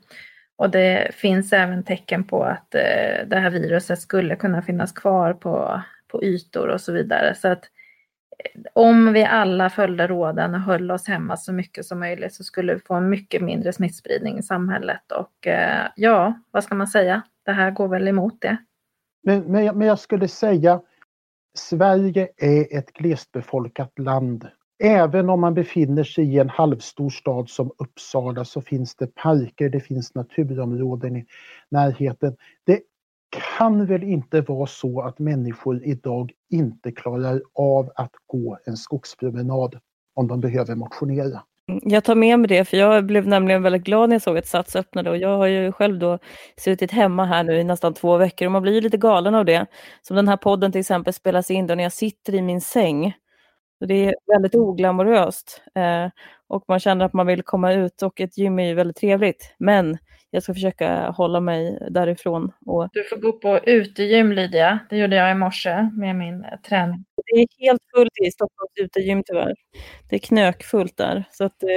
Och 0.57 0.71
det 0.71 1.15
finns 1.15 1.53
även 1.53 1.85
tecken 1.85 2.25
på 2.25 2.45
att 2.45 2.75
eh, 2.75 3.27
det 3.27 3.37
här 3.37 3.51
viruset 3.51 4.01
skulle 4.01 4.37
kunna 4.37 4.63
finnas 4.63 4.93
kvar 4.93 5.33
på, 5.33 5.83
på 6.09 6.25
ytor 6.25 6.69
och 6.69 6.81
så 6.81 6.93
vidare. 6.93 7.35
Så 7.35 7.49
att 7.49 7.65
om 8.73 9.13
vi 9.13 9.25
alla 9.25 9.71
följde 9.71 10.07
råden 10.07 10.55
och 10.55 10.61
höll 10.61 10.91
oss 10.91 11.09
hemma 11.09 11.37
så 11.37 11.53
mycket 11.53 11.87
som 11.87 12.01
möjligt 12.01 12.35
så 12.35 12.45
skulle 12.45 12.75
vi 12.75 12.81
få 12.81 12.95
en 12.95 13.09
mycket 13.09 13.43
mindre 13.43 13.73
smittspridning 13.73 14.39
i 14.39 14.43
samhället. 14.43 15.13
Och 15.13 15.47
eh, 15.47 15.87
ja, 15.97 16.35
vad 16.51 16.65
ska 16.65 16.75
man 16.75 16.87
säga? 16.87 17.23
Det 17.45 17.53
här 17.53 17.71
går 17.71 17.89
väl 17.89 18.09
emot 18.09 18.41
det. 18.41 18.57
Men, 19.23 19.41
men, 19.41 19.79
men 19.79 19.89
jag 19.89 19.99
skulle 19.99 20.29
säga 20.29 20.81
Sverige 21.55 22.29
är 22.37 22.79
ett 22.79 22.93
glesbefolkat 22.93 23.99
land. 23.99 24.49
Även 24.83 25.31
om 25.31 25.41
man 25.41 25.55
befinner 25.55 26.05
sig 26.05 26.35
i 26.35 26.39
en 26.39 26.49
halvstor 26.49 27.11
stad 27.11 27.49
som 27.49 27.71
Uppsala 27.79 28.45
så 28.45 28.61
finns 28.61 28.97
det 28.97 29.15
parker, 29.15 29.69
det 29.69 29.81
finns 29.81 30.15
naturområden 30.15 31.17
i 31.17 31.27
närheten. 31.69 32.37
Det 32.65 32.81
kan 33.31 33.87
väl 33.87 34.03
inte 34.03 34.41
vara 34.41 34.67
så 34.67 35.01
att 35.01 35.19
människor 35.19 35.85
idag 35.85 36.33
inte 36.51 36.93
klarar 36.93 37.43
av 37.55 37.91
att 37.95 38.13
gå 38.27 38.59
en 38.67 38.77
skogspromenad 38.77 39.81
om 40.15 40.29
de 40.29 40.41
behöver 40.41 40.75
motionera. 40.75 41.43
Mm, 41.69 41.81
jag 41.85 42.05
tar 42.05 42.15
med 42.15 42.39
mig 42.39 42.49
det, 42.49 42.65
för 42.65 42.77
jag 42.77 43.07
blev 43.07 43.27
nämligen 43.27 43.63
väldigt 43.63 43.83
glad 43.83 44.09
när 44.09 44.15
jag 44.15 44.23
såg 44.23 44.39
att 44.39 44.47
Sats 44.47 44.77
öppnade 44.77 45.11
och 45.11 45.17
jag 45.17 45.37
har 45.37 45.47
ju 45.47 45.73
själv 45.73 45.99
då 45.99 46.19
suttit 46.57 46.91
hemma 46.91 47.25
här 47.25 47.45
nu 47.45 47.57
i 47.61 47.65
nästan 47.65 47.95
två 47.95 48.17
veckor 48.17 48.47
och 48.47 48.53
man 48.53 48.63
blir 48.63 48.73
ju 48.73 48.81
lite 48.81 48.97
galen 48.97 49.35
av 49.35 49.45
det. 49.45 49.67
Som 50.03 50.17
den 50.17 50.29
här 50.29 50.37
podden 50.37 50.73
till 50.73 50.81
exempel 50.81 51.13
spelas 51.13 51.51
in 51.51 51.67
då 51.67 51.75
när 51.75 51.83
jag 51.83 51.93
sitter 51.93 52.35
i 52.35 52.43
min 52.43 52.61
säng. 52.61 53.13
Så 53.79 53.87
det 53.87 53.95
är 53.95 54.15
väldigt 54.27 54.55
oglamoröst 54.55 55.63
eh, 55.75 56.11
och 56.51 56.65
man 56.69 56.81
känner 56.81 57.05
att 57.05 57.13
man 57.13 57.27
vill 57.27 57.43
komma 57.43 57.73
ut 57.73 58.03
och 58.03 58.21
ett 58.21 58.39
gym 58.39 58.59
är 58.59 58.67
ju 58.67 58.75
väldigt 58.75 58.97
trevligt. 58.97 59.55
Men 59.59 59.99
jag 60.31 60.43
ska 60.43 60.55
försöka 60.55 61.11
hålla 61.11 61.41
mig 61.41 61.79
därifrån. 61.91 62.53
Och... 62.67 62.89
Du 62.93 63.05
får 63.05 63.17
gå 63.17 63.33
på 63.33 63.59
utegym 63.59 64.33
Lydia. 64.33 64.79
Det 64.91 64.97
gjorde 64.97 65.17
jag 65.17 65.31
i 65.31 65.35
morse 65.35 65.91
med 65.93 66.17
min 66.17 66.45
träning. 66.69 67.05
Det 67.27 67.41
är 67.41 67.47
helt 67.59 67.83
fullt 67.95 68.13
i 68.27 68.31
Stockholms 68.31 68.73
utegym 68.81 69.23
tyvärr. 69.27 69.55
Det 70.09 70.17
är 70.17 70.21
knökfullt 70.21 70.97
där. 70.97 71.25
Så 71.31 71.45
att, 71.45 71.63
eh, 71.63 71.69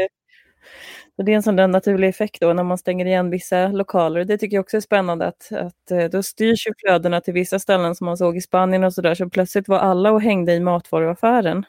så 1.16 1.24
det 1.24 1.32
är 1.32 1.36
en 1.36 1.44
sån 1.44 1.56
där 1.56 1.68
naturlig 1.68 2.08
effekt 2.08 2.42
då 2.42 2.54
när 2.54 2.64
man 2.64 2.78
stänger 2.78 3.06
igen 3.06 3.30
vissa 3.30 3.68
lokaler. 3.68 4.26
Det 4.26 4.38
tycker 4.38 4.58
jag 4.58 4.64
också 4.64 4.78
är 4.78 4.82
spännande 4.82 5.26
att, 5.26 5.52
att 5.52 5.92
eh, 5.92 6.06
då 6.06 6.24
styrs 6.24 6.68
ju 6.68 6.74
flödena 6.78 7.22
till 7.22 7.34
vissa 7.34 7.60
ställen 7.60 7.96
som 7.96 8.06
man 8.06 8.18
såg 8.18 8.38
i 8.38 8.42
Spanien 8.42 8.84
och 8.84 8.94
sådär. 8.94 9.16
Så 9.16 9.30
plötsligt 9.30 9.68
var 9.68 9.80
alla 9.80 10.12
och 10.12 10.22
hängde 10.22 10.54
i 10.54 10.60
matvaruaffären. 10.60 11.66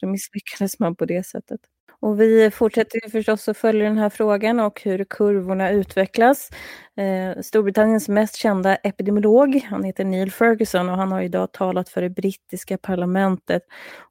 Då 0.00 0.06
misslyckades 0.06 0.78
man 0.78 0.96
på 0.96 1.04
det 1.04 1.26
sättet. 1.26 1.60
Och 2.06 2.20
vi 2.20 2.50
fortsätter 2.50 3.10
förstås 3.10 3.48
att 3.48 3.56
följa 3.56 3.84
den 3.84 3.98
här 3.98 4.10
frågan 4.10 4.60
och 4.60 4.80
hur 4.84 5.04
kurvorna 5.04 5.70
utvecklas. 5.70 6.50
Eh, 6.96 7.42
Storbritanniens 7.42 8.08
mest 8.08 8.36
kända 8.36 8.76
epidemiolog, 8.76 9.66
han 9.70 9.84
heter 9.84 10.04
Neil 10.04 10.32
Ferguson 10.32 10.88
och 10.88 10.96
han 10.96 11.12
har 11.12 11.22
idag 11.22 11.52
talat 11.52 11.88
för 11.88 12.02
det 12.02 12.10
brittiska 12.10 12.78
parlamentet. 12.78 13.62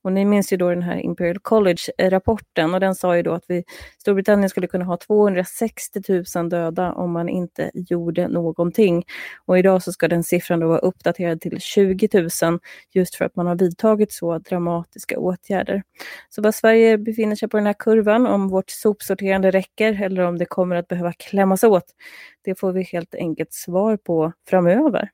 Och 0.01 0.11
ni 0.11 0.25
minns 0.25 0.53
ju 0.53 0.57
då 0.57 0.69
den 0.69 0.81
här 0.81 0.97
Imperial 0.97 1.39
College-rapporten 1.39 2.73
och 2.73 2.79
den 2.79 2.95
sa 2.95 3.15
ju 3.17 3.23
då 3.23 3.33
att 3.33 3.43
vi, 3.47 3.63
Storbritannien 3.97 4.49
skulle 4.49 4.67
kunna 4.67 4.85
ha 4.85 4.97
260 4.97 6.01
000 6.35 6.49
döda 6.49 6.93
om 6.93 7.11
man 7.11 7.29
inte 7.29 7.71
gjorde 7.73 8.27
någonting. 8.27 9.03
Och 9.45 9.59
idag 9.59 9.83
så 9.83 9.91
ska 9.91 10.07
den 10.07 10.23
siffran 10.23 10.59
då 10.59 10.67
vara 10.67 10.79
uppdaterad 10.79 11.41
till 11.41 11.59
20 11.59 12.09
000 12.13 12.59
just 12.91 13.15
för 13.15 13.25
att 13.25 13.35
man 13.35 13.47
har 13.47 13.55
vidtagit 13.55 14.13
så 14.13 14.37
dramatiska 14.37 15.19
åtgärder. 15.19 15.83
Så 16.29 16.41
vad 16.41 16.55
Sverige 16.55 16.97
befinner 16.97 17.35
sig 17.35 17.49
på 17.49 17.57
den 17.57 17.65
här 17.65 17.73
kurvan, 17.85 18.27
om 18.27 18.47
vårt 18.47 18.69
sopsorterande 18.69 19.51
räcker 19.51 20.01
eller 20.03 20.23
om 20.23 20.37
det 20.37 20.45
kommer 20.45 20.75
att 20.75 20.87
behöva 20.87 21.13
klämmas 21.13 21.63
åt, 21.63 21.85
det 22.43 22.59
får 22.59 22.71
vi 22.71 22.83
helt 22.83 23.15
enkelt 23.15 23.53
svar 23.53 23.97
på 23.97 24.33
framöver. 24.49 25.09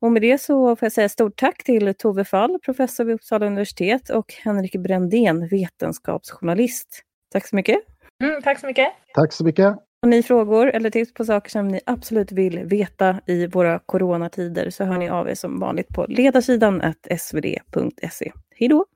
Och 0.00 0.12
med 0.12 0.22
det 0.22 0.40
så 0.40 0.76
får 0.76 0.86
jag 0.86 0.92
säga 0.92 1.08
stort 1.08 1.36
tack 1.36 1.64
till 1.64 1.94
Tove 1.94 2.24
Fall, 2.24 2.58
professor 2.64 3.04
vid 3.04 3.14
Uppsala 3.14 3.46
universitet 3.46 4.10
och 4.10 4.34
Henrik 4.44 4.76
Brändén, 4.76 5.48
vetenskapsjournalist. 5.48 7.02
Tack 7.32 7.46
så 7.46 7.56
mycket. 7.56 7.78
Mm, 8.22 8.42
tack 8.42 8.60
så 8.60 8.66
mycket. 8.66 8.88
Tack 9.14 9.32
så 9.32 9.44
mycket. 9.44 9.76
Har 10.02 10.08
ni 10.08 10.22
frågor 10.22 10.66
eller 10.66 10.90
tips 10.90 11.14
på 11.14 11.24
saker 11.24 11.50
som 11.50 11.68
ni 11.68 11.80
absolut 11.86 12.32
vill 12.32 12.58
veta 12.58 13.20
i 13.26 13.46
våra 13.46 13.78
coronatider 13.78 14.70
så 14.70 14.84
hör 14.84 14.98
ni 14.98 15.08
av 15.08 15.28
er 15.28 15.34
som 15.34 15.60
vanligt 15.60 15.88
på 15.88 16.06
ledarsidan 16.08 16.82
svd.se. 17.18 18.32
Hej 18.56 18.68
då! 18.68 18.86